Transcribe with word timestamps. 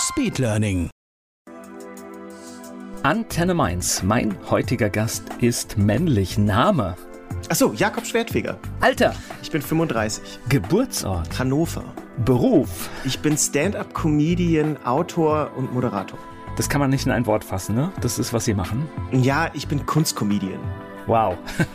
Speedlearning. 0.00 0.88
Antenne 3.02 3.52
Mainz. 3.52 4.02
Mein 4.02 4.34
heutiger 4.48 4.88
Gast 4.88 5.24
ist 5.40 5.76
männlich. 5.76 6.38
Name. 6.38 6.96
Achso, 7.50 7.74
Jakob 7.74 8.06
Schwertfeger. 8.06 8.58
Alter. 8.80 9.14
Ich 9.42 9.50
bin 9.50 9.60
35. 9.60 10.38
Geburtsort. 10.48 11.38
Hannover. 11.38 11.84
Beruf. 12.24 12.88
Ich 13.04 13.18
bin 13.18 13.36
Stand-up-Comedian, 13.36 14.78
Autor 14.84 15.50
und 15.56 15.74
Moderator. 15.74 16.18
Das 16.56 16.70
kann 16.70 16.80
man 16.80 16.88
nicht 16.88 17.04
in 17.04 17.12
ein 17.12 17.26
Wort 17.26 17.44
fassen, 17.44 17.74
ne? 17.74 17.92
Das 18.00 18.18
ist, 18.18 18.32
was 18.32 18.46
Sie 18.46 18.54
machen. 18.54 18.88
Ja, 19.12 19.50
ich 19.52 19.68
bin 19.68 19.84
Kunstcomedian. 19.84 20.60
Wow. 21.06 21.36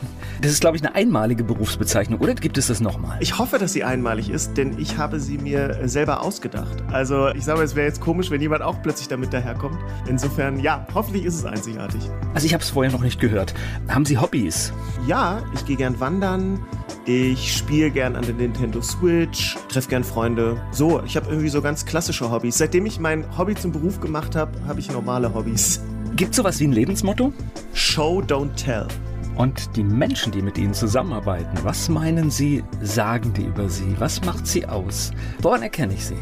Das 0.42 0.52
ist, 0.52 0.60
glaube 0.60 0.76
ich, 0.76 0.84
eine 0.84 0.94
einmalige 0.94 1.44
Berufsbezeichnung, 1.44 2.20
oder 2.20 2.36
gibt 2.36 2.58
es 2.58 2.68
das 2.68 2.82
nochmal? 2.82 3.18
Ich 3.22 3.38
hoffe, 3.38 3.58
dass 3.58 3.74
sie 3.74 3.84
einmalig 3.84 4.30
ist, 4.30 4.58
denn 4.58 4.78
ich 4.78 4.98
habe 4.98 5.20
sie 5.20 5.38
mir 5.38 5.88
selber 5.88 6.22
ausgedacht. 6.22 6.84
Also 6.92 7.30
ich 7.30 7.46
sage, 7.46 7.64
es 7.64 7.76
wäre 7.76 7.88
jetzt 7.88 8.02
komisch, 8.02 8.30
wenn 8.32 8.42
jemand 8.42 8.62
auch 8.62 8.82
plötzlich 8.82 9.08
damit 9.08 9.34
daherkommt. 9.34 9.78
Insofern, 10.08 10.60
ja, 10.60 10.86
hoffentlich 10.94 11.24
ist 11.24 11.36
es 11.36 11.46
einzigartig. 11.46 12.02
Also 12.34 12.46
ich 12.46 12.54
habe 12.54 12.62
es 12.62 12.70
vorher 12.70 12.92
noch 12.92 13.02
nicht 13.02 13.20
gehört. 13.20 13.54
Haben 13.88 14.06
Sie 14.06 14.18
Hobbys? 14.18 14.74
Ja, 15.08 15.42
ich 15.54 15.66
gehe 15.66 15.78
gern 15.78 16.00
wandern. 16.00 16.60
Ich 17.06 17.56
spiele 17.56 17.92
gern 17.92 18.16
an 18.16 18.26
der 18.26 18.36
Nintendo 18.36 18.82
Switch, 18.82 19.56
treffe 19.70 19.90
gern 19.90 20.04
Freunde. 20.04 20.62
So, 20.72 21.02
ich 21.06 21.16
habe 21.16 21.30
irgendwie 21.30 21.50
so 21.50 21.62
ganz 21.62 21.86
klassische 21.86 22.30
Hobbys. 22.30 22.58
Seitdem 22.58 22.86
ich 22.86 23.00
mein 23.00 23.26
Hobby 23.38 23.56
zum 23.56 23.72
Beruf 23.72 24.02
gemacht 24.02 24.36
habe, 24.36 24.52
habe 24.68 24.80
ich 24.80 24.92
normale 24.92 25.34
Hobbys. 25.34 25.82
Gibt 26.16 26.32
es 26.32 26.38
sowas 26.38 26.60
wie 26.60 26.68
ein 26.68 26.72
Lebensmotto? 26.72 27.32
Show, 27.74 28.22
don't 28.22 28.56
tell. 28.56 28.88
Und 29.36 29.76
die 29.76 29.84
Menschen, 29.84 30.32
die 30.32 30.42
mit 30.42 30.58
Ihnen 30.58 30.74
zusammenarbeiten, 30.74 31.58
was 31.64 31.90
meinen 31.90 32.32
Sie, 32.32 32.64
sagen 32.82 33.34
die 33.34 33.44
über 33.44 33.68
Sie? 33.68 33.96
Was 34.00 34.24
macht 34.24 34.48
Sie 34.48 34.66
aus? 34.66 35.12
Woran 35.42 35.62
erkenne 35.62 35.94
ich 35.94 36.06
Sie? 36.06 36.18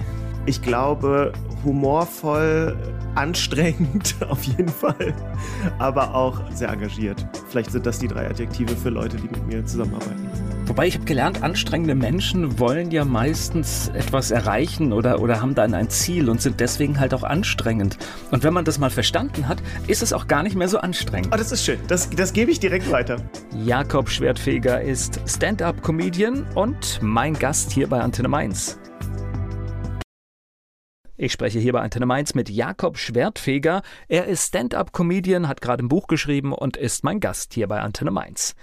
Ich 0.45 0.61
glaube, 0.61 1.31
humorvoll, 1.63 2.75
anstrengend 3.15 4.15
auf 4.29 4.43
jeden 4.43 4.67
Fall, 4.67 5.13
aber 5.79 6.13
auch 6.13 6.41
sehr 6.51 6.69
engagiert. 6.69 7.25
Vielleicht 7.49 7.71
sind 7.71 7.85
das 7.85 7.99
die 7.99 8.07
drei 8.07 8.27
Adjektive 8.27 8.75
für 8.75 8.89
Leute, 8.89 9.17
die 9.17 9.29
mit 9.29 9.47
mir 9.47 9.65
zusammenarbeiten. 9.65 10.52
Wobei 10.65 10.87
ich 10.87 10.95
habe 10.95 11.03
gelernt, 11.03 11.43
anstrengende 11.43 11.93
Menschen 11.93 12.57
wollen 12.57 12.89
ja 12.89 13.03
meistens 13.03 13.89
etwas 13.89 14.31
erreichen 14.31 14.93
oder, 14.93 15.21
oder 15.21 15.41
haben 15.41 15.55
dann 15.55 15.73
ein 15.73 15.89
Ziel 15.89 16.29
und 16.29 16.41
sind 16.41 16.61
deswegen 16.61 17.01
halt 17.01 17.13
auch 17.13 17.23
anstrengend. 17.23 17.97
Und 18.31 18.43
wenn 18.43 18.53
man 18.53 18.63
das 18.63 18.79
mal 18.79 18.89
verstanden 18.89 19.49
hat, 19.49 19.61
ist 19.87 20.01
es 20.01 20.13
auch 20.13 20.27
gar 20.27 20.41
nicht 20.41 20.55
mehr 20.55 20.69
so 20.69 20.77
anstrengend. 20.77 21.33
Oh, 21.33 21.37
das 21.37 21.51
ist 21.51 21.65
schön. 21.65 21.79
Das, 21.87 22.09
das 22.09 22.31
gebe 22.31 22.49
ich 22.49 22.61
direkt 22.61 22.89
weiter. 22.91 23.17
Jakob 23.53 24.09
Schwertfeger 24.09 24.81
ist 24.81 25.19
Stand-up-Comedian 25.25 26.45
und 26.55 26.99
mein 27.01 27.33
Gast 27.33 27.71
hier 27.71 27.89
bei 27.89 27.99
Antenne 27.99 28.29
Mainz. 28.29 28.79
Ich 31.17 31.33
spreche 31.33 31.59
hier 31.59 31.73
bei 31.73 31.81
Antenne 31.81 32.05
Mainz 32.05 32.35
mit 32.35 32.49
Jakob 32.49 32.97
Schwertfeger. 32.97 33.81
Er 34.07 34.27
ist 34.27 34.47
Stand-up-Comedian, 34.47 35.49
hat 35.49 35.61
gerade 35.61 35.83
ein 35.83 35.89
Buch 35.89 36.07
geschrieben 36.07 36.53
und 36.53 36.77
ist 36.77 37.03
mein 37.03 37.19
Gast 37.19 37.53
hier 37.53 37.67
bei 37.67 37.81
Antenne 37.81 38.11
Mainz. 38.11 38.55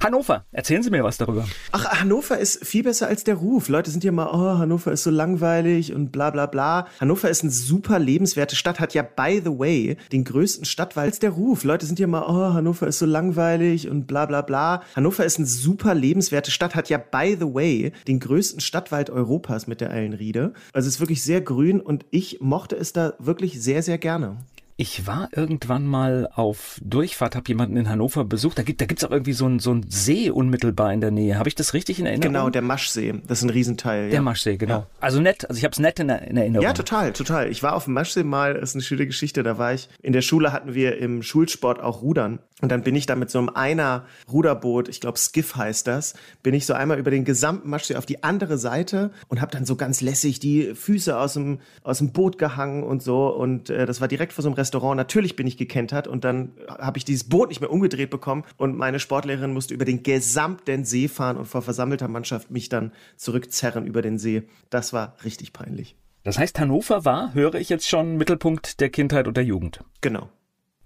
Hannover, 0.00 0.44
erzählen 0.52 0.82
Sie 0.82 0.90
mir 0.90 1.02
was 1.02 1.16
darüber. 1.16 1.44
Ach, 1.72 2.00
Hannover 2.00 2.38
ist 2.38 2.64
viel 2.64 2.84
besser 2.84 3.08
als 3.08 3.24
der 3.24 3.34
Ruf. 3.34 3.68
Leute 3.68 3.90
sind 3.90 4.04
ja 4.04 4.12
mal, 4.12 4.28
oh, 4.28 4.58
Hannover 4.58 4.92
ist 4.92 5.02
so 5.02 5.10
langweilig 5.10 5.92
und 5.92 6.12
bla 6.12 6.30
bla 6.30 6.46
bla. 6.46 6.86
Hannover 7.00 7.28
ist 7.28 7.42
eine 7.42 7.50
super 7.50 7.98
lebenswerte 7.98 8.54
Stadt, 8.54 8.78
hat 8.78 8.94
ja, 8.94 9.02
by 9.02 9.42
the 9.44 9.58
way, 9.58 9.96
den 10.12 10.22
größten 10.22 10.64
Stadtwald 10.64 11.20
der 11.22 11.30
Ruf. 11.30 11.64
Leute 11.64 11.84
sind 11.84 11.98
ja 11.98 12.06
mal, 12.06 12.22
oh, 12.22 12.54
Hannover 12.54 12.86
ist 12.86 13.00
so 13.00 13.06
langweilig 13.06 13.88
und 13.88 14.06
bla 14.06 14.26
bla 14.26 14.42
bla. 14.42 14.82
Hannover 14.94 15.24
ist 15.24 15.38
eine 15.38 15.46
super 15.46 15.94
lebenswerte 15.94 16.52
Stadt, 16.52 16.76
hat 16.76 16.88
ja, 16.88 16.98
by 16.98 17.36
the 17.38 17.52
way, 17.52 17.92
den 18.06 18.20
größten 18.20 18.60
Stadtwald 18.60 19.10
Europas 19.10 19.66
mit 19.66 19.80
der 19.80 19.90
Eilenriede. 19.90 20.52
Also 20.72 20.86
es 20.86 20.94
ist 20.94 21.00
wirklich 21.00 21.24
sehr 21.24 21.40
grün 21.40 21.80
und 21.80 22.06
ich 22.10 22.40
mochte 22.40 22.76
es 22.76 22.92
da 22.92 23.14
wirklich 23.18 23.60
sehr, 23.60 23.82
sehr 23.82 23.98
gerne. 23.98 24.36
Ich 24.80 25.08
war 25.08 25.28
irgendwann 25.34 25.88
mal 25.88 26.28
auf 26.32 26.78
Durchfahrt, 26.80 27.34
habe 27.34 27.48
jemanden 27.48 27.76
in 27.76 27.88
Hannover 27.88 28.24
besucht. 28.24 28.58
Da 28.58 28.62
gibt 28.62 28.80
da 28.80 28.86
gibt's 28.86 29.02
auch 29.02 29.10
irgendwie 29.10 29.32
so 29.32 29.44
einen 29.44 29.58
so 29.58 29.72
einen 29.72 29.90
See 29.90 30.30
unmittelbar 30.30 30.92
in 30.92 31.00
der 31.00 31.10
Nähe. 31.10 31.36
Habe 31.36 31.48
ich 31.48 31.56
das 31.56 31.74
richtig 31.74 31.98
in 31.98 32.06
Erinnerung? 32.06 32.32
Genau, 32.32 32.48
der 32.48 32.62
Maschsee. 32.62 33.12
Das 33.26 33.38
ist 33.38 33.44
ein 33.44 33.50
Riesenteil. 33.50 34.04
Der 34.04 34.14
ja. 34.14 34.22
Maschsee, 34.22 34.56
genau. 34.56 34.78
Ja. 34.78 34.86
Also 35.00 35.20
nett. 35.20 35.50
Also 35.50 35.58
ich 35.58 35.64
habe 35.64 35.72
es 35.72 35.80
nett 35.80 35.98
in, 35.98 36.08
in, 36.10 36.36
Erinnerung. 36.36 36.62
Ja, 36.62 36.74
total, 36.74 37.12
total. 37.12 37.50
Ich 37.50 37.64
war 37.64 37.74
auf 37.74 37.86
dem 37.86 37.94
Maschsee 37.94 38.22
mal. 38.22 38.54
Das 38.54 38.70
ist 38.70 38.76
eine 38.76 38.82
schöne 38.82 39.06
Geschichte. 39.06 39.42
Da 39.42 39.58
war 39.58 39.74
ich 39.74 39.88
in 40.00 40.12
der 40.12 40.22
Schule 40.22 40.52
hatten 40.52 40.74
wir 40.74 40.98
im 40.98 41.24
Schulsport 41.24 41.80
auch 41.80 42.02
Rudern. 42.02 42.38
Und 42.60 42.70
dann 42.72 42.82
bin 42.82 42.96
ich 42.96 43.06
da 43.06 43.14
mit 43.14 43.30
so 43.30 43.38
einem 43.38 43.50
einer 43.50 44.04
Ruderboot, 44.30 44.88
ich 44.88 45.00
glaube 45.00 45.16
Skiff 45.16 45.54
heißt 45.54 45.86
das, 45.86 46.14
bin 46.42 46.54
ich 46.54 46.66
so 46.66 46.74
einmal 46.74 46.98
über 46.98 47.10
den 47.10 47.24
gesamten 47.24 47.70
Maschsee 47.70 47.94
auf 47.94 48.06
die 48.06 48.24
andere 48.24 48.58
Seite 48.58 49.12
und 49.28 49.40
habe 49.40 49.52
dann 49.52 49.64
so 49.64 49.76
ganz 49.76 50.00
lässig 50.00 50.40
die 50.40 50.74
Füße 50.74 51.16
aus 51.16 51.34
dem 51.34 51.60
aus 51.84 51.98
dem 51.98 52.12
Boot 52.12 52.36
gehangen 52.36 52.82
und 52.82 53.02
so. 53.02 53.28
Und 53.28 53.70
äh, 53.70 53.86
das 53.86 54.00
war 54.00 54.08
direkt 54.08 54.32
vor 54.32 54.42
so 54.42 54.48
einem 54.48 54.56
Restaurant. 54.56 54.96
Natürlich 54.96 55.36
bin 55.36 55.46
ich 55.46 55.56
gekentert 55.56 56.08
und 56.08 56.24
dann 56.24 56.52
habe 56.68 56.98
ich 56.98 57.04
dieses 57.04 57.28
Boot 57.28 57.50
nicht 57.50 57.60
mehr 57.60 57.70
umgedreht 57.70 58.10
bekommen 58.10 58.44
und 58.56 58.76
meine 58.76 58.98
Sportlehrerin 58.98 59.52
musste 59.52 59.74
über 59.74 59.84
den 59.84 60.02
gesamten 60.02 60.84
See 60.84 61.06
fahren 61.06 61.36
und 61.36 61.46
vor 61.46 61.62
versammelter 61.62 62.08
Mannschaft 62.08 62.50
mich 62.50 62.68
dann 62.68 62.92
zurückzerren 63.16 63.86
über 63.86 64.02
den 64.02 64.18
See. 64.18 64.42
Das 64.68 64.92
war 64.92 65.14
richtig 65.24 65.52
peinlich. 65.52 65.96
Das 66.24 66.38
heißt, 66.38 66.58
Hannover 66.58 67.04
war, 67.04 67.34
höre 67.34 67.54
ich 67.54 67.68
jetzt 67.68 67.88
schon, 67.88 68.16
Mittelpunkt 68.16 68.80
der 68.80 68.90
Kindheit 68.90 69.28
und 69.28 69.36
der 69.36 69.44
Jugend. 69.44 69.84
Genau. 70.00 70.28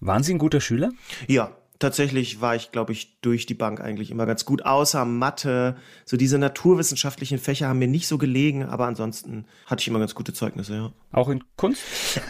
Waren 0.00 0.22
Sie 0.22 0.34
ein 0.34 0.38
guter 0.38 0.60
Schüler? 0.60 0.90
Ja, 1.26 1.56
tatsächlich 1.82 2.40
war 2.40 2.56
ich, 2.56 2.72
glaube 2.72 2.92
ich, 2.92 3.20
durch 3.20 3.44
die 3.44 3.54
Bank 3.54 3.80
eigentlich 3.80 4.10
immer 4.10 4.24
ganz 4.24 4.44
gut, 4.44 4.64
außer 4.64 5.04
Mathe. 5.04 5.76
So 6.04 6.16
diese 6.16 6.38
naturwissenschaftlichen 6.38 7.38
Fächer 7.38 7.68
haben 7.68 7.78
mir 7.78 7.88
nicht 7.88 8.06
so 8.06 8.18
gelegen, 8.18 8.64
aber 8.64 8.86
ansonsten 8.86 9.44
hatte 9.66 9.82
ich 9.82 9.88
immer 9.88 9.98
ganz 9.98 10.14
gute 10.14 10.32
Zeugnisse, 10.32 10.74
ja. 10.74 10.92
Auch 11.10 11.28
in 11.28 11.44
Kunst? 11.56 11.82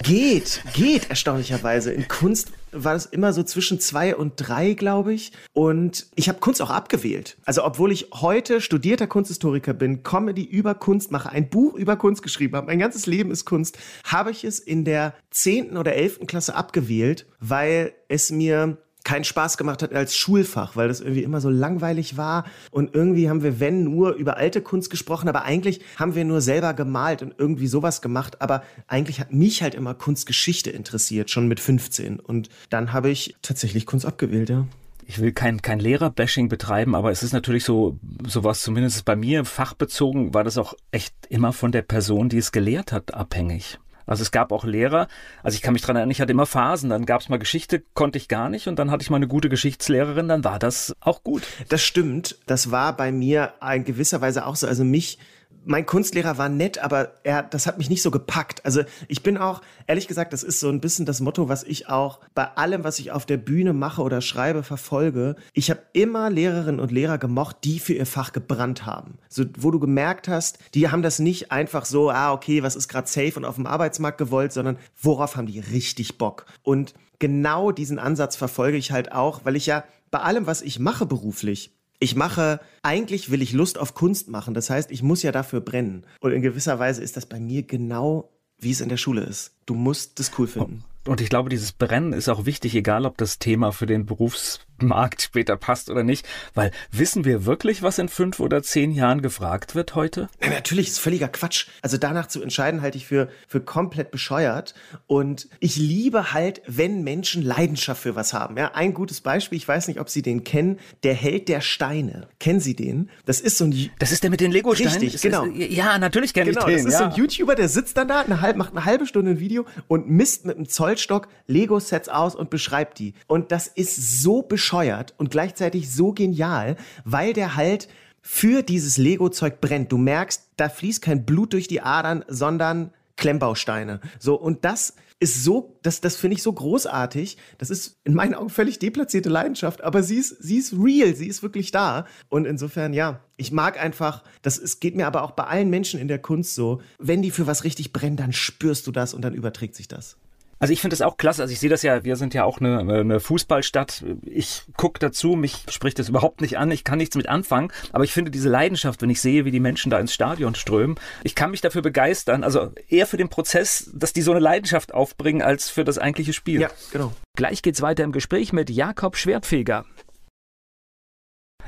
Geht, 0.02 0.64
geht, 0.74 1.10
erstaunlicherweise. 1.10 1.92
In 1.92 2.08
Kunst 2.08 2.50
war 2.72 2.94
es 2.94 3.06
immer 3.06 3.32
so 3.32 3.42
zwischen 3.42 3.78
zwei 3.78 4.16
und 4.16 4.34
drei, 4.36 4.72
glaube 4.72 5.12
ich. 5.12 5.32
Und 5.52 6.06
ich 6.14 6.28
habe 6.28 6.40
Kunst 6.40 6.60
auch 6.62 6.70
abgewählt. 6.70 7.36
Also 7.44 7.64
obwohl 7.64 7.92
ich 7.92 8.08
heute 8.14 8.60
studierter 8.60 9.06
Kunsthistoriker 9.06 9.74
bin, 9.74 10.02
Comedy 10.02 10.44
über 10.44 10.74
Kunst 10.74 11.12
mache, 11.12 11.30
ein 11.30 11.48
Buch 11.48 11.74
über 11.74 11.96
Kunst 11.96 12.22
geschrieben 12.22 12.56
habe, 12.56 12.66
mein 12.66 12.78
ganzes 12.78 13.06
Leben 13.06 13.30
ist 13.30 13.44
Kunst, 13.44 13.78
habe 14.04 14.30
ich 14.30 14.44
es 14.44 14.58
in 14.58 14.84
der 14.84 15.14
zehnten 15.30 15.76
oder 15.76 15.94
elften 15.94 16.26
Klasse 16.26 16.54
abgewählt, 16.54 17.26
weil 17.38 17.92
es 18.08 18.30
mir 18.30 18.78
keinen 19.04 19.24
Spaß 19.24 19.56
gemacht 19.56 19.82
hat 19.82 19.92
als 19.92 20.16
Schulfach, 20.16 20.76
weil 20.76 20.88
das 20.88 21.00
irgendwie 21.00 21.22
immer 21.22 21.40
so 21.40 21.50
langweilig 21.50 22.16
war. 22.16 22.44
Und 22.70 22.94
irgendwie 22.94 23.28
haben 23.28 23.42
wir, 23.42 23.60
wenn, 23.60 23.84
nur 23.84 24.12
über 24.14 24.36
alte 24.36 24.60
Kunst 24.60 24.90
gesprochen, 24.90 25.28
aber 25.28 25.42
eigentlich 25.42 25.80
haben 25.96 26.14
wir 26.14 26.24
nur 26.24 26.40
selber 26.40 26.74
gemalt 26.74 27.22
und 27.22 27.34
irgendwie 27.38 27.66
sowas 27.66 28.02
gemacht. 28.02 28.40
Aber 28.40 28.62
eigentlich 28.86 29.20
hat 29.20 29.32
mich 29.32 29.62
halt 29.62 29.74
immer 29.74 29.94
Kunstgeschichte 29.94 30.70
interessiert, 30.70 31.30
schon 31.30 31.48
mit 31.48 31.60
15. 31.60 32.20
Und 32.20 32.48
dann 32.70 32.92
habe 32.92 33.10
ich 33.10 33.36
tatsächlich 33.42 33.86
Kunst 33.86 34.06
abgewählt, 34.06 34.50
ja 34.50 34.66
ich 35.06 35.20
will 35.20 35.32
kein, 35.32 35.60
kein 35.60 35.78
Lehrerbashing 35.78 36.48
betreiben, 36.48 36.94
aber 36.94 37.10
es 37.10 37.22
ist 37.22 37.32
natürlich 37.32 37.64
so, 37.64 37.98
sowas 38.26 38.62
zumindest 38.62 39.04
bei 39.04 39.16
mir 39.16 39.44
fachbezogen, 39.44 40.32
war 40.32 40.44
das 40.44 40.58
auch 40.58 40.74
echt 40.90 41.14
immer 41.28 41.52
von 41.52 41.72
der 41.72 41.82
Person, 41.82 42.28
die 42.28 42.38
es 42.38 42.52
gelehrt 42.52 42.92
hat, 42.92 43.12
abhängig. 43.12 43.78
Also 44.06 44.22
es 44.22 44.30
gab 44.30 44.52
auch 44.52 44.64
Lehrer, 44.64 45.08
also 45.42 45.54
ich 45.56 45.62
kann 45.62 45.72
mich 45.72 45.82
dran 45.82 45.96
erinnern, 45.96 46.10
ich 46.10 46.20
hatte 46.20 46.32
immer 46.32 46.46
Phasen, 46.46 46.90
dann 46.90 47.06
gab 47.06 47.20
es 47.20 47.28
mal 47.28 47.38
Geschichte, 47.38 47.82
konnte 47.94 48.18
ich 48.18 48.28
gar 48.28 48.48
nicht 48.48 48.68
und 48.68 48.78
dann 48.78 48.90
hatte 48.90 49.02
ich 49.02 49.10
mal 49.10 49.16
eine 49.16 49.28
gute 49.28 49.48
Geschichtslehrerin, 49.48 50.28
dann 50.28 50.44
war 50.44 50.58
das 50.58 50.94
auch 51.00 51.22
gut. 51.22 51.42
Das 51.68 51.82
stimmt, 51.82 52.38
das 52.46 52.70
war 52.70 52.96
bei 52.96 53.12
mir 53.12 53.54
in 53.74 53.84
gewisser 53.84 54.20
Weise 54.20 54.46
auch 54.46 54.56
so. 54.56 54.66
Also 54.66 54.84
mich 54.84 55.18
mein 55.64 55.86
Kunstlehrer 55.86 56.38
war 56.38 56.48
nett, 56.48 56.78
aber 56.78 57.12
er, 57.22 57.42
das 57.42 57.66
hat 57.66 57.78
mich 57.78 57.90
nicht 57.90 58.02
so 58.02 58.10
gepackt. 58.10 58.64
Also 58.64 58.82
ich 59.08 59.22
bin 59.22 59.36
auch, 59.36 59.60
ehrlich 59.86 60.08
gesagt, 60.08 60.32
das 60.32 60.42
ist 60.42 60.60
so 60.60 60.68
ein 60.68 60.80
bisschen 60.80 61.06
das 61.06 61.20
Motto, 61.20 61.48
was 61.48 61.62
ich 61.62 61.88
auch 61.88 62.20
bei 62.34 62.44
allem, 62.44 62.84
was 62.84 62.98
ich 62.98 63.12
auf 63.12 63.26
der 63.26 63.36
Bühne 63.36 63.72
mache 63.72 64.02
oder 64.02 64.20
schreibe, 64.20 64.62
verfolge. 64.62 65.36
Ich 65.52 65.70
habe 65.70 65.82
immer 65.92 66.30
Lehrerinnen 66.30 66.80
und 66.80 66.92
Lehrer 66.92 67.18
gemocht, 67.18 67.58
die 67.64 67.78
für 67.78 67.94
ihr 67.94 68.06
Fach 68.06 68.32
gebrannt 68.32 68.86
haben. 68.86 69.18
So, 69.28 69.44
wo 69.58 69.70
du 69.70 69.78
gemerkt 69.78 70.28
hast, 70.28 70.58
die 70.74 70.90
haben 70.90 71.02
das 71.02 71.18
nicht 71.18 71.52
einfach 71.52 71.84
so, 71.84 72.10
ah, 72.10 72.32
okay, 72.32 72.62
was 72.62 72.76
ist 72.76 72.88
gerade 72.88 73.08
safe 73.08 73.34
und 73.36 73.44
auf 73.44 73.56
dem 73.56 73.66
Arbeitsmarkt 73.66 74.18
gewollt, 74.18 74.52
sondern 74.52 74.78
worauf 75.00 75.36
haben 75.36 75.46
die 75.46 75.60
richtig 75.60 76.18
Bock? 76.18 76.46
Und 76.62 76.94
genau 77.18 77.70
diesen 77.70 77.98
Ansatz 77.98 78.36
verfolge 78.36 78.76
ich 78.76 78.90
halt 78.90 79.12
auch, 79.12 79.44
weil 79.44 79.56
ich 79.56 79.66
ja 79.66 79.84
bei 80.10 80.18
allem, 80.18 80.46
was 80.46 80.60
ich 80.60 80.78
mache 80.78 81.06
beruflich, 81.06 81.72
ich 82.02 82.16
mache, 82.16 82.60
eigentlich 82.82 83.30
will 83.30 83.42
ich 83.42 83.52
Lust 83.52 83.78
auf 83.78 83.94
Kunst 83.94 84.28
machen. 84.28 84.54
Das 84.54 84.70
heißt, 84.70 84.90
ich 84.90 85.02
muss 85.02 85.22
ja 85.22 85.30
dafür 85.30 85.60
brennen. 85.60 86.04
Und 86.20 86.32
in 86.32 86.42
gewisser 86.42 86.78
Weise 86.78 87.02
ist 87.02 87.16
das 87.16 87.26
bei 87.26 87.38
mir 87.38 87.62
genau 87.62 88.30
wie 88.58 88.70
es 88.70 88.80
in 88.80 88.88
der 88.88 88.96
Schule 88.96 89.22
ist. 89.22 89.52
Du 89.66 89.74
musst 89.74 90.18
das 90.18 90.32
cool 90.38 90.46
finden. 90.46 90.84
Und 91.06 91.20
ich 91.20 91.28
glaube, 91.28 91.48
dieses 91.48 91.72
Brennen 91.72 92.12
ist 92.12 92.28
auch 92.28 92.46
wichtig, 92.46 92.74
egal 92.76 93.06
ob 93.06 93.16
das 93.16 93.40
Thema 93.40 93.72
für 93.72 93.86
den 93.86 94.06
Berufsmarkt 94.06 95.22
später 95.22 95.56
passt 95.56 95.90
oder 95.90 96.04
nicht. 96.04 96.28
Weil 96.54 96.70
wissen 96.92 97.24
wir 97.24 97.44
wirklich, 97.44 97.82
was 97.82 97.98
in 97.98 98.08
fünf 98.08 98.38
oder 98.38 98.62
zehn 98.62 98.92
Jahren 98.92 99.20
gefragt 99.20 99.74
wird 99.74 99.96
heute? 99.96 100.28
Ja, 100.40 100.50
natürlich, 100.50 100.88
ist 100.88 101.00
völliger 101.00 101.26
Quatsch. 101.26 101.66
Also 101.82 101.96
danach 101.96 102.28
zu 102.28 102.40
entscheiden, 102.40 102.82
halte 102.82 102.98
ich 102.98 103.06
für, 103.06 103.28
für 103.48 103.60
komplett 103.60 104.12
bescheuert. 104.12 104.74
Und 105.08 105.48
ich 105.58 105.76
liebe 105.76 106.32
halt, 106.32 106.62
wenn 106.68 107.02
Menschen 107.02 107.42
Leidenschaft 107.42 108.02
für 108.02 108.14
was 108.14 108.32
haben. 108.32 108.56
Ja, 108.56 108.72
ein 108.74 108.94
gutes 108.94 109.22
Beispiel, 109.22 109.58
ich 109.58 109.66
weiß 109.66 109.88
nicht, 109.88 109.98
ob 109.98 110.08
Sie 110.08 110.22
den 110.22 110.44
kennen, 110.44 110.78
der 111.02 111.14
Held 111.14 111.48
der 111.48 111.60
Steine. 111.60 112.28
Kennen 112.38 112.60
Sie 112.60 112.76
den? 112.76 113.10
Das 113.24 113.40
ist 113.40 113.58
so 113.58 113.64
ein... 113.64 113.90
Das 113.98 114.12
ist 114.12 114.22
der 114.22 114.30
mit 114.30 114.40
den 114.40 114.52
Lego-Steinen? 114.52 115.00
Richtig, 115.00 115.20
genau. 115.20 115.46
Ist, 115.46 115.72
ja, 115.72 115.98
natürlich 115.98 116.32
kenne 116.32 116.52
genau, 116.52 116.68
ich 116.68 116.76
den. 116.76 116.84
Das 116.84 116.94
ist 116.94 117.00
ja. 117.00 117.10
so 117.10 117.16
ein 117.16 117.20
YouTuber, 117.20 117.56
der 117.56 117.68
sitzt 117.68 117.96
dann 117.96 118.06
da, 118.06 118.20
eine 118.20 118.40
halb, 118.40 118.56
macht 118.56 118.70
eine 118.70 118.84
halbe 118.84 119.06
Stunde 119.06 119.32
ein 119.32 119.40
Video 119.40 119.66
und 119.88 120.08
misst 120.08 120.44
mit 120.44 120.56
einem 120.56 120.68
Zoll 120.68 120.91
Zollstock 120.92 121.28
Lego-Sets 121.46 122.08
aus 122.08 122.34
und 122.34 122.50
beschreibt 122.50 122.98
die. 122.98 123.14
Und 123.26 123.52
das 123.52 123.66
ist 123.66 124.22
so 124.22 124.42
bescheuert 124.42 125.14
und 125.16 125.30
gleichzeitig 125.30 125.92
so 125.92 126.12
genial, 126.12 126.76
weil 127.04 127.32
der 127.32 127.56
halt 127.56 127.88
für 128.20 128.62
dieses 128.62 128.98
Lego-Zeug 128.98 129.60
brennt. 129.60 129.90
Du 129.90 129.98
merkst, 129.98 130.50
da 130.56 130.68
fließt 130.68 131.02
kein 131.02 131.24
Blut 131.24 131.54
durch 131.54 131.66
die 131.66 131.80
Adern, 131.80 132.24
sondern 132.28 132.92
Klemmbausteine. 133.16 134.00
So, 134.18 134.34
und 134.34 134.64
das 134.64 134.94
ist 135.18 135.44
so, 135.44 135.78
das, 135.82 136.00
das 136.00 136.16
finde 136.16 136.34
ich 136.34 136.42
so 136.42 136.52
großartig. 136.52 137.36
Das 137.58 137.70
ist 137.70 138.00
in 138.04 138.14
meinen 138.14 138.34
Augen 138.34 138.50
völlig 138.50 138.78
deplatzierte 138.78 139.28
Leidenschaft, 139.28 139.82
aber 139.82 140.02
sie 140.02 140.16
ist, 140.16 140.42
sie 140.42 140.56
ist 140.56 140.72
real, 140.72 141.14
sie 141.14 141.28
ist 141.28 141.42
wirklich 141.42 141.70
da. 141.70 142.06
Und 142.28 142.44
insofern, 142.44 142.92
ja, 142.92 143.20
ich 143.36 143.52
mag 143.52 143.80
einfach, 143.80 144.24
das 144.42 144.58
es 144.58 144.80
geht 144.80 144.96
mir 144.96 145.06
aber 145.06 145.22
auch 145.22 145.32
bei 145.32 145.44
allen 145.44 145.70
Menschen 145.70 146.00
in 146.00 146.08
der 146.08 146.18
Kunst 146.18 146.54
so, 146.54 146.80
wenn 146.98 147.22
die 147.22 147.30
für 147.30 147.46
was 147.46 147.64
richtig 147.64 147.92
brennen, 147.92 148.16
dann 148.16 148.32
spürst 148.32 148.86
du 148.86 148.92
das 148.92 149.14
und 149.14 149.22
dann 149.22 149.34
überträgt 149.34 149.74
sich 149.74 149.88
das. 149.88 150.16
Also 150.62 150.72
ich 150.72 150.80
finde 150.80 150.94
das 150.94 151.02
auch 151.02 151.16
klasse. 151.16 151.42
Also 151.42 151.52
ich 151.52 151.58
sehe 151.58 151.68
das 151.68 151.82
ja, 151.82 152.04
wir 152.04 152.14
sind 152.14 152.34
ja 152.34 152.44
auch 152.44 152.60
eine, 152.60 152.78
eine 152.78 153.18
Fußballstadt. 153.18 154.04
Ich 154.22 154.62
gucke 154.76 155.00
dazu, 155.00 155.34
mich 155.34 155.64
spricht 155.68 155.98
das 155.98 156.08
überhaupt 156.08 156.40
nicht 156.40 156.56
an. 156.56 156.70
Ich 156.70 156.84
kann 156.84 156.98
nichts 156.98 157.16
mit 157.16 157.28
anfangen. 157.28 157.72
Aber 157.90 158.04
ich 158.04 158.12
finde 158.12 158.30
diese 158.30 158.48
Leidenschaft, 158.48 159.02
wenn 159.02 159.10
ich 159.10 159.20
sehe, 159.20 159.44
wie 159.44 159.50
die 159.50 159.58
Menschen 159.58 159.90
da 159.90 159.98
ins 159.98 160.14
Stadion 160.14 160.54
strömen, 160.54 160.94
ich 161.24 161.34
kann 161.34 161.50
mich 161.50 161.62
dafür 161.62 161.82
begeistern. 161.82 162.44
Also 162.44 162.70
eher 162.88 163.08
für 163.08 163.16
den 163.16 163.28
Prozess, 163.28 163.90
dass 163.92 164.12
die 164.12 164.22
so 164.22 164.30
eine 164.30 164.38
Leidenschaft 164.38 164.94
aufbringen, 164.94 165.42
als 165.42 165.68
für 165.68 165.82
das 165.82 165.98
eigentliche 165.98 166.32
Spiel. 166.32 166.60
Ja, 166.60 166.70
genau. 166.92 167.12
Gleich 167.34 167.62
geht's 167.62 167.82
weiter 167.82 168.04
im 168.04 168.12
Gespräch 168.12 168.52
mit 168.52 168.70
Jakob 168.70 169.16
Schwertfeger. 169.16 169.84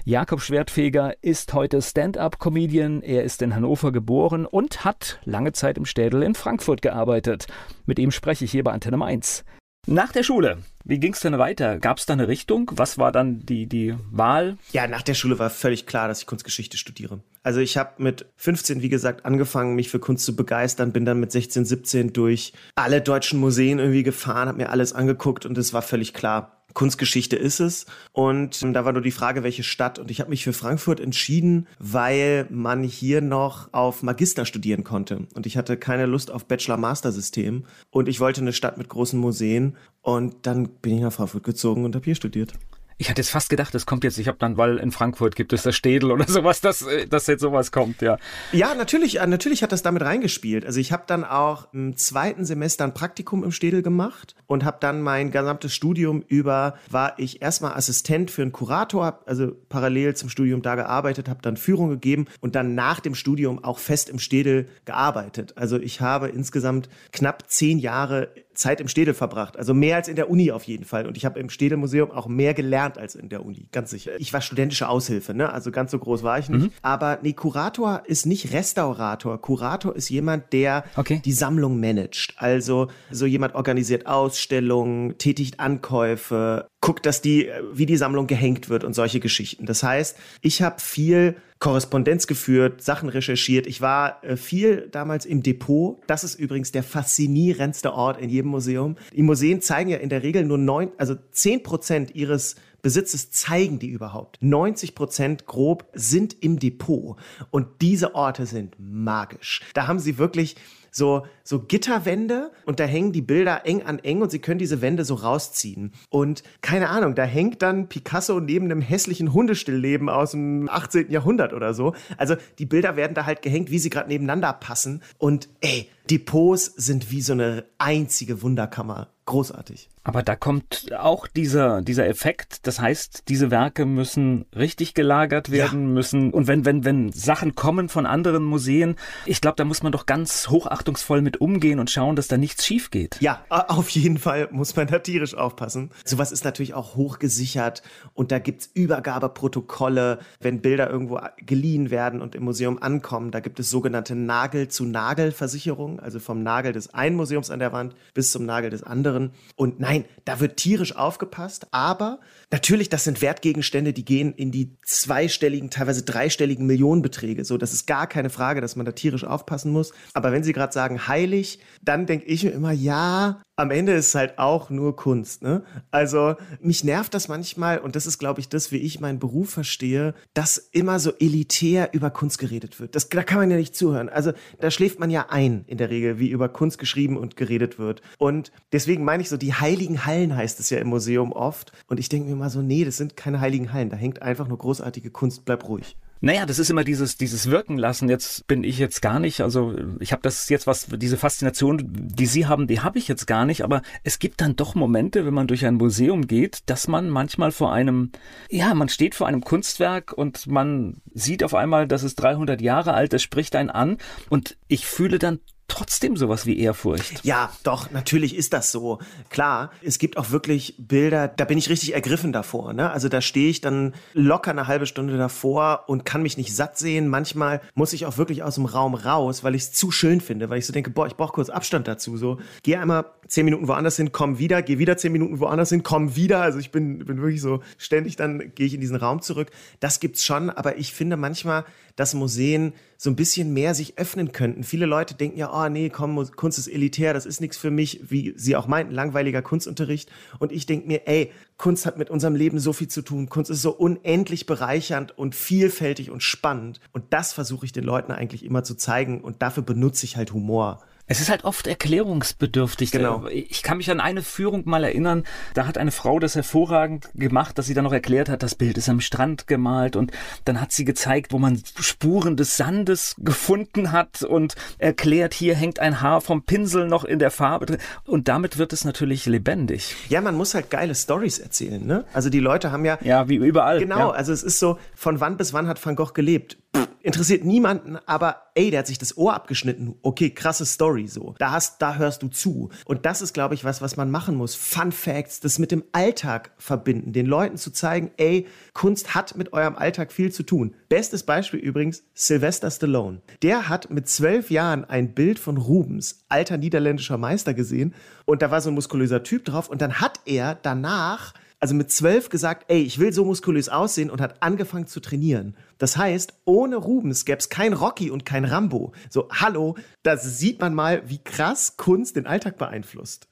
Jakob 0.06 0.42
Schwertfeger 0.42 1.14
ist 1.22 1.54
heute 1.54 1.80
Stand-up-Comedian. 1.80 3.00
Er 3.00 3.24
ist 3.24 3.40
in 3.40 3.54
Hannover 3.54 3.90
geboren 3.90 4.44
und 4.44 4.84
hat 4.84 5.18
lange 5.24 5.52
Zeit 5.52 5.78
im 5.78 5.86
Städel 5.86 6.22
in 6.22 6.34
Frankfurt 6.34 6.82
gearbeitet. 6.82 7.46
Mit 7.86 7.98
ihm 7.98 8.10
spreche 8.10 8.44
ich 8.44 8.50
hier 8.50 8.64
bei 8.64 8.72
Antenne 8.72 8.98
Mainz. 8.98 9.44
Nach 9.86 10.12
der 10.12 10.22
Schule, 10.22 10.58
wie 10.84 10.98
ging 10.98 11.14
es 11.14 11.20
denn 11.20 11.38
weiter? 11.38 11.78
Gab 11.78 11.96
es 11.96 12.04
da 12.04 12.12
eine 12.12 12.28
Richtung? 12.28 12.70
Was 12.74 12.98
war 12.98 13.12
dann 13.12 13.46
die, 13.46 13.66
die 13.66 13.94
Wahl? 14.10 14.58
Ja, 14.72 14.86
nach 14.86 15.00
der 15.00 15.14
Schule 15.14 15.38
war 15.38 15.48
völlig 15.48 15.86
klar, 15.86 16.06
dass 16.08 16.20
ich 16.20 16.26
Kunstgeschichte 16.26 16.76
studiere. 16.76 17.20
Also 17.42 17.60
ich 17.60 17.78
habe 17.78 18.02
mit 18.02 18.26
15, 18.36 18.82
wie 18.82 18.90
gesagt, 18.90 19.24
angefangen, 19.24 19.74
mich 19.74 19.88
für 19.88 20.00
Kunst 20.00 20.26
zu 20.26 20.36
begeistern, 20.36 20.92
bin 20.92 21.06
dann 21.06 21.18
mit 21.18 21.32
16, 21.32 21.64
17 21.64 22.12
durch 22.12 22.52
alle 22.74 23.00
deutschen 23.00 23.40
Museen 23.40 23.78
irgendwie 23.78 24.02
gefahren, 24.02 24.48
habe 24.48 24.58
mir 24.58 24.68
alles 24.68 24.92
angeguckt 24.92 25.46
und 25.46 25.56
es 25.56 25.72
war 25.72 25.82
völlig 25.82 26.12
klar, 26.12 26.63
Kunstgeschichte 26.74 27.36
ist 27.36 27.60
es. 27.60 27.86
Und 28.12 28.62
da 28.62 28.84
war 28.84 28.92
nur 28.92 29.02
die 29.02 29.10
Frage, 29.10 29.42
welche 29.42 29.62
Stadt. 29.62 29.98
Und 29.98 30.10
ich 30.10 30.20
habe 30.20 30.30
mich 30.30 30.44
für 30.44 30.52
Frankfurt 30.52 31.00
entschieden, 31.00 31.66
weil 31.78 32.46
man 32.50 32.82
hier 32.82 33.20
noch 33.20 33.72
auf 33.72 34.02
Magister 34.02 34.44
studieren 34.44 34.84
konnte. 34.84 35.26
Und 35.34 35.46
ich 35.46 35.56
hatte 35.56 35.76
keine 35.76 36.06
Lust 36.06 36.30
auf 36.30 36.46
Bachelor-Master-System. 36.46 37.64
Und 37.90 38.08
ich 38.08 38.20
wollte 38.20 38.40
eine 38.40 38.52
Stadt 38.52 38.76
mit 38.76 38.88
großen 38.88 39.18
Museen. 39.18 39.76
Und 40.02 40.46
dann 40.46 40.68
bin 40.68 40.96
ich 40.96 41.00
nach 41.00 41.12
Frankfurt 41.12 41.44
gezogen 41.44 41.84
und 41.84 41.94
habe 41.94 42.04
hier 42.04 42.14
studiert. 42.14 42.52
Ich 42.96 43.10
hatte 43.10 43.20
jetzt 43.20 43.30
fast 43.30 43.48
gedacht, 43.48 43.74
es 43.74 43.86
kommt 43.86 44.04
jetzt, 44.04 44.18
ich 44.18 44.28
habe 44.28 44.38
dann, 44.38 44.56
weil 44.56 44.76
in 44.76 44.92
Frankfurt 44.92 45.34
gibt 45.34 45.52
es 45.52 45.62
das 45.62 45.74
Städel 45.74 46.12
oder 46.12 46.24
sowas, 46.28 46.60
dass, 46.60 46.82
äh, 46.82 47.06
dass 47.06 47.26
jetzt 47.26 47.40
sowas 47.40 47.72
kommt, 47.72 48.02
ja. 48.02 48.18
Ja, 48.52 48.74
natürlich, 48.74 49.20
äh, 49.20 49.26
natürlich 49.26 49.62
hat 49.62 49.72
das 49.72 49.82
damit 49.82 50.02
reingespielt. 50.02 50.64
Also 50.64 50.78
ich 50.78 50.92
habe 50.92 51.04
dann 51.06 51.24
auch 51.24 51.72
im 51.72 51.96
zweiten 51.96 52.44
Semester 52.44 52.84
ein 52.84 52.94
Praktikum 52.94 53.42
im 53.42 53.50
Städel 53.50 53.82
gemacht 53.82 54.36
und 54.46 54.64
habe 54.64 54.76
dann 54.80 55.02
mein 55.02 55.30
gesamtes 55.30 55.74
Studium 55.74 56.22
über, 56.28 56.78
war 56.90 57.18
ich 57.18 57.42
erstmal 57.42 57.72
Assistent 57.72 58.30
für 58.30 58.42
einen 58.42 58.52
Kurator, 58.52 59.20
also 59.26 59.52
parallel 59.68 60.14
zum 60.14 60.28
Studium 60.28 60.62
da 60.62 60.76
gearbeitet, 60.76 61.28
habe 61.28 61.42
dann 61.42 61.56
Führung 61.56 61.90
gegeben 61.90 62.26
und 62.40 62.54
dann 62.54 62.74
nach 62.74 63.00
dem 63.00 63.14
Studium 63.14 63.62
auch 63.64 63.78
fest 63.78 64.08
im 64.08 64.18
Städel 64.20 64.68
gearbeitet. 64.84 65.54
Also 65.56 65.78
ich 65.78 66.00
habe 66.00 66.28
insgesamt 66.28 66.88
knapp 67.12 67.50
zehn 67.50 67.78
Jahre 67.78 68.28
Zeit 68.54 68.80
im 68.80 68.88
Städel 68.88 69.14
verbracht. 69.14 69.56
Also 69.56 69.74
mehr 69.74 69.96
als 69.96 70.08
in 70.08 70.16
der 70.16 70.30
Uni 70.30 70.50
auf 70.50 70.64
jeden 70.64 70.84
Fall. 70.84 71.06
Und 71.06 71.16
ich 71.16 71.24
habe 71.24 71.40
im 71.40 71.50
Städelmuseum 71.50 72.10
auch 72.10 72.26
mehr 72.26 72.54
gelernt 72.54 72.98
als 72.98 73.14
in 73.14 73.28
der 73.28 73.44
Uni, 73.44 73.68
ganz 73.72 73.90
sicher. 73.90 74.12
Ich 74.18 74.32
war 74.32 74.40
studentische 74.40 74.88
Aushilfe, 74.88 75.34
ne? 75.34 75.52
Also 75.52 75.70
ganz 75.70 75.90
so 75.90 75.98
groß 75.98 76.22
war 76.22 76.38
ich 76.38 76.48
nicht. 76.48 76.62
Mhm. 76.62 76.70
Aber 76.82 77.18
nee, 77.22 77.32
Kurator 77.32 78.02
ist 78.06 78.26
nicht 78.26 78.52
Restaurator. 78.52 79.40
Kurator 79.40 79.94
ist 79.94 80.08
jemand, 80.08 80.52
der 80.52 80.84
okay. 80.96 81.20
die 81.24 81.32
Sammlung 81.32 81.80
managt. 81.80 82.34
Also 82.36 82.88
so 83.10 83.26
jemand 83.26 83.54
organisiert 83.54 84.06
Ausstellungen, 84.06 85.18
tätigt 85.18 85.60
Ankäufe, 85.60 86.66
guckt, 86.80 87.06
dass 87.06 87.22
die, 87.22 87.50
wie 87.72 87.86
die 87.86 87.96
Sammlung 87.96 88.26
gehängt 88.26 88.68
wird 88.68 88.84
und 88.84 88.94
solche 88.94 89.20
Geschichten. 89.20 89.66
Das 89.66 89.82
heißt, 89.82 90.18
ich 90.42 90.62
habe 90.62 90.80
viel 90.80 91.36
Korrespondenz 91.64 92.26
geführt, 92.26 92.82
Sachen 92.82 93.08
recherchiert. 93.08 93.66
Ich 93.66 93.80
war 93.80 94.22
äh, 94.22 94.36
viel 94.36 94.86
damals 94.92 95.24
im 95.24 95.42
Depot. 95.42 95.98
Das 96.06 96.22
ist 96.22 96.34
übrigens 96.34 96.72
der 96.72 96.82
faszinierendste 96.82 97.94
Ort 97.94 98.20
in 98.20 98.28
jedem 98.28 98.50
Museum. 98.50 98.96
Die 99.16 99.22
Museen 99.22 99.62
zeigen 99.62 99.88
ja 99.88 99.96
in 99.96 100.10
der 100.10 100.22
Regel 100.22 100.44
nur 100.44 100.58
neun, 100.58 100.90
also 100.98 101.14
zehn 101.30 101.62
Prozent 101.62 102.14
ihres 102.14 102.56
Besitzes 102.82 103.30
zeigen 103.30 103.78
die 103.78 103.88
überhaupt. 103.88 104.36
90 104.42 104.94
Prozent 104.94 105.46
grob 105.46 105.88
sind 105.94 106.36
im 106.42 106.58
Depot. 106.58 107.16
Und 107.50 107.66
diese 107.80 108.14
Orte 108.14 108.44
sind 108.44 108.76
magisch. 108.78 109.62
Da 109.72 109.86
haben 109.86 110.00
sie 110.00 110.18
wirklich 110.18 110.56
so, 110.94 111.26
so 111.42 111.60
Gitterwände 111.60 112.52
und 112.66 112.78
da 112.78 112.84
hängen 112.84 113.12
die 113.12 113.20
Bilder 113.20 113.66
eng 113.66 113.82
an 113.82 113.98
eng 113.98 114.22
und 114.22 114.30
sie 114.30 114.38
können 114.38 114.60
diese 114.60 114.80
Wände 114.80 115.04
so 115.04 115.14
rausziehen. 115.14 115.92
Und 116.08 116.44
keine 116.60 116.88
Ahnung, 116.88 117.16
da 117.16 117.24
hängt 117.24 117.62
dann 117.62 117.88
Picasso 117.88 118.38
neben 118.38 118.66
einem 118.66 118.80
hässlichen 118.80 119.32
Hundestillleben 119.32 120.08
aus 120.08 120.30
dem 120.30 120.68
18. 120.70 121.10
Jahrhundert 121.10 121.52
oder 121.52 121.74
so. 121.74 121.94
Also 122.16 122.36
die 122.60 122.66
Bilder 122.66 122.94
werden 122.94 123.14
da 123.14 123.26
halt 123.26 123.42
gehängt, 123.42 123.72
wie 123.72 123.80
sie 123.80 123.90
gerade 123.90 124.08
nebeneinander 124.08 124.52
passen. 124.52 125.02
Und 125.18 125.48
ey, 125.60 125.88
Depots 126.10 126.66
sind 126.76 127.10
wie 127.10 127.22
so 127.22 127.32
eine 127.32 127.64
einzige 127.78 128.42
Wunderkammer. 128.42 129.08
Großartig. 129.26 129.88
Aber 130.04 130.22
da 130.22 130.36
kommt 130.36 130.94
auch 130.98 131.26
dieser, 131.26 131.80
dieser 131.80 132.06
Effekt. 132.06 132.66
Das 132.66 132.78
heißt, 132.78 133.24
diese 133.28 133.50
Werke 133.50 133.86
müssen 133.86 134.44
richtig 134.54 134.92
gelagert 134.92 135.50
werden, 135.50 135.88
ja. 135.88 135.94
müssen, 135.94 136.30
und 136.30 136.46
wenn, 136.46 136.66
wenn, 136.66 136.84
wenn 136.84 137.10
Sachen 137.10 137.54
kommen 137.54 137.88
von 137.88 138.04
anderen 138.04 138.44
Museen, 138.44 138.96
ich 139.24 139.40
glaube, 139.40 139.56
da 139.56 139.64
muss 139.64 139.82
man 139.82 139.92
doch 139.92 140.04
ganz 140.04 140.48
hochachtungsvoll 140.50 141.22
mit 141.22 141.40
umgehen 141.40 141.80
und 141.80 141.90
schauen, 141.90 142.16
dass 142.16 142.28
da 142.28 142.36
nichts 142.36 142.66
schief 142.66 142.90
geht. 142.90 143.16
Ja, 143.20 143.44
auf 143.48 143.88
jeden 143.90 144.18
Fall 144.18 144.48
muss 144.50 144.76
man 144.76 144.88
da 144.88 144.98
tierisch 144.98 145.34
aufpassen. 145.34 145.90
Sowas 146.04 146.32
ist 146.32 146.44
natürlich 146.44 146.74
auch 146.74 146.96
hochgesichert 146.96 147.82
und 148.12 148.30
da 148.30 148.38
gibt's 148.38 148.70
Übergabeprotokolle, 148.74 150.18
wenn 150.38 150.60
Bilder 150.60 150.90
irgendwo 150.90 151.18
geliehen 151.38 151.90
werden 151.90 152.20
und 152.20 152.34
im 152.34 152.44
Museum 152.44 152.82
ankommen. 152.82 153.30
Da 153.30 153.40
gibt 153.40 153.58
es 153.58 153.70
sogenannte 153.70 154.14
Nagel-zu-Nagel-Versicherungen, 154.14 155.98
also 155.98 156.20
vom 156.20 156.42
Nagel 156.42 156.72
des 156.72 156.92
einen 156.92 157.16
Museums 157.16 157.50
an 157.50 157.58
der 157.58 157.72
Wand 157.72 157.94
bis 158.12 158.32
zum 158.32 158.44
Nagel 158.44 158.68
des 158.68 158.82
anderen. 158.82 159.30
Und 159.56 159.80
nein, 159.80 159.93
Nein, 159.94 160.06
da 160.24 160.40
wird 160.40 160.56
tierisch 160.56 160.96
aufgepasst, 160.96 161.68
aber 161.70 162.18
natürlich, 162.50 162.88
das 162.88 163.04
sind 163.04 163.22
Wertgegenstände, 163.22 163.92
die 163.92 164.04
gehen 164.04 164.32
in 164.32 164.50
die 164.50 164.76
zweistelligen, 164.84 165.70
teilweise 165.70 166.02
dreistelligen 166.02 166.66
Millionenbeträge. 166.66 167.44
So, 167.44 167.58
das 167.58 167.72
ist 167.72 167.86
gar 167.86 168.08
keine 168.08 168.28
Frage, 168.28 168.60
dass 168.60 168.74
man 168.74 168.86
da 168.86 168.92
tierisch 168.92 169.22
aufpassen 169.22 169.70
muss. 169.70 169.92
Aber 170.12 170.32
wenn 170.32 170.42
Sie 170.42 170.52
gerade 170.52 170.72
sagen 170.72 171.06
heilig, 171.06 171.60
dann 171.80 172.06
denke 172.06 172.26
ich 172.26 172.42
mir 172.42 172.50
immer, 172.50 172.72
ja, 172.72 173.40
am 173.56 173.70
Ende 173.70 173.92
ist 173.92 174.08
es 174.08 174.14
halt 174.14 174.38
auch 174.38 174.68
nur 174.68 174.96
Kunst. 174.96 175.42
Ne? 175.42 175.62
Also 175.90 176.34
mich 176.60 176.82
nervt 176.82 177.14
das 177.14 177.28
manchmal, 177.28 177.78
und 177.78 177.94
das 177.94 178.06
ist, 178.06 178.18
glaube 178.18 178.40
ich, 178.40 178.48
das, 178.48 178.72
wie 178.72 178.78
ich 178.78 179.00
meinen 179.00 179.20
Beruf 179.20 179.50
verstehe, 179.50 180.14
dass 180.34 180.58
immer 180.58 180.98
so 180.98 181.12
elitär 181.20 181.90
über 181.92 182.10
Kunst 182.10 182.38
geredet 182.38 182.80
wird. 182.80 182.96
Das, 182.96 183.08
da 183.08 183.22
kann 183.22 183.38
man 183.38 183.50
ja 183.50 183.56
nicht 183.56 183.76
zuhören. 183.76 184.08
Also 184.08 184.32
da 184.58 184.70
schläft 184.70 184.98
man 184.98 185.10
ja 185.10 185.26
ein, 185.28 185.64
in 185.68 185.78
der 185.78 185.90
Regel, 185.90 186.18
wie 186.18 186.30
über 186.30 186.48
Kunst 186.48 186.78
geschrieben 186.78 187.16
und 187.16 187.36
geredet 187.36 187.78
wird. 187.78 188.02
Und 188.18 188.50
deswegen 188.72 189.04
meine 189.04 189.22
ich 189.22 189.28
so, 189.28 189.36
die 189.36 189.54
heiligen 189.84 190.06
Hallen 190.06 190.36
heißt 190.36 190.60
es 190.60 190.70
ja 190.70 190.78
im 190.78 190.88
Museum 190.88 191.32
oft. 191.32 191.72
Und 191.88 192.00
ich 192.00 192.08
denke 192.08 192.28
mir 192.28 192.36
mal 192.36 192.50
so, 192.50 192.62
nee, 192.62 192.84
das 192.84 192.96
sind 192.96 193.16
keine 193.16 193.40
heiligen 193.40 193.72
Hallen. 193.72 193.90
Da 193.90 193.96
hängt 193.96 194.22
einfach 194.22 194.48
nur 194.48 194.58
großartige 194.58 195.10
Kunst. 195.10 195.44
Bleib 195.44 195.68
ruhig. 195.68 195.96
Naja, 196.20 196.46
das 196.46 196.58
ist 196.58 196.70
immer 196.70 196.84
dieses, 196.84 197.18
dieses 197.18 197.50
Wirken 197.50 197.76
lassen. 197.76 198.08
Jetzt 198.08 198.46
bin 198.46 198.64
ich 198.64 198.78
jetzt 198.78 199.02
gar 199.02 199.20
nicht, 199.20 199.42
also 199.42 199.74
ich 200.00 200.12
habe 200.12 200.22
das 200.22 200.48
jetzt 200.48 200.66
was, 200.66 200.86
diese 200.86 201.18
Faszination, 201.18 201.82
die 201.84 202.24
Sie 202.24 202.46
haben, 202.46 202.66
die 202.66 202.80
habe 202.80 202.98
ich 202.98 203.08
jetzt 203.08 203.26
gar 203.26 203.44
nicht, 203.44 203.62
aber 203.62 203.82
es 204.04 204.18
gibt 204.18 204.40
dann 204.40 204.56
doch 204.56 204.74
Momente, 204.74 205.26
wenn 205.26 205.34
man 205.34 205.48
durch 205.48 205.66
ein 205.66 205.74
Museum 205.74 206.26
geht, 206.26 206.60
dass 206.64 206.88
man 206.88 207.10
manchmal 207.10 207.52
vor 207.52 207.74
einem, 207.74 208.10
ja, 208.48 208.72
man 208.72 208.88
steht 208.88 209.14
vor 209.14 209.26
einem 209.26 209.42
Kunstwerk 209.42 210.14
und 210.14 210.46
man 210.46 211.02
sieht 211.12 211.44
auf 211.44 211.52
einmal, 211.52 211.86
dass 211.86 212.02
es 212.02 212.14
300 212.14 212.62
Jahre 212.62 212.94
alt, 212.94 213.12
das 213.12 213.22
spricht 213.22 213.54
einen 213.54 213.68
an 213.68 213.98
und 214.30 214.56
ich 214.66 214.86
fühle 214.86 215.18
dann 215.18 215.40
trotzdem 215.68 216.16
sowas 216.16 216.46
wie 216.46 216.58
Ehrfurcht. 216.58 217.24
Ja, 217.24 217.50
doch, 217.62 217.90
natürlich 217.90 218.36
ist 218.36 218.52
das 218.52 218.70
so. 218.70 218.98
Klar, 219.30 219.70
es 219.82 219.98
gibt 219.98 220.16
auch 220.16 220.30
wirklich 220.30 220.74
Bilder, 220.78 221.28
da 221.28 221.44
bin 221.44 221.58
ich 221.58 221.68
richtig 221.68 221.94
ergriffen 221.94 222.32
davor. 222.32 222.72
Ne? 222.72 222.90
Also 222.90 223.08
da 223.08 223.20
stehe 223.20 223.50
ich 223.50 223.60
dann 223.60 223.94
locker 224.12 224.50
eine 224.50 224.66
halbe 224.66 224.86
Stunde 224.86 225.16
davor 225.16 225.84
und 225.86 226.04
kann 226.04 226.22
mich 226.22 226.36
nicht 226.36 226.54
satt 226.54 226.78
sehen. 226.78 227.08
Manchmal 227.08 227.60
muss 227.74 227.92
ich 227.92 228.06
auch 228.06 228.18
wirklich 228.18 228.42
aus 228.42 228.56
dem 228.56 228.66
Raum 228.66 228.94
raus, 228.94 229.42
weil 229.42 229.54
ich 229.54 229.62
es 229.62 229.72
zu 229.72 229.90
schön 229.90 230.20
finde, 230.20 230.50
weil 230.50 230.58
ich 230.58 230.66
so 230.66 230.72
denke, 230.72 230.90
boah, 230.90 231.06
ich 231.06 231.16
brauche 231.16 231.32
kurz 231.32 231.48
Abstand 231.48 231.88
dazu. 231.88 232.16
So, 232.16 232.38
geh 232.62 232.76
einmal 232.76 233.06
zehn 233.26 233.44
Minuten 233.44 233.66
woanders 233.66 233.96
hin, 233.96 234.12
komm 234.12 234.38
wieder, 234.38 234.62
geh 234.62 234.78
wieder 234.78 234.96
zehn 234.96 235.12
Minuten 235.12 235.40
woanders 235.40 235.70
hin, 235.70 235.82
komm 235.82 236.14
wieder. 236.14 236.42
Also 236.42 236.58
ich 236.58 236.70
bin, 236.70 236.98
bin 236.98 237.20
wirklich 237.20 237.40
so 237.40 237.62
ständig, 237.78 238.16
dann 238.16 238.52
gehe 238.54 238.66
ich 238.66 238.74
in 238.74 238.80
diesen 238.80 238.96
Raum 238.96 239.22
zurück. 239.22 239.50
Das 239.80 239.98
gibt's 239.98 240.24
schon, 240.24 240.50
aber 240.50 240.76
ich 240.76 240.92
finde 240.92 241.16
manchmal, 241.16 241.64
dass 241.96 242.14
Museen 242.14 242.74
so 243.04 243.10
ein 243.10 243.16
bisschen 243.16 243.52
mehr 243.52 243.74
sich 243.74 243.98
öffnen 243.98 244.32
könnten. 244.32 244.64
Viele 244.64 244.86
Leute 244.86 245.14
denken 245.14 245.36
ja, 245.36 245.52
oh 245.52 245.68
nee, 245.68 245.90
komm, 245.90 246.16
Kunst 246.36 246.58
ist 246.58 246.68
elitär, 246.68 247.12
das 247.12 247.26
ist 247.26 247.38
nichts 247.38 247.58
für 247.58 247.70
mich, 247.70 248.00
wie 248.08 248.32
sie 248.34 248.56
auch 248.56 248.66
meinten, 248.66 248.94
langweiliger 248.94 249.42
Kunstunterricht. 249.42 250.10
Und 250.38 250.52
ich 250.52 250.64
denke 250.64 250.86
mir, 250.86 251.06
ey, 251.06 251.30
Kunst 251.58 251.84
hat 251.84 251.98
mit 251.98 252.08
unserem 252.08 252.34
Leben 252.34 252.58
so 252.58 252.72
viel 252.72 252.88
zu 252.88 253.02
tun. 253.02 253.28
Kunst 253.28 253.50
ist 253.50 253.60
so 253.60 253.72
unendlich 253.72 254.46
bereichernd 254.46 255.18
und 255.18 255.34
vielfältig 255.34 256.10
und 256.10 256.22
spannend. 256.22 256.80
Und 256.92 257.04
das 257.10 257.34
versuche 257.34 257.66
ich 257.66 257.72
den 257.72 257.84
Leuten 257.84 258.10
eigentlich 258.10 258.42
immer 258.42 258.64
zu 258.64 258.74
zeigen. 258.74 259.20
Und 259.20 259.42
dafür 259.42 259.64
benutze 259.64 260.06
ich 260.06 260.16
halt 260.16 260.32
Humor. 260.32 260.82
Es 261.06 261.20
ist 261.20 261.28
halt 261.28 261.44
oft 261.44 261.66
erklärungsbedürftig. 261.66 262.90
Genau. 262.90 263.26
Ich 263.26 263.62
kann 263.62 263.76
mich 263.76 263.90
an 263.90 264.00
eine 264.00 264.22
Führung 264.22 264.62
mal 264.64 264.84
erinnern, 264.84 265.24
da 265.52 265.66
hat 265.66 265.76
eine 265.76 265.90
Frau 265.90 266.18
das 266.18 266.34
hervorragend 266.34 267.10
gemacht, 267.14 267.58
dass 267.58 267.66
sie 267.66 267.74
dann 267.74 267.84
noch 267.84 267.92
erklärt 267.92 268.30
hat, 268.30 268.42
das 268.42 268.54
Bild 268.54 268.78
ist 268.78 268.88
am 268.88 269.00
Strand 269.00 269.46
gemalt 269.46 269.96
und 269.96 270.12
dann 270.46 270.62
hat 270.62 270.72
sie 270.72 270.86
gezeigt, 270.86 271.32
wo 271.32 271.38
man 271.38 271.62
Spuren 271.78 272.36
des 272.36 272.56
Sandes 272.56 273.16
gefunden 273.18 273.92
hat 273.92 274.22
und 274.22 274.54
erklärt, 274.78 275.34
hier 275.34 275.54
hängt 275.54 275.78
ein 275.78 276.00
Haar 276.00 276.22
vom 276.22 276.42
Pinsel 276.42 276.88
noch 276.88 277.04
in 277.04 277.18
der 277.18 277.30
Farbe 277.30 277.66
drin 277.66 277.78
und 278.06 278.28
damit 278.28 278.56
wird 278.56 278.72
es 278.72 278.84
natürlich 278.86 279.26
lebendig. 279.26 279.94
Ja, 280.08 280.22
man 280.22 280.34
muss 280.34 280.54
halt 280.54 280.70
geile 280.70 280.94
Stories 280.94 281.38
erzählen, 281.38 281.84
ne? 281.84 282.04
Also 282.14 282.30
die 282.30 282.40
Leute 282.40 282.72
haben 282.72 282.86
ja 282.86 282.98
Ja, 283.02 283.28
wie 283.28 283.36
überall. 283.36 283.78
Genau, 283.78 283.98
ja. 283.98 284.10
also 284.10 284.32
es 284.32 284.42
ist 284.42 284.58
so, 284.58 284.78
von 284.94 285.20
wann 285.20 285.36
bis 285.36 285.52
wann 285.52 285.68
hat 285.68 285.84
Van 285.84 285.96
Gogh 285.96 286.14
gelebt? 286.14 286.56
Interessiert 287.04 287.44
niemanden, 287.44 287.98
aber 288.06 288.44
ey, 288.54 288.70
der 288.70 288.78
hat 288.78 288.86
sich 288.86 288.96
das 288.96 289.18
Ohr 289.18 289.34
abgeschnitten. 289.34 289.94
Okay, 290.00 290.30
krasse 290.30 290.64
Story 290.64 291.06
so. 291.06 291.34
Da 291.38 291.50
hast, 291.50 291.82
da 291.82 291.96
hörst 291.96 292.22
du 292.22 292.28
zu. 292.28 292.70
Und 292.86 293.04
das 293.04 293.20
ist, 293.20 293.34
glaube 293.34 293.54
ich, 293.54 293.62
was, 293.62 293.82
was 293.82 293.98
man 293.98 294.10
machen 294.10 294.36
muss. 294.36 294.54
Fun 294.54 294.90
Facts, 294.90 295.40
das 295.40 295.58
mit 295.58 295.70
dem 295.70 295.84
Alltag 295.92 296.52
verbinden, 296.56 297.12
den 297.12 297.26
Leuten 297.26 297.58
zu 297.58 297.72
zeigen, 297.72 298.10
ey, 298.16 298.46
Kunst 298.72 299.14
hat 299.14 299.36
mit 299.36 299.52
eurem 299.52 299.76
Alltag 299.76 300.12
viel 300.12 300.32
zu 300.32 300.44
tun. 300.44 300.74
Bestes 300.88 301.24
Beispiel 301.24 301.60
übrigens, 301.60 302.04
Sylvester 302.14 302.70
Stallone. 302.70 303.20
Der 303.42 303.68
hat 303.68 303.90
mit 303.90 304.08
zwölf 304.08 304.50
Jahren 304.50 304.86
ein 304.86 305.12
Bild 305.12 305.38
von 305.38 305.58
Rubens, 305.58 306.24
alter 306.30 306.56
niederländischer 306.56 307.18
Meister, 307.18 307.52
gesehen. 307.52 307.94
Und 308.24 308.40
da 308.40 308.50
war 308.50 308.62
so 308.62 308.70
ein 308.70 308.74
muskulöser 308.74 309.22
Typ 309.22 309.44
drauf. 309.44 309.68
Und 309.68 309.82
dann 309.82 310.00
hat 310.00 310.20
er 310.24 310.54
danach 310.54 311.34
also 311.64 311.74
mit 311.74 311.90
zwölf 311.90 312.28
gesagt, 312.28 312.66
ey, 312.68 312.82
ich 312.82 312.98
will 312.98 313.14
so 313.14 313.24
muskulös 313.24 313.70
aussehen 313.70 314.10
und 314.10 314.20
hat 314.20 314.42
angefangen 314.42 314.86
zu 314.86 315.00
trainieren. 315.00 315.56
Das 315.78 315.96
heißt, 315.96 316.34
ohne 316.44 316.76
Rubens 316.76 317.24
gäbe 317.24 317.38
es 317.38 317.48
kein 317.48 317.72
Rocky 317.72 318.10
und 318.10 318.26
kein 318.26 318.44
Rambo. 318.44 318.92
So, 319.08 319.30
hallo, 319.30 319.74
da 320.02 320.18
sieht 320.18 320.60
man 320.60 320.74
mal, 320.74 321.08
wie 321.08 321.24
krass 321.24 321.78
Kunst 321.78 322.16
den 322.16 322.26
Alltag 322.26 322.58
beeinflusst. 322.58 323.28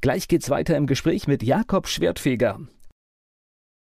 Gleich 0.00 0.26
geht's 0.26 0.50
weiter 0.50 0.76
im 0.76 0.88
Gespräch 0.88 1.28
mit 1.28 1.44
Jakob 1.44 1.86
Schwertfeger. 1.86 2.58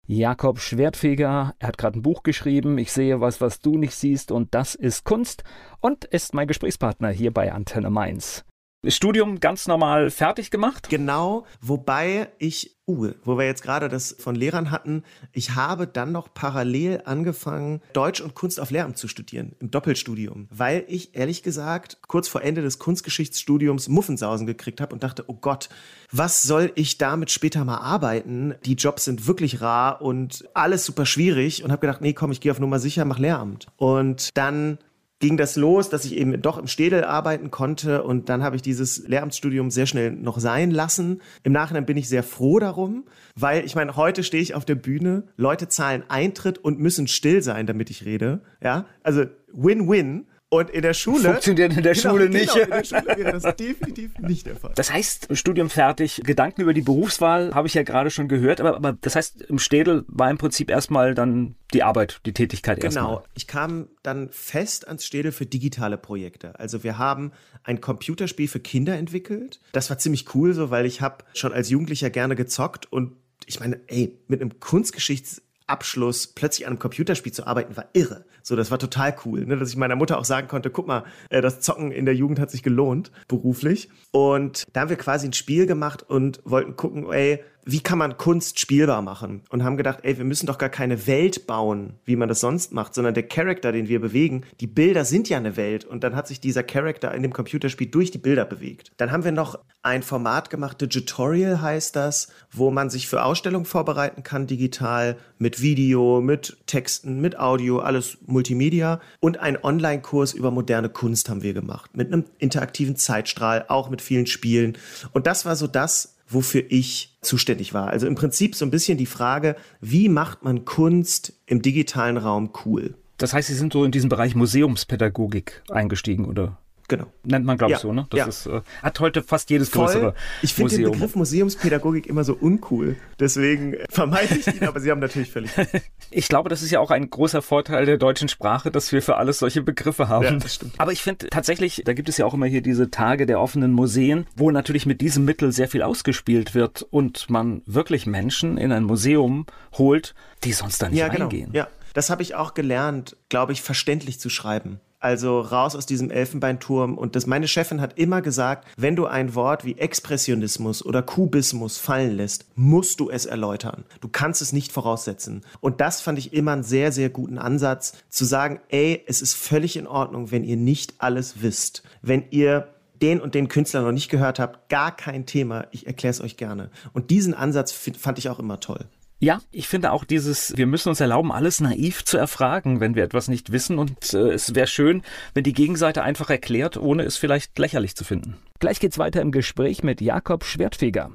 Jakob 0.07 0.61
Schwertfeger, 0.61 1.57
er 1.59 1.67
hat 1.67 1.77
gerade 1.77 1.99
ein 1.99 2.03
Buch 2.03 2.23
geschrieben, 2.23 2.79
ich 2.79 2.93
sehe 2.93 3.21
was, 3.21 3.41
was 3.41 3.59
du 3.59 3.77
nicht 3.77 3.97
siehst 3.97 4.31
und 4.31 4.55
das 4.55 4.77
ist 4.77 5.03
Kunst 5.03 5.43
und 5.81 6.05
ist 6.05 6.33
mein 6.33 6.47
Gesprächspartner 6.47 7.11
hier 7.11 7.33
bei 7.33 7.53
Antenne 7.53 7.91
Mainz. 7.91 8.45
Studium 8.89 9.41
ganz 9.41 9.67
normal 9.67 10.11
fertig 10.11 10.51
gemacht? 10.51 10.89
Genau, 10.89 11.47
wobei 11.61 12.29
ich, 12.39 12.77
uh, 12.87 13.11
wo 13.25 13.39
wir 13.39 13.47
jetzt 13.47 13.63
gerade 13.63 13.89
das 13.89 14.17
von 14.19 14.35
Lehrern 14.35 14.71
hatten, 14.71 15.03
ich 15.33 15.55
habe 15.55 15.87
dann 15.87 16.13
noch 16.13 16.33
parallel 16.35 17.03
angefangen, 17.05 17.81
Deutsch 17.93 18.21
und 18.21 18.35
Kunst 18.35 18.61
auf 18.61 18.71
Lehramt 18.71 18.99
zu 18.99 19.09
studieren, 19.09 19.57
im 19.61 19.71
Doppelstudium, 19.71 20.49
weil 20.51 20.85
ich 20.89 21.15
ehrlich 21.15 21.43
gesagt 21.43 21.99
kurz 22.09 22.29
vor 22.29 22.43
Ende 22.43 22.63
des 22.63 22.79
Kunstgeschichtsstudiums 22.79 23.89
Muffensausen 23.89 24.47
gekriegt 24.47 24.81
habe 24.81 24.95
und 24.95 25.03
dachte, 25.03 25.25
oh 25.27 25.35
Gott, 25.35 25.69
was 26.11 26.43
soll 26.43 26.73
ich 26.75 26.99
damit 26.99 27.31
später 27.31 27.65
mal 27.65 27.79
arbeiten? 27.79 28.55
Die 28.65 28.75
Jobs 28.75 29.05
sind 29.05 29.27
wirklich 29.27 29.61
rar 29.61 30.03
und 30.03 30.49
alles 30.55 30.85
super 30.85 31.07
schwierig 31.07 31.65
und 31.65 31.73
habe 31.73 31.81
gedacht, 31.81 32.01
nee, 32.01 32.13
komm, 32.13 32.33
ich 32.33 32.41
gehe 32.41 32.53
auf 32.53 32.61
Nummer 32.61 32.79
sicher, 32.79 33.05
mach 33.05 33.19
Lehramt. 33.19 33.67
Und 33.77 34.37
dann 34.37 34.79
ging 35.21 35.37
das 35.37 35.57
los, 35.57 35.89
dass 35.89 36.05
ich 36.05 36.17
eben 36.17 36.41
doch 36.43 36.59
im 36.59 36.67
Städel 36.67 37.05
arbeiten 37.05 37.51
konnte 37.51 38.03
und 38.03 38.29
dann 38.29 38.43
habe 38.43 38.57
ich 38.57 38.63
dieses 38.63 39.07
Lehramtsstudium 39.07 39.71
sehr 39.71 39.87
schnell 39.87 40.11
noch 40.11 40.39
sein 40.39 40.71
lassen. 40.71 41.23
Im 41.43 41.53
Nachhinein 41.53 41.87
bin 41.87 41.97
ich 41.97 42.09
sehr 42.09 42.23
froh 42.23 42.59
darum, 42.59 43.05
weil 43.35 43.65
ich 43.65 43.75
meine, 43.75 43.97
heute 43.97 44.23
stehe 44.23 44.43
ich 44.43 44.55
auf 44.55 44.65
der 44.65 44.75
Bühne, 44.75 45.25
Leute 45.37 45.69
zahlen 45.69 46.05
Eintritt 46.09 46.59
und 46.59 46.81
müssen 46.81 47.09
still 47.09 47.43
sein, 47.43 47.67
damit 47.67 47.91
ich 47.91 48.05
rede. 48.05 48.43
Ja, 48.63 48.87
also 49.03 49.25
Win-Win. 49.53 50.27
Und 50.51 50.71
in 50.71 50.83
der 50.83 50.95
Schule. 50.95 51.31
Funktioniert 51.31 51.77
in 51.77 51.83
der 51.83 51.95
genau, 51.95 52.11
Schule 52.11 52.29
nicht. 52.29 52.53
Genau, 52.53 52.65
in 52.65 52.71
der 52.71 52.85
Schule 52.85 53.17
wäre 53.17 53.33
das 53.41 53.57
definitiv 53.57 54.19
nicht 54.21 54.47
der 54.47 54.55
Fall. 54.55 54.73
Das 54.77 54.93
heißt, 54.93 55.29
Studium 55.37 55.69
fertig, 55.69 56.23
Gedanken 56.25 56.61
über 56.61 56.73
die 56.73 56.83
Berufswahl 56.83 57.53
habe 57.53 57.67
ich 57.67 57.75
ja 57.75 57.83
gerade 57.83 58.11
schon 58.11 58.29
gehört, 58.29 58.61
aber, 58.61 58.77
aber 58.77 58.93
das 58.93 59.17
heißt, 59.17 59.43
im 59.43 59.59
Städel 59.59 60.05
war 60.07 60.31
im 60.31 60.39
Prinzip 60.39 60.71
erstmal 60.71 61.15
dann 61.15 61.57
die 61.73 61.83
Arbeit, 61.83 62.21
die 62.25 62.33
Tätigkeit 62.33 62.77
Genau. 62.77 62.87
erstmal. 62.87 63.23
Ich 63.35 63.49
kam 63.49 63.89
dann 64.05 64.29
fest 64.31 64.87
ans 64.87 65.05
Städel 65.05 65.33
für 65.33 65.47
digitale 65.47 65.99
Projekte. 65.99 66.59
Also 66.59 66.85
wir 66.85 66.99
haben 66.99 67.33
ein 67.65 67.81
Computerspiel 67.81 68.47
für 68.47 68.61
Kinder 68.61 68.97
entwickelt. 68.97 69.61
Das 69.73 69.91
war 69.91 69.99
ziemlich 69.99 70.35
cool 70.37 70.55
so, 70.55 70.71
weil 70.71 70.87
ich 70.87 71.01
habe 71.01 71.25
schon 71.33 71.53
als 71.53 71.69
Jugendlicher 71.71 72.11
gerne 72.11 72.37
gezockt 72.37 72.93
und 72.93 73.17
ich 73.47 73.59
meine, 73.59 73.81
ey, 73.89 74.17
mit 74.29 74.41
einem 74.41 74.61
Kunstgeschichts 74.61 75.43
Abschluss 75.67 76.27
plötzlich 76.27 76.67
an 76.67 76.73
einem 76.73 76.79
Computerspiel 76.79 77.33
zu 77.33 77.47
arbeiten, 77.47 77.77
war 77.77 77.87
irre. 77.93 78.25
So, 78.43 78.57
das 78.57 78.71
war 78.71 78.79
total 78.79 79.17
cool, 79.25 79.47
ne? 79.47 79.57
dass 79.57 79.71
ich 79.71 79.77
meiner 79.77 79.97
Mutter 79.97 80.19
auch 80.19 80.25
sagen 80.25 80.49
konnte, 80.49 80.71
guck 80.71 80.87
mal, 80.87 81.05
äh, 81.31 81.41
das 81.41 81.61
Zocken 81.61 81.91
in 81.91 82.05
der 82.05 82.15
Jugend 82.15 82.39
hat 82.39 82.51
sich 82.51 82.63
gelohnt, 82.63 83.11
beruflich. 83.29 83.89
Und 84.11 84.67
da 84.73 84.83
haben 84.83 84.91
wir 84.91 84.97
quasi 84.97 85.27
ein 85.27 85.33
Spiel 85.33 85.67
gemacht 85.67 86.03
und 86.03 86.41
wollten 86.45 86.77
gucken, 86.77 87.11
ey, 87.11 87.43
wie 87.65 87.81
kann 87.81 87.99
man 87.99 88.17
Kunst 88.17 88.61
spielbar 88.61 89.03
machen? 89.03 89.43
Und 89.49 89.65
haben 89.65 89.77
gedacht, 89.77 90.01
ey, 90.03 90.19
wir 90.19 90.25
müssen 90.25 90.47
doch 90.47 90.59
gar 90.59 90.69
keine 90.69 91.07
Welt 91.07 91.47
bauen, 91.47 91.95
wie 92.05 92.17
man 92.17 92.29
das 92.29 92.41
sonst 92.41 92.73
macht, 92.73 92.95
sondern 92.95 93.15
der 93.15 93.27
Charakter, 93.27 93.73
den 93.73 93.89
wir 93.89 94.01
bewegen, 94.01 94.45
die 94.61 94.67
Bilder 94.67 95.05
sind 95.05 95.29
ja 95.29 95.39
eine 95.39 95.57
Welt. 95.57 95.85
Und 95.85 96.05
dann 96.05 96.15
hat 96.15 96.29
sich 96.29 96.41
dieser 96.41 96.63
Charakter 96.63 97.15
in 97.15 97.23
dem 97.23 97.33
Computerspiel 97.33 97.89
durch 97.89 98.11
die 98.11 98.19
Bilder 98.19 98.45
bewegt. 98.45 98.93
Dann 98.99 99.11
haben 99.11 99.25
wir 99.25 99.33
noch 99.33 99.59
ein 99.83 100.03
Format 100.03 100.51
gemacht, 100.51 100.81
Digitorial 100.81 101.61
heißt 101.61 101.97
das, 101.97 102.29
wo 102.51 102.71
man 102.71 102.91
sich 102.91 103.09
für 103.09 103.23
Ausstellungen 103.23 103.67
vorbereiten 103.67 104.23
kann, 104.23 104.47
digital, 104.47 105.17
mit 105.39 105.61
Video, 105.61 106.21
mit 106.21 106.57
Texten, 106.67 107.21
mit 107.21 107.39
Audio, 107.39 107.81
alles 107.81 108.19
Multimedia. 108.27 109.01
Und 109.21 109.41
einen 109.41 109.59
Online-Kurs 109.63 110.33
über 110.33 110.51
moderne 110.51 110.89
Kunst 110.89 111.29
haben 111.29 111.43
wir 111.43 111.55
gemacht. 111.55 111.97
Mit 111.97 112.13
einem 112.13 112.25
interaktiven 112.39 112.97
Zeitstrahl, 112.97 113.67
auch 113.69 113.91
mit 113.91 114.03
vielen 114.03 114.27
Spielen. 114.27 114.79
Und 115.13 115.27
das 115.27 115.45
war 115.45 115.57
so 115.57 115.67
das, 115.67 116.14
wofür 116.29 116.65
ich 116.69 117.17
zuständig 117.21 117.75
war. 117.75 117.89
Also 117.89 118.07
im 118.07 118.15
Prinzip 118.15 118.55
so 118.55 118.65
ein 118.65 118.71
bisschen 118.71 118.99
die 118.99 119.07
Frage, 119.07 119.57
wie 119.81 120.09
macht 120.09 120.45
man 120.45 120.65
Kunst 120.65 121.35
im 121.47 121.63
digitalen 121.63 122.17
Raum 122.17 122.51
cool? 122.65 122.95
Das 123.19 123.33
heißt, 123.33 123.49
Sie 123.49 123.55
sind 123.55 123.73
so 123.73 123.85
in 123.85 123.93
diesen 123.93 124.09
Bereich 124.09 124.35
Museumspädagogik 124.35 125.63
eingestiegen, 125.71 126.27
oder? 126.27 126.59
Genau. 126.89 127.07
Nennt 127.25 127.47
man, 127.47 127.57
glaube 127.57 127.73
ich, 127.73 127.79
Ja, 127.79 127.83
so, 127.83 127.93
ne? 127.93 128.07
Das 128.11 128.19
ja. 128.19 128.27
ist, 128.27 128.47
äh, 128.47 128.61
hat 128.83 129.01
heute 129.01 129.23
fast 129.23 129.49
jedes 129.51 129.71
größere 129.71 130.13
Voll. 130.13 130.15
Ich 130.43 130.55
finde 130.55 130.77
den. 130.77 130.91
Begriff 130.91 131.17
Museumspädagogik 131.17 132.07
immer 132.07 132.25
so 132.25 132.35
uncool. 132.35 132.97
Deswegen 133.19 133.77
vermeide 133.91 134.35
ich 134.37 134.47
ihn, 134.47 134.65
aber 134.65 134.81
Sie 134.81 134.91
haben 134.91 135.01
natürlich 135.01 135.31
völlig 135.31 135.57
recht. 135.57 135.71
Ich 136.11 136.29
glaube, 136.29 136.49
das 136.49 136.63
ist 136.63 136.71
ja 136.71 136.79
auch 136.79 136.93
ein 136.93 137.11
großer 137.11 137.43
Vorteil 137.43 137.87
der 137.87 137.97
deutschen 137.97 138.29
Sprache, 138.29 138.71
dass 138.71 138.93
wir 138.93 139.03
für 139.03 139.17
alles 139.17 139.41
solche 139.41 139.63
Begriffe 139.63 140.09
haben. 140.09 140.25
Ja, 140.25 140.31
das 140.33 140.55
stimmt. 140.55 140.75
Aber 140.79 140.93
ich 140.93 141.03
finde 141.03 141.29
tatsächlich, 141.29 141.83
da 141.85 141.93
gibt 141.93 142.09
es 142.09 142.19
ja 142.19 142.27
auch 142.27 142.35
immer 142.35 142.47
hier 142.47 142.61
diese 142.63 142.91
Tage 142.91 143.27
der 143.27 143.41
offenen 143.41 143.73
Museen, 143.73 144.27
wo 144.37 144.51
natürlich 144.53 144.87
mit 144.87 145.01
diesem 145.01 145.25
Mittel 145.25 145.51
sehr 145.51 145.67
viel 145.67 145.83
ausgespielt 145.83 146.55
wird 146.55 146.83
und 146.83 147.29
man 147.31 147.63
wirklich 147.67 148.07
Menschen 148.07 148.59
in 148.59 148.71
ein 148.71 148.85
Museum 148.85 149.47
holt, 149.77 150.15
die 150.45 150.53
sonst 150.53 150.83
da 150.83 150.89
nicht 150.89 150.99
Ja, 150.99 151.09
genau. 151.09 151.25
reingehen. 151.25 151.51
Ja, 151.53 151.67
das 151.95 152.11
habe 152.11 152.23
ich 152.23 152.35
auch 152.37 152.55
gelernt, 152.55 153.17
glaube 153.29 153.53
ich, 153.53 153.63
verständlich 153.63 154.21
zu 154.21 154.29
schreiben. 154.29 154.79
Also 155.05 155.41
raus 155.41 155.77
aus 155.77 155.85
diesem 155.85 156.11
Elfenbeinturm. 156.11 156.97
Und 156.97 157.15
das, 157.15 157.27
meine 157.27 157.47
Chefin 157.47 157.83
hat 157.83 157.99
immer 157.99 158.23
gesagt, 158.23 158.67
wenn 158.79 158.97
du 158.97 159.05
ein 159.05 159.35
Wort 159.35 159.63
wie 159.63 159.77
Expressionismus 159.77 160.83
oder 160.83 161.03
Kubismus 161.03 161.77
fallen 161.77 162.17
lässt, 162.17 162.47
musst 162.55 163.01
du 163.01 163.11
es 163.11 163.27
erläutern. 163.27 163.85
Du 164.01 164.09
kannst 164.09 164.41
es 164.41 164.55
nicht 164.55 164.73
voraussetzen. 164.73 165.43
Und 165.61 165.83
das 165.83 166.01
fand 166.01 166.19
ich 166.19 166.33
immer 166.33 166.53
einen 166.53 166.63
sehr, 166.63 166.91
sehr 166.91 167.11
guten 167.11 167.37
Ansatz, 167.37 167.93
zu 168.09 168.25
sagen, 168.25 168.61
ey, 168.71 169.05
es 169.07 169.21
ist 169.21 169.35
völlig 169.35 169.77
in 169.77 169.87
Ordnung, 169.87 170.31
wenn 170.31 170.43
ihr 170.43 170.57
nicht 170.57 170.95
alles 170.97 171.43
wisst. 171.43 171.83
Wenn 172.01 172.25
ihr 172.31 172.69
den 173.03 173.21
und 173.21 173.35
den 173.35 173.49
Künstler 173.49 173.83
noch 173.83 173.93
nicht 173.93 174.09
gehört 174.09 174.39
habt, 174.39 174.71
gar 174.71 174.97
kein 174.97 175.27
Thema. 175.27 175.67
Ich 175.71 175.87
erkläre 175.87 176.13
es 176.13 176.23
euch 176.23 176.39
gerne. 176.39 176.71
Und 176.95 177.11
diesen 177.11 177.35
Ansatz 177.35 177.73
fand 177.73 178.19
ich 178.19 178.31
auch 178.31 178.39
immer 178.39 178.59
toll. 178.59 178.87
Ja, 179.21 179.41
ich 179.53 179.69
finde 179.69 179.93
auch 179.93 180.05
dieses, 180.05 180.57
wir 180.57 180.67
müssen 180.67 180.89
uns 180.89 181.01
erlauben, 181.01 181.33
alles 181.33 181.61
naiv 181.61 182.05
zu 182.05 182.19
erfragen, 182.19 182.81
wenn 182.81 182.95
wir 182.95 183.05
etwas 183.05 183.29
nicht 183.29 183.53
wissen. 183.53 183.79
Und 183.79 184.13
äh, 184.13 184.33
es 184.33 184.55
wäre 184.55 184.67
schön, 184.67 185.03
wenn 185.33 185.45
die 185.45 185.53
Gegenseite 185.53 186.03
einfach 186.03 186.31
erklärt, 186.31 186.77
ohne 186.77 187.05
es 187.05 187.17
vielleicht 187.17 187.59
lächerlich 187.59 187.97
zu 187.97 188.05
finden. 188.05 188.37
Gleich 188.59 188.81
geht's 188.81 188.99
weiter 188.99 189.23
im 189.23 189.33
Gespräch 189.33 189.83
mit 189.83 190.01
Jakob 190.01 190.45
Schwertfeger. 190.45 191.11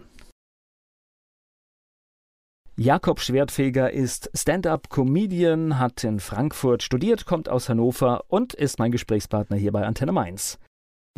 Jakob 2.82 3.20
Schwertfeger 3.20 3.91
ist 3.91 4.32
Stand-up-Comedian, 4.34 5.79
hat 5.79 6.01
in 6.06 6.22
Frankfurt 6.22 6.82
studiert, 6.82 7.25
kommt 7.25 7.50
aus 7.50 7.68
Hannover 7.68 8.24
und 8.29 8.53
ist 8.53 8.79
mein 8.79 8.91
Gesprächspartner 8.91 9.58
hier 9.58 9.74
bei 9.74 9.86
Antenne 9.86 10.13
Mainz. 10.13 10.60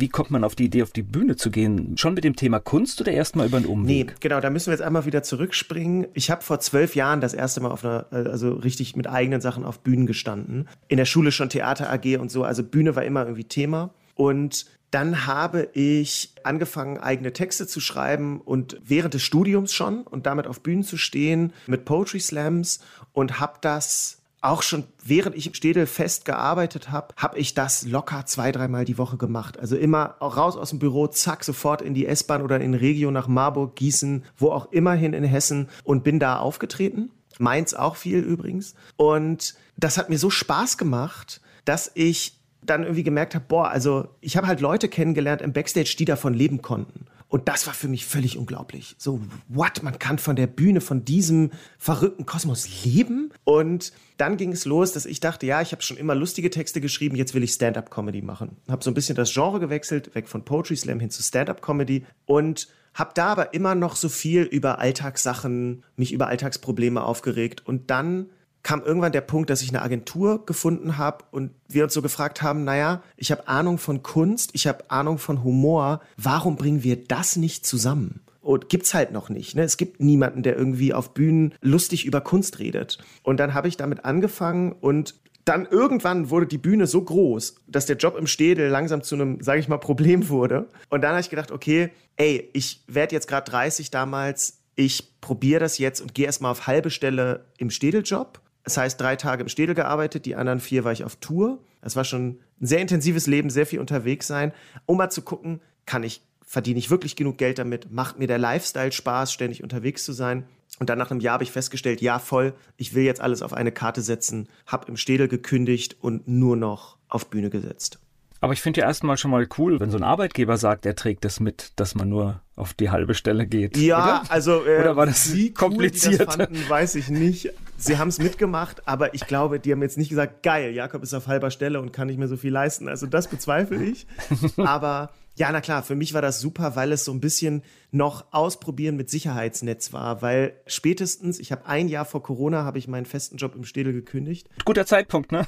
Wie 0.01 0.10
kommt 0.10 0.31
man 0.31 0.43
auf 0.43 0.55
die 0.55 0.65
Idee, 0.65 0.81
auf 0.81 0.89
die 0.89 1.03
Bühne 1.03 1.36
zu 1.36 1.51
gehen? 1.51 1.96
Schon 1.96 2.15
mit 2.15 2.24
dem 2.24 2.36
Thema 2.36 2.60
Kunst 2.60 3.00
oder 3.01 3.12
erstmal 3.12 3.46
über 3.46 3.58
einen 3.58 3.67
Umweg? 3.67 4.08
Nee, 4.08 4.13
genau, 4.20 4.39
da 4.39 4.50
müssen 4.50 4.67
wir 4.67 4.74
jetzt 4.74 4.81
einmal 4.81 5.05
wieder 5.05 5.22
zurückspringen. 5.22 6.08
Ich 6.15 6.31
habe 6.31 6.41
vor 6.41 6.60
zwölf 6.60 6.96
Jahren 6.96 7.22
das 7.22 7.36
erste 7.36 7.62
Mal 7.62 7.70
auf 7.70 7.86
einer, 7.86 8.08
also 8.10 8.53
richtig 8.53 8.96
mit 8.96 9.08
eigenen 9.08 9.41
Sachen 9.41 9.63
auf 9.63 9.81
Bühnen 9.81 10.08
gestanden. 10.08 10.67
In 10.88 10.98
der 10.98 11.05
Schule 11.05 11.31
schon 11.31 11.50
Theater 11.50 11.93
AG 11.93 12.17
und 12.17 12.31
so. 12.31 12.43
Also 12.43 12.63
Bühne 12.63 12.96
war 12.96 13.03
immer 13.03 13.25
irgendwie 13.25 13.43
Thema. 13.43 13.93
Und 14.15 14.65
dann 14.89 15.27
habe 15.27 15.70
ich 15.74 16.34
angefangen, 16.43 16.98
eigene 16.98 17.31
Texte 17.31 17.67
zu 17.67 17.79
schreiben 17.79 18.41
und 18.41 18.81
während 18.84 19.13
des 19.13 19.22
Studiums 19.22 19.72
schon 19.72 20.01
und 20.01 20.25
damit 20.25 20.48
auf 20.48 20.62
Bühnen 20.62 20.84
zu 20.84 20.98
stehen 20.98 21.53
mit 21.67 21.86
Poetry 21.86 22.20
Slams 22.20 22.79
und 23.13 23.39
habe 23.39 23.60
das 23.62 24.21
auch 24.41 24.63
schon 24.63 24.86
während 25.03 25.36
ich 25.36 25.48
im 25.48 25.53
Städel 25.53 25.86
fest 25.86 26.25
gearbeitet 26.25 26.91
habe, 26.91 27.13
habe 27.15 27.38
ich 27.38 27.53
das 27.53 27.86
locker 27.86 28.25
zwei, 28.25 28.51
dreimal 28.51 28.86
die 28.86 28.98
Woche 28.98 29.17
gemacht. 29.17 29.60
Also 29.60 29.75
immer 29.75 30.15
raus 30.19 30.57
aus 30.57 30.71
dem 30.71 30.79
Büro, 30.79 31.07
zack, 31.07 31.43
sofort 31.43 31.81
in 31.81 31.93
die 31.93 32.07
S-Bahn 32.07 32.41
oder 32.41 32.60
in 32.60 32.74
Regio 32.74 33.12
nach 33.12 33.27
Marburg, 33.27 33.75
Gießen, 33.75 34.24
wo 34.38 34.50
auch 34.50 34.71
immer 34.71 34.93
hin 34.93 35.13
in 35.13 35.24
Hessen 35.24 35.69
und 35.83 36.03
bin 36.03 36.19
da 36.19 36.38
aufgetreten. 36.38 37.12
Mainz 37.38 37.74
auch 37.74 37.95
viel 37.95 38.19
übrigens. 38.19 38.75
Und 38.98 39.55
das 39.77 39.98
hat 39.98 40.10
mir 40.10 40.17
so 40.17 40.29
Spaß 40.29 40.77
gemacht, 40.77 41.41
dass 41.65 41.91
ich 41.93 42.39
dann 42.63 42.83
irgendwie 42.83 43.03
gemerkt 43.03 43.36
habe, 43.36 43.45
boah, 43.48 43.69
also 43.69 44.07
ich 44.21 44.38
habe 44.38 44.48
halt 44.48 44.62
Leute 44.62 44.88
kennengelernt 44.88 45.41
im 45.41 45.53
Backstage, 45.53 45.95
die 45.98 46.05
davon 46.05 46.33
leben 46.33 46.62
konnten. 46.62 47.05
Und 47.32 47.48
das 47.48 47.66
war 47.66 47.74
für 47.74 47.88
mich 47.88 48.06
völlig 48.06 48.38
unglaublich. 48.38 48.94
So, 48.98 49.22
what? 49.48 49.84
Man 49.84 49.98
kann 50.00 50.20
von 50.20 50.36
der 50.36 50.48
Bühne, 50.48 50.82
von 50.82 51.06
diesem 51.06 51.52
verrückten 51.78 52.26
Kosmos 52.26 52.84
leben? 52.84 53.32
Und 53.46 53.94
dann 54.18 54.36
ging 54.36 54.52
es 54.52 54.66
los, 54.66 54.92
dass 54.92 55.06
ich 55.06 55.22
dachte, 55.22 55.46
ja, 55.46 55.62
ich 55.62 55.72
habe 55.72 55.82
schon 55.82 55.96
immer 55.96 56.14
lustige 56.14 56.50
Texte 56.50 56.82
geschrieben, 56.82 57.16
jetzt 57.16 57.34
will 57.34 57.42
ich 57.42 57.54
Stand-up-Comedy 57.54 58.22
machen. 58.22 58.58
Habe 58.68 58.84
so 58.84 58.92
ein 58.92 58.96
bisschen 58.96 59.16
das 59.16 59.34
Genre 59.34 59.62
gewechselt, 59.62 60.14
weg 60.14 60.28
von 60.28 60.44
Poetry 60.44 60.76
Slam 60.76 61.00
hin 61.00 61.10
zu 61.10 61.24
Stand-up-Comedy 61.24 62.06
und 62.26 62.68
habe 62.94 63.12
da 63.14 63.28
aber 63.28 63.54
immer 63.54 63.76
noch 63.76 63.96
so 63.96 64.10
viel 64.10 64.42
über 64.42 64.80
Alltagssachen, 64.80 65.86
mich 65.96 66.12
über 66.12 66.28
Alltagsprobleme 66.28 67.02
aufgeregt. 67.02 67.66
Und 67.66 67.90
dann 67.92 68.26
kam 68.63 68.84
irgendwann 68.84 69.12
der 69.12 69.22
Punkt, 69.22 69.50
dass 69.50 69.62
ich 69.62 69.70
eine 69.70 69.82
Agentur 69.82 70.46
gefunden 70.46 70.98
habe 70.98 71.25
und 71.32 71.51
wir 71.68 71.84
uns 71.84 71.94
so 71.94 72.01
gefragt 72.01 72.41
haben, 72.41 72.63
naja, 72.63 73.01
ich 73.18 73.32
habe 73.32 73.48
Ahnung 73.48 73.77
von 73.77 74.03
Kunst, 74.03 74.51
ich 74.53 74.68
habe 74.68 74.89
Ahnung 74.89 75.18
von 75.18 75.44
Humor, 75.44 76.01
warum 76.18 76.56
bringen 76.56 76.84
wir 76.84 77.03
das 77.03 77.36
nicht 77.36 77.65
zusammen? 77.65 78.22
Und 78.41 78.70
gibt's 78.70 78.94
halt 78.94 79.12
noch 79.12 79.30
nicht. 79.30 79.56
Ne? 79.56 79.63
Es 79.63 79.77
gibt 79.77 80.00
niemanden, 80.00 80.41
der 80.41 80.58
irgendwie 80.58 80.94
auf 80.94 81.13
Bühnen 81.13 81.53
lustig 81.62 82.06
über 82.06 82.22
Kunst 82.22 82.58
redet. 82.58 82.98
Und 83.22 83.39
dann 83.39 83.53
habe 83.53 83.68
ich 83.68 83.77
damit 83.77 84.03
angefangen 84.03 84.72
und 84.72 85.15
dann 85.46 85.65
irgendwann 85.65 86.30
wurde 86.30 86.48
die 86.48 86.58
Bühne 86.58 86.88
so 86.88 87.01
groß, 87.01 87.56
dass 87.68 87.86
der 87.86 87.98
Job 87.98 88.15
im 88.18 88.27
Städel 88.27 88.70
langsam 88.70 89.01
zu 89.01 89.15
einem, 89.15 89.41
sage 89.41 89.60
ich 89.60 89.68
mal, 89.68 89.77
Problem 89.77 90.30
wurde. 90.30 90.68
Und 90.89 91.01
dann 91.01 91.12
habe 91.12 91.22
ich 91.22 91.30
gedacht, 91.30 91.51
okay, 91.51 91.89
ey, 92.15 92.50
ich 92.53 92.84
werde 92.88 93.15
jetzt 93.15 93.27
gerade 93.27 93.50
30 93.50 93.91
damals, 93.91 94.60
ich 94.75 95.20
probiere 95.22 95.60
das 95.60 95.77
jetzt 95.77 96.01
und 96.01 96.13
gehe 96.13 96.25
erstmal 96.25 96.51
auf 96.51 96.68
halbe 96.68 96.89
Stelle 96.89 97.46
im 97.58 97.70
Städeljob 97.70 98.40
das 98.63 98.77
heißt, 98.77 99.00
drei 99.00 99.15
Tage 99.15 99.41
im 99.44 99.50
Städel 99.50 99.75
gearbeitet, 99.75 100.25
die 100.25 100.36
anderen 100.36 100.60
vier 100.60 100.84
war 100.84 100.91
ich 100.91 101.03
auf 101.03 101.15
Tour. 101.15 101.60
Das 101.82 101.96
war 101.96 102.03
schon 102.03 102.39
ein 102.62 102.65
sehr 102.65 102.80
intensives 102.80 103.27
Leben, 103.27 103.50
sehr 103.50 103.65
viel 103.65 103.80
unterwegs 103.80 104.27
sein, 104.27 104.53
um 104.86 104.98
mal 104.98 105.10
zu 105.10 105.24
gucken, 105.24 105.62
kann 105.86 106.03
ich, 106.03 106.22
verdiene 106.46 106.77
ich 106.77 106.91
wirklich 106.91 107.15
genug 107.15 107.38
Geld 107.38 107.58
damit? 107.58 107.91
Macht 107.91 108.20
mir 108.20 108.27
der 108.27 108.38
Lifestyle 108.38 108.91
Spaß, 108.91 109.34
ständig 109.34 109.63
unterwegs 109.63 110.06
zu 110.06 110.13
sein? 110.13 110.46
Und 110.80 110.89
dann 110.89 110.98
nach 110.98 111.12
einem 111.12 111.20
Jahr 111.20 111.34
habe 111.34 111.44
ich 111.44 111.51
festgestellt, 111.51 112.02
ja, 112.02 112.19
voll, 112.19 112.54
ich 112.78 112.93
will 112.93 113.04
jetzt 113.04 113.19
alles 113.19 113.41
auf 113.41 113.54
eine 113.54 113.71
Karte 113.71 114.02
setzen, 114.02 114.47
habe 114.67 114.88
im 114.88 114.97
Städel 114.97 115.28
gekündigt 115.28 115.97
und 116.00 116.28
nur 116.28 116.56
noch 116.56 116.97
auf 117.08 117.30
Bühne 117.30 117.50
gesetzt. 117.50 118.00
Aber 118.41 118.54
ich 118.54 118.62
finde 118.62 118.82
ja 118.82 118.88
erstmal 118.88 119.17
schon 119.17 119.30
mal 119.30 119.47
cool, 119.60 119.80
wenn 119.80 119.91
so 119.91 119.97
ein 119.97 120.04
Arbeitgeber 120.04 120.58
sagt, 120.58 120.88
er 120.88 120.95
trägt 120.95 121.23
das 121.25 121.39
mit, 121.39 121.73
dass 121.75 121.93
man 121.93 122.10
nur 122.10 122.41
auf 122.56 122.73
die 122.73 122.89
halbe 122.89 123.13
Stelle 123.13 123.45
geht. 123.45 123.77
Ja, 123.77 124.21
oder? 124.21 124.32
also 124.32 124.65
äh, 124.65 124.80
oder 124.80 124.95
war 124.95 125.06
das 125.06 125.34
wie 125.34 125.54
kompliziert? 125.54 126.21
Cool 126.21 126.25
das 126.25 126.36
fanden, 126.36 126.69
weiß 126.69 126.95
ich 126.95 127.10
nicht. 127.10 127.54
Sie 127.77 127.99
haben 127.99 128.08
es 128.08 128.17
mitgemacht, 128.17 128.88
aber 128.88 129.13
ich 129.13 129.27
glaube, 129.27 129.60
die 129.60 129.71
haben 129.71 129.82
jetzt 129.84 129.97
nicht 129.97 130.10
gesagt, 130.10 130.41
geil, 130.41 130.73
Jakob 130.73 131.04
ist 131.04 131.13
auf 131.13 131.27
halber 131.27 131.51
Stelle 131.51 131.80
und 131.80 131.93
kann 131.93 132.08
nicht 132.08 132.17
mehr 132.17 132.27
so 132.27 132.36
viel 132.36 132.51
leisten. 132.51 132.89
Also 132.89 133.06
das 133.06 133.27
bezweifle 133.27 133.84
ich. 133.84 134.08
aber 134.58 135.12
ja, 135.36 135.51
na 135.51 135.62
klar, 135.62 135.84
für 135.84 135.95
mich 135.95 136.15
war 136.15 136.21
das 136.23 136.39
super, 136.39 136.75
weil 136.75 136.91
es 136.91 137.06
so 137.06 137.12
ein 137.12 137.21
bisschen 137.21 137.62
noch 137.91 138.25
ausprobieren 138.32 138.95
mit 138.95 139.12
Sicherheitsnetz 139.12 139.93
war, 139.93 140.23
weil 140.23 140.54
spätestens, 140.65 141.39
ich 141.39 141.51
habe 141.51 141.67
ein 141.67 141.88
Jahr 141.88 142.06
vor 142.06 142.23
Corona, 142.23 142.63
habe 142.63 142.80
ich 142.80 142.88
meinen 142.88 143.06
festen 143.06 143.38
Job 143.38 143.56
im 143.56 143.65
Städel 143.65 143.93
gekündigt. 143.93 144.49
Guter 144.65 144.88
Zeitpunkt, 144.88 145.32
ne? 145.32 145.45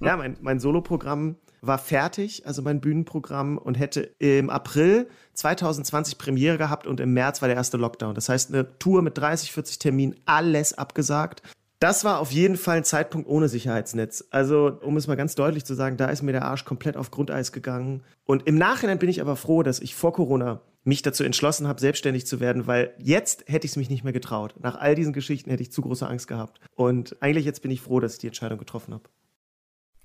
ja, 0.00 0.16
mein, 0.16 0.36
mein 0.42 0.60
Soloprogramm 0.60 1.36
war 1.66 1.78
fertig, 1.78 2.46
also 2.46 2.62
mein 2.62 2.80
Bühnenprogramm 2.80 3.58
und 3.58 3.74
hätte 3.74 4.02
im 4.18 4.50
April 4.50 5.08
2020 5.34 6.18
Premiere 6.18 6.58
gehabt 6.58 6.86
und 6.86 7.00
im 7.00 7.12
März 7.12 7.42
war 7.42 7.48
der 7.48 7.56
erste 7.56 7.76
Lockdown. 7.76 8.14
Das 8.14 8.28
heißt, 8.28 8.52
eine 8.52 8.78
Tour 8.78 9.02
mit 9.02 9.18
30, 9.18 9.52
40 9.52 9.78
Terminen, 9.78 10.16
alles 10.24 10.76
abgesagt. 10.76 11.42
Das 11.80 12.04
war 12.04 12.20
auf 12.20 12.30
jeden 12.30 12.56
Fall 12.56 12.78
ein 12.78 12.84
Zeitpunkt 12.84 13.28
ohne 13.28 13.48
Sicherheitsnetz. 13.48 14.24
Also, 14.30 14.78
um 14.80 14.96
es 14.96 15.06
mal 15.06 15.16
ganz 15.16 15.34
deutlich 15.34 15.64
zu 15.64 15.74
sagen, 15.74 15.96
da 15.96 16.06
ist 16.06 16.22
mir 16.22 16.32
der 16.32 16.44
Arsch 16.44 16.64
komplett 16.64 16.96
auf 16.96 17.10
Grundeis 17.10 17.52
gegangen. 17.52 18.02
Und 18.24 18.46
im 18.46 18.56
Nachhinein 18.56 18.98
bin 18.98 19.10
ich 19.10 19.20
aber 19.20 19.36
froh, 19.36 19.62
dass 19.62 19.80
ich 19.80 19.94
vor 19.94 20.12
Corona 20.12 20.62
mich 20.84 21.02
dazu 21.02 21.24
entschlossen 21.24 21.66
habe, 21.66 21.80
selbstständig 21.80 22.26
zu 22.26 22.40
werden, 22.40 22.66
weil 22.66 22.94
jetzt 22.98 23.44
hätte 23.48 23.66
ich 23.66 23.72
es 23.72 23.76
mich 23.76 23.90
nicht 23.90 24.04
mehr 24.04 24.12
getraut. 24.12 24.54
Nach 24.60 24.76
all 24.76 24.94
diesen 24.94 25.12
Geschichten 25.12 25.50
hätte 25.50 25.62
ich 25.62 25.72
zu 25.72 25.82
große 25.82 26.06
Angst 26.06 26.28
gehabt. 26.28 26.60
Und 26.74 27.16
eigentlich 27.20 27.46
jetzt 27.46 27.62
bin 27.62 27.70
ich 27.70 27.80
froh, 27.80 28.00
dass 28.00 28.14
ich 28.14 28.18
die 28.18 28.28
Entscheidung 28.28 28.58
getroffen 28.58 28.94
habe. 28.94 29.04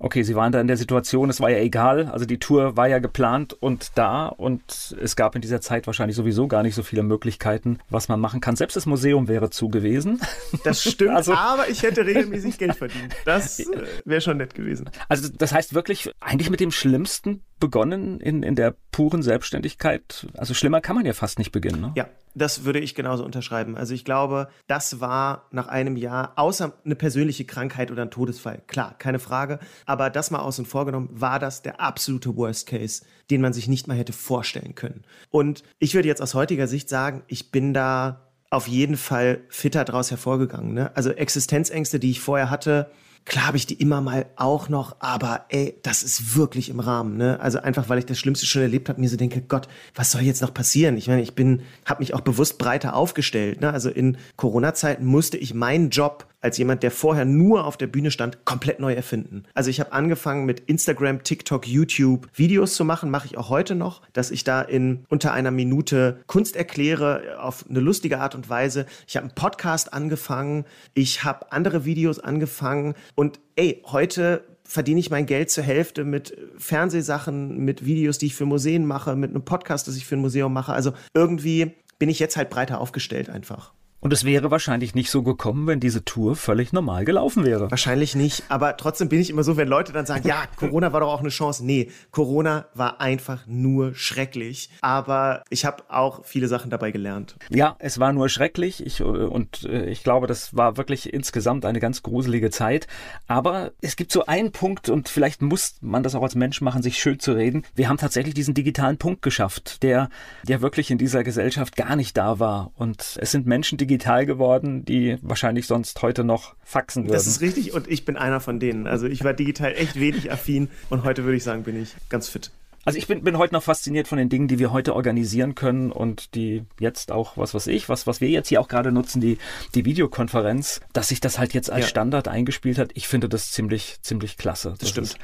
Okay, 0.02 0.24
Sie 0.24 0.34
waren 0.34 0.54
da 0.54 0.62
in 0.62 0.68
der 0.68 0.78
Situation, 0.78 1.30
es 1.30 1.42
war 1.42 1.50
ja 1.50 1.58
egal, 1.58 2.08
also 2.08 2.26
die 2.26 2.40
Tour 2.40 2.78
war 2.78 2.88
ja 2.88 3.00
geplant 3.00 3.54
und 3.54 3.92
da 3.96 4.28
und 4.28 4.96
es 5.02 5.18
gab 5.18 5.36
in 5.36 5.42
dieser 5.42 5.60
Zeit 5.60 5.88
wahrscheinlich 5.88 6.16
sowieso 6.16 6.48
gar 6.48 6.64
nicht 6.64 6.74
so 6.74 6.84
viele 6.84 7.04
Möglichkeiten, 7.04 7.80
was 7.90 8.08
man 8.08 8.22
machen 8.22 8.40
kann. 8.40 8.56
Selbst 8.56 8.78
das 8.78 8.86
Museum 8.86 9.28
wäre 9.28 9.50
zu 9.50 9.70
gewesen. 9.70 10.22
Das 10.64 10.84
stimmt, 10.84 11.12
also, 11.12 11.34
aber 11.34 11.70
ich 11.70 11.84
hätte 11.84 12.06
regelmäßig 12.06 12.58
Geld 12.58 12.76
verdient. 12.76 13.16
Das 13.26 13.60
äh, 13.60 13.66
wäre 14.06 14.22
schon 14.22 14.38
nett 14.38 14.54
gewesen. 14.56 14.90
Also 15.08 15.30
das 15.30 15.54
heißt 15.54 15.74
wirklich 15.74 16.12
eigentlich 16.20 16.50
mit 16.50 16.60
dem 16.60 16.72
Schlimmsten 16.72 17.42
begonnen 17.60 18.20
in, 18.20 18.44
in 18.44 18.56
der 18.56 18.76
puren 18.92 19.22
Selbstständigkeit. 19.22 20.28
Also 20.38 20.54
schlimmer 20.54 20.82
kann 20.82 20.96
man 20.96 21.06
ja 21.06 21.14
fast 21.14 21.40
nicht 21.40 21.52
beginnen. 21.52 21.82
Ne? 21.82 21.92
Ja, 21.96 22.08
das 22.36 22.64
würde 22.64 22.80
ich 22.80 22.96
genauso 22.96 23.24
unterschreiben. 23.24 23.78
Also 23.78 23.94
ich 23.94 24.06
glaube, 24.06 24.50
das 24.68 25.00
war 25.00 25.48
nach 25.52 25.68
einem 25.68 25.96
Jahr, 25.96 26.34
außer 26.36 26.74
eine 26.86 26.96
persönliche 26.96 27.46
Krankheit 27.46 27.92
oder 27.92 28.04
ein 28.04 28.12
Todesfall, 28.12 28.62
klar, 28.68 28.96
keine 28.98 29.20
Frage. 29.20 29.60
Aber 29.86 30.10
das 30.10 30.32
mal 30.32 30.40
außen 30.40 30.66
vor 30.66 30.86
genommen, 30.86 31.10
war 31.12 31.40
das 31.40 31.62
der 31.62 31.82
absolute 31.82 32.36
Worst 32.36 32.68
Case, 32.68 33.04
den 33.30 33.42
man 33.42 33.54
sich 33.54 33.68
nicht 33.68 33.88
mal 33.88 33.98
hätte 33.98 34.14
vorstellen 34.14 34.76
können. 34.76 35.04
Und 35.30 35.64
ich 35.80 35.94
würde 35.94 36.08
jetzt 36.08 36.22
aus 36.22 36.34
heutiger 36.34 36.68
Sicht 36.68 36.90
sagen, 36.90 37.24
ich 37.28 37.52
bin 37.52 37.74
da 37.74 38.30
auf 38.50 38.68
jeden 38.68 38.98
Fall 38.98 39.42
fitter 39.50 39.86
draus 39.86 40.10
hervorgegangen. 40.10 40.74
Ne? 40.74 40.96
Also 40.96 41.12
Existenzängste, 41.12 42.00
die 42.00 42.12
ich 42.12 42.20
vorher 42.20 42.50
hatte, 42.50 42.90
Klar 43.26 43.48
habe 43.48 43.58
ich 43.58 43.68
die 43.68 43.76
immer 43.76 44.02
mal 44.02 44.26
auch 44.36 44.70
noch, 44.70 44.96
aber 45.00 45.46
ey, 45.50 45.80
das 45.84 46.02
ist 46.02 46.36
wirklich 46.36 46.70
im 46.70 46.80
Rahmen. 46.80 47.18
Ne? 47.18 47.40
Also 47.40 47.60
einfach, 47.60 47.88
weil 47.88 48.00
ich 48.00 48.06
das 48.06 48.18
Schlimmste 48.18 48.46
schon 48.46 48.64
erlebt 48.64 48.90
habe, 48.90 49.00
mir 49.00 49.10
so 49.10 49.18
denke, 49.18 49.42
Gott, 49.42 49.68
was 49.94 50.12
soll 50.12 50.22
jetzt 50.22 50.42
noch 50.42 50.54
passieren? 50.54 50.98
Ich 50.98 51.08
meine, 51.08 51.22
ich 51.22 51.36
bin, 51.36 51.62
habe 51.86 52.02
mich 52.02 52.14
auch 52.14 52.22
bewusst 52.22 52.58
breiter 52.58 52.96
aufgestellt. 52.96 53.62
Ne? 53.62 53.72
Also 53.72 53.90
in 53.90 54.18
Corona-Zeiten 54.36 55.06
musste 55.06 55.38
ich 55.38 55.54
meinen 55.54 55.90
Job 55.92 56.26
als 56.42 56.58
jemand, 56.58 56.84
der 56.84 56.92
vorher 56.92 57.26
nur 57.26 57.66
auf 57.66 57.78
der 57.78 57.88
Bühne 57.88 58.12
stand, 58.12 58.46
komplett 58.46 58.80
neu 58.80 58.94
erfinden. 58.94 59.44
Also 59.54 59.70
ich 59.70 59.80
habe 59.80 59.92
angefangen 59.92 60.46
mit 60.46 60.62
Instagram, 60.62 61.24
TikTok, 61.24 61.68
YouTube 61.68 62.28
Videos 62.34 62.76
zu 62.76 62.86
machen, 62.86 63.10
mache 63.10 63.28
ich 63.28 63.38
auch 63.38 63.50
heute 63.50 63.76
noch, 63.76 64.02
dass 64.14 64.32
ich 64.32 64.44
da 64.44 64.62
in 64.62 65.06
unter 65.10 65.34
einer 65.34 65.52
Minute 65.52 66.22
Kunst 66.28 66.56
erkläre 66.56 67.40
auf 67.40 67.66
eine 67.70 67.80
lustige 67.80 68.20
Art 68.20 68.36
und 68.36 68.50
Weise. 68.50 68.86
Ich 69.08 69.18
habe 69.18 69.26
einen 69.26 69.36
Podcast 69.36 69.94
angefangen, 69.94 70.66
ich 70.94 71.24
habe 71.24 71.52
andere 71.52 71.86
Videos 71.86 72.20
angefangen 72.20 72.94
und 73.16 73.40
ey, 73.56 73.82
heute 73.86 74.44
verdiene 74.64 75.00
ich 75.00 75.10
mein 75.10 75.26
Geld 75.26 75.50
zur 75.50 75.64
Hälfte 75.64 76.04
mit 76.04 76.38
Fernsehsachen, 76.58 77.58
mit 77.66 77.86
Videos, 77.86 78.20
die 78.20 78.28
ich 78.28 78.36
für 78.36 78.46
Museen 78.46 78.86
mache, 78.86 79.16
mit 79.16 79.32
einem 79.32 79.44
Podcast, 79.44 79.88
das 79.88 79.98
ich 79.98 80.06
für 80.06 80.16
ein 80.16 80.22
Museum 80.22 80.54
mache. 80.54 80.74
Also 80.74 80.94
irgendwie 81.16 81.74
bin 81.98 82.08
ich 82.08 82.20
jetzt 82.20 82.38
halt 82.38 82.52
breiter 82.52 82.80
aufgestellt 82.80 83.30
einfach. 83.30 83.74
Und 84.02 84.14
es 84.14 84.24
wäre 84.24 84.50
wahrscheinlich 84.50 84.96
nicht 84.96 85.12
so 85.12 85.24
gekommen, 85.24 85.68
wenn 85.68 85.80
diese 85.80 86.06
Tour 86.06 86.36
völlig 86.36 86.72
normal 86.72 87.04
gelaufen 87.04 87.46
wäre. 87.46 87.70
Wahrscheinlich 87.70 88.16
nicht, 88.16 88.44
aber 88.48 88.78
trotzdem 88.78 89.10
bin 89.10 89.20
ich 89.20 89.30
immer 89.30 89.44
so, 89.44 89.58
wenn 89.58 89.68
Leute 89.68 89.92
dann 89.92 90.06
sagen, 90.06 90.26
ja, 90.28 90.44
Corona 90.56 90.94
war 90.94 91.02
doch 91.02 91.14
auch 91.14 91.20
eine 91.20 91.30
Chance. 91.30 91.66
Nee, 91.66 91.92
Corona 92.12 92.68
war 92.74 93.02
einfach 93.02 93.46
nur 93.46 93.94
schrecklich. 93.96 94.70
Aber 94.82 95.44
ich 95.50 95.66
habe 95.66 95.84
auch 95.90 96.24
viele 96.26 96.48
Sachen 96.48 96.70
dabei 96.70 96.92
gelernt. 96.92 97.36
Ja, 97.50 97.76
es 97.80 98.00
war 98.00 98.14
nur 98.14 98.30
schrecklich 98.30 98.86
ich, 98.86 99.02
und 99.02 99.66
äh, 99.66 99.90
ich 99.90 100.04
glaube, 100.04 100.28
das 100.28 100.56
war 100.56 100.78
wirklich 100.78 101.14
insgesamt 101.14 101.66
eine 101.66 101.80
ganz 101.80 102.02
gruselige 102.02 102.50
Zeit. 102.52 102.88
Aber 103.28 103.72
es 103.82 103.96
gibt 103.96 104.12
so 104.12 104.26
einen 104.26 104.52
Punkt 104.52 104.90
und 104.90 105.10
vielleicht 105.10 105.42
muss 105.42 105.76
man 105.82 106.04
das 106.04 106.16
auch 106.16 106.24
als 106.24 106.36
Mensch 106.36 106.62
machen, 106.62 106.82
sich 106.82 107.00
schön 107.00 107.20
zu 107.20 107.34
reden. 107.34 107.64
Wir 107.76 107.90
haben 107.90 107.98
tatsächlich 107.98 108.34
diesen 108.34 108.54
digitalen 108.54 108.98
Punkt 108.98 109.22
geschafft, 109.22 109.84
der, 109.84 110.10
der 110.48 110.62
wirklich 110.62 110.90
in 110.90 110.98
dieser 110.98 111.24
Gesellschaft 111.24 111.76
gar 111.76 111.96
nicht 111.98 112.16
da 112.16 112.40
war. 112.40 112.72
Und 112.76 113.18
es 113.20 113.32
sind 113.32 113.46
Menschen, 113.46 113.78
die 113.78 113.89
digital 113.90 114.26
geworden, 114.26 114.86
die 114.86 115.18
wahrscheinlich 115.22 115.68
sonst 115.68 116.02
heute 116.02 116.24
noch 116.24 116.56
faxen 116.64 117.04
würden. 117.04 117.14
Das 117.14 117.28
ist 117.28 117.42
richtig 117.42 117.74
und 117.74 117.90
ich 117.90 118.06
bin 118.06 118.16
einer 118.16 118.40
von 118.40 118.60
denen. 118.60 118.88
Also 118.88 119.08
ich 119.08 119.24
war 119.24 119.34
digital 119.34 119.74
echt 119.74 120.00
wenig 120.00 120.32
affin 120.32 120.70
und 120.90 121.04
heute 121.04 121.24
würde 121.24 121.38
ich 121.38 121.44
sagen, 121.44 121.64
bin 121.64 121.82
ich 121.82 121.96
ganz 122.08 122.30
fit. 122.30 122.52
Also 122.86 122.98
ich 122.98 123.08
bin, 123.08 123.24
bin 123.24 123.38
heute 123.38 123.54
noch 123.54 123.64
fasziniert 123.64 124.08
von 124.08 124.18
den 124.18 124.30
Dingen, 124.30 124.48
die 124.48 124.58
wir 124.58 124.72
heute 124.72 124.96
organisieren 124.96 125.54
können 125.54 125.92
und 125.92 126.34
die 126.34 126.64
jetzt 126.80 127.12
auch, 127.12 127.36
was 127.36 127.54
weiß 127.54 127.68
ich, 127.68 127.90
was, 127.90 128.08
was 128.08 128.22
wir 128.22 128.30
jetzt 128.30 128.48
hier 128.48 128.62
auch 128.62 128.68
gerade 128.68 128.92
nutzen, 128.92 129.20
die, 129.20 129.38
die 129.76 129.86
Videokonferenz, 129.86 130.80
dass 130.94 131.10
sich 131.10 131.20
das 131.20 131.40
halt 131.40 131.54
jetzt 131.54 131.70
als 131.70 131.86
ja. 131.86 131.90
Standard 131.90 132.28
eingespielt 132.28 132.78
hat. 132.78 132.92
Ich 132.94 133.08
finde 133.08 133.28
das 133.28 133.52
ziemlich, 133.52 133.98
ziemlich 134.02 134.38
klasse. 134.38 134.70
Das, 134.70 134.80
das 134.80 134.90
stimmt. 134.90 135.18